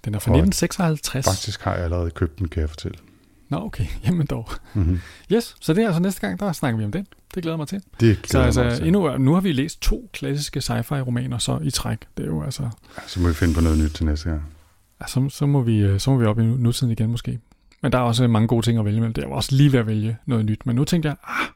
Den 0.04 0.14
er 0.14 0.18
fra 0.18 0.30
Og 0.30 0.38
1956. 0.38 1.26
Faktisk 1.26 1.62
har 1.62 1.74
jeg 1.74 1.84
allerede 1.84 2.10
købt 2.10 2.38
den, 2.38 2.48
kan 2.48 2.60
jeg 2.60 2.68
fortælle. 2.68 2.98
Nå, 3.48 3.56
okay. 3.56 3.86
Jamen 4.06 4.26
dog. 4.26 4.48
Mm-hmm. 4.74 5.00
Yes, 5.32 5.56
så 5.60 5.74
det 5.74 5.82
er 5.82 5.86
altså 5.86 6.02
næste 6.02 6.20
gang, 6.20 6.40
der 6.40 6.52
snakker 6.52 6.78
vi 6.78 6.84
om 6.84 6.92
den. 6.92 7.06
Det 7.34 7.42
glæder 7.42 7.56
mig 7.56 7.68
til. 7.68 7.82
Det 8.00 8.22
glæder 8.22 8.22
Så 8.22 8.38
altså, 8.46 8.62
mig 8.64 8.76
til. 8.76 8.86
endnu, 8.86 9.18
nu 9.18 9.34
har 9.34 9.40
vi 9.40 9.52
læst 9.52 9.82
to 9.82 10.10
klassiske 10.12 10.58
sci-fi 10.60 11.00
romaner 11.00 11.38
så 11.38 11.58
i 11.62 11.70
træk. 11.70 11.98
Det 12.16 12.22
er 12.22 12.26
jo 12.26 12.42
altså, 12.42 12.68
Så 13.06 13.20
må 13.20 13.28
vi 13.28 13.34
finde 13.34 13.54
på 13.54 13.60
noget 13.60 13.78
nyt 13.78 13.90
til 13.90 14.06
næste 14.06 14.28
gang. 14.28 14.42
Ja, 15.02 15.06
så, 15.06 15.28
så, 15.28 15.46
må 15.46 15.62
vi, 15.62 15.78
øh, 15.78 16.00
så 16.00 16.10
må 16.10 16.16
vi 16.16 16.26
op 16.26 16.38
i 16.38 16.42
nu- 16.44 16.56
nutiden 16.56 16.92
igen 16.92 17.10
måske. 17.10 17.38
Men 17.82 17.92
der 17.92 17.98
er 17.98 18.02
også 18.02 18.28
mange 18.28 18.48
gode 18.48 18.66
ting 18.66 18.78
at 18.78 18.84
vælge 18.84 19.00
mellem. 19.00 19.14
Det 19.14 19.24
er 19.24 19.28
også 19.28 19.56
lige 19.56 19.72
ved 19.72 19.78
at 19.80 19.86
vælge 19.86 20.16
noget 20.26 20.44
nyt. 20.44 20.66
Men 20.66 20.76
nu 20.76 20.84
tænkte 20.84 21.08
jeg, 21.08 21.16
ah, 21.24 21.46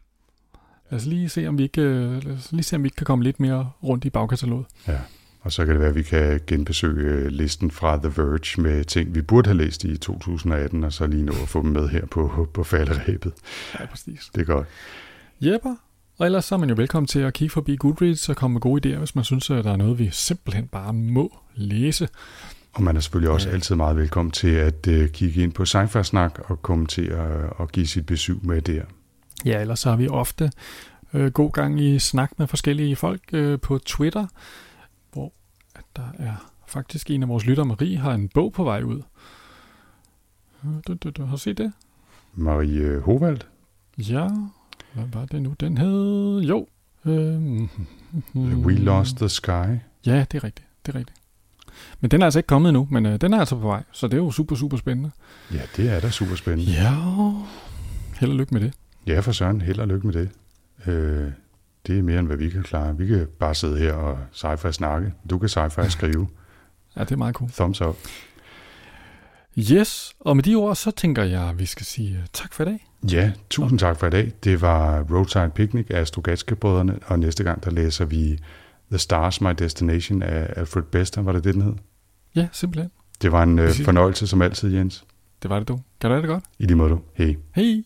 lad 0.91 1.01
os 1.01 1.07
lige 1.07 1.29
se, 1.29 1.47
om 1.47 1.59
vi 1.59 1.63
ikke, 1.63 1.81
øh, 1.81 2.25
lad 2.25 2.35
os 2.37 2.53
lige 2.53 2.63
se, 2.63 2.77
om 2.77 2.83
vi 2.83 2.87
ikke 2.87 2.97
kan 2.97 3.05
komme 3.05 3.25
lidt 3.25 3.41
mere 3.41 3.71
rundt 3.83 4.05
i 4.05 4.11
bagkataloget. 4.11 4.67
Ja. 4.89 4.99
Og 5.41 5.53
så 5.53 5.65
kan 5.65 5.73
det 5.73 5.81
være, 5.81 5.89
at 5.89 5.95
vi 5.95 6.03
kan 6.03 6.41
genbesøge 6.47 7.11
øh, 7.13 7.27
listen 7.27 7.71
fra 7.71 7.97
The 7.97 8.13
Verge 8.23 8.63
med 8.63 8.85
ting, 8.85 9.15
vi 9.15 9.23
burde 9.23 9.49
have 9.49 9.57
læst 9.57 9.85
i 9.85 9.97
2018, 9.97 10.85
og 10.85 10.93
så 10.93 11.07
lige 11.07 11.23
nå 11.23 11.33
at 11.43 11.49
få 11.49 11.63
dem 11.63 11.71
med 11.71 11.89
her 11.89 12.07
på, 12.07 12.49
på 12.55 12.65
falderæbet. 12.65 13.33
Ja, 13.81 13.87
præcis. 13.87 14.31
Det 14.35 14.41
er 14.41 14.45
godt. 14.45 14.67
Jepper. 15.41 15.75
Og 16.19 16.27
ellers 16.27 16.45
så 16.45 16.55
er 16.55 16.59
man 16.59 16.69
jo 16.69 16.75
velkommen 16.75 17.07
til 17.07 17.19
at 17.21 17.33
kigge 17.35 17.53
forbi 17.53 17.77
Goodreads 17.77 18.29
og 18.29 18.37
komme 18.37 18.53
med 18.55 18.61
gode 18.61 18.95
idéer, 18.95 18.99
hvis 18.99 19.15
man 19.15 19.25
synes, 19.25 19.51
at 19.51 19.65
der 19.65 19.73
er 19.73 19.77
noget, 19.77 19.99
vi 19.99 20.09
simpelthen 20.13 20.67
bare 20.67 20.93
må 20.93 21.39
læse. 21.55 22.09
Og 22.77 22.83
man 22.83 22.97
er 22.97 23.01
selvfølgelig 23.01 23.31
også 23.31 23.49
Ja. 23.49 23.55
altid 23.55 23.75
meget 23.75 23.97
velkommen 23.97 24.33
til 24.33 24.49
at 24.49 24.87
uh, 24.89 25.07
kigge 25.09 25.43
ind 25.43 25.53
på 25.53 25.65
sci 25.65 25.79
snak 26.03 26.39
og 26.45 26.63
kommentere 26.63 27.51
og 27.51 27.69
give 27.69 27.87
sit 27.87 28.07
besøg 28.07 28.37
med 28.43 28.63
der. 28.63 28.83
Ja, 29.45 29.61
ellers 29.61 29.83
har 29.83 29.97
vi 29.97 30.09
ofte 30.09 30.51
øh, 31.15 31.33
god 31.33 31.53
gang 31.53 31.81
i 31.81 31.99
snak 31.99 32.31
med 32.39 32.47
forskellige 32.47 32.97
folk 32.97 33.21
øh, 33.33 33.61
på 33.61 33.79
Twitter, 33.79 34.27
hvor 35.13 35.33
at 35.75 35.85
der 35.97 36.09
er 36.19 36.51
faktisk 36.67 37.11
en 37.11 37.23
af 37.23 37.29
vores 37.29 37.47
lyttere, 37.47 37.67
Marie, 37.67 37.97
har 37.99 38.13
en 38.13 38.29
bog 38.29 38.53
på 38.53 38.65
vej 38.65 38.83
ud. 38.83 39.03
Øh, 40.65 40.71
Du, 40.87 40.95
du, 40.95 41.11
du 41.11 41.25
har 41.25 41.37
set 41.37 41.59
det? 41.59 41.73
Marie 42.35 43.01
Hovald, 43.01 43.41
Ja, 43.99 44.29
hvad 44.95 45.05
var 45.13 45.27
det 45.27 45.43
nu? 45.43 45.55
Den 45.61 45.79
hed... 45.79 46.41
Jo. 46.41 46.67
Øh, 47.05 47.63
We 48.35 48.75
Lost 48.75 49.17
the 49.17 49.29
Sky. 49.29 49.49
Ja, 50.07 50.25
det 50.33 50.35
er 50.35 50.45
rigtigt. 50.45 50.67
Det 50.87 50.95
er 50.95 50.99
rigtigt. 50.99 51.16
Men 52.01 52.11
den 52.11 52.21
er 52.21 52.25
altså 52.27 52.39
ikke 52.39 52.47
kommet 52.47 52.69
endnu, 52.69 52.89
men 52.91 53.07
øh, 53.07 53.21
den 53.21 53.33
er 53.33 53.39
altså 53.39 53.57
på 53.57 53.67
vej, 53.67 53.83
så 53.93 54.07
det 54.07 54.15
er 54.15 54.19
jo 54.19 54.31
super, 54.31 54.57
super 54.57 54.77
spændende. 54.77 55.11
Ja, 55.53 55.61
det 55.77 55.91
er 55.91 56.01
da 56.01 56.11
super 56.11 56.35
spændende. 56.37 56.73
Ja, 56.73 56.95
held 58.21 58.31
og 58.31 58.37
lykke 58.37 58.55
med 58.55 58.61
det. 58.61 58.75
Ja, 59.07 59.21
for 59.21 59.33
søren. 59.33 59.61
Held 59.61 59.79
og 59.79 59.89
lykke 59.89 60.07
med 60.07 60.15
det. 60.15 60.31
Øh, 60.87 61.31
det 61.87 61.99
er 61.99 62.03
mere, 62.03 62.19
end 62.19 62.27
hvad 62.27 62.37
vi 62.37 62.49
kan 62.49 62.63
klare. 62.63 62.97
Vi 62.97 63.07
kan 63.07 63.27
bare 63.41 63.55
sidde 63.55 63.79
her 63.79 63.93
og 63.93 64.19
sci-fi 64.33 64.73
snakke. 64.73 65.13
Du 65.31 65.39
kan 65.39 65.49
sci-fi 65.49 65.89
skrive. 65.89 66.29
Ja, 66.97 67.01
det 67.01 67.13
er 67.13 67.17
meget 67.17 67.35
cool. 67.35 67.51
Thumbs 67.51 67.81
up. 67.81 67.97
Yes, 69.59 70.15
og 70.21 70.37
med 70.37 70.45
de 70.45 70.55
ord, 70.55 70.77
så 70.77 70.91
tænker 70.91 71.23
jeg, 71.23 71.49
at 71.49 71.59
vi 71.59 71.67
skal 71.67 71.87
sige 71.87 72.17
øh, 72.17 72.25
tak 72.33 72.53
for 72.53 72.63
i 72.63 72.67
dag. 72.67 72.87
Ja, 73.13 73.33
tusind 73.51 73.79
tak 73.79 73.99
for 73.99 74.07
i 74.07 74.11
dag. 74.11 74.33
Det 74.45 74.61
var 74.61 75.03
Roadside 75.11 75.51
Picnic 75.55 75.87
af 75.91 76.07
Strugatske-brødrene, 76.07 76.99
og 77.07 77.19
næste 77.19 77.45
gang, 77.45 77.65
der 77.65 77.71
læser 77.71 78.05
vi 78.05 78.39
The 78.91 78.99
Stars, 78.99 79.41
My 79.41 79.51
Destination 79.59 80.23
af 80.23 80.53
Alfred 80.57 80.83
Bester. 80.83 81.23
Var 81.23 81.33
det 81.33 81.45
det, 81.45 81.55
den 81.55 81.63
hed? 81.63 81.75
Ja, 82.35 82.49
simpelthen. 82.53 82.91
Det 83.23 83.33
var 83.33 83.43
en 83.43 83.59
øh, 83.59 83.71
fornøjelse 83.85 84.27
som 84.27 84.43
altid, 84.43 84.75
Jens. 84.75 85.05
Det 85.43 85.51
var 85.51 85.59
det 85.59 85.69
du. 85.69 85.81
Kan 86.01 86.11
du 86.11 86.15
have 86.15 86.23
det 86.23 86.29
godt? 86.29 86.45
I 86.59 86.67
lige 86.67 86.77
måde 86.77 86.91
du. 86.91 87.01
Hej. 87.15 87.37
Hej! 87.55 87.83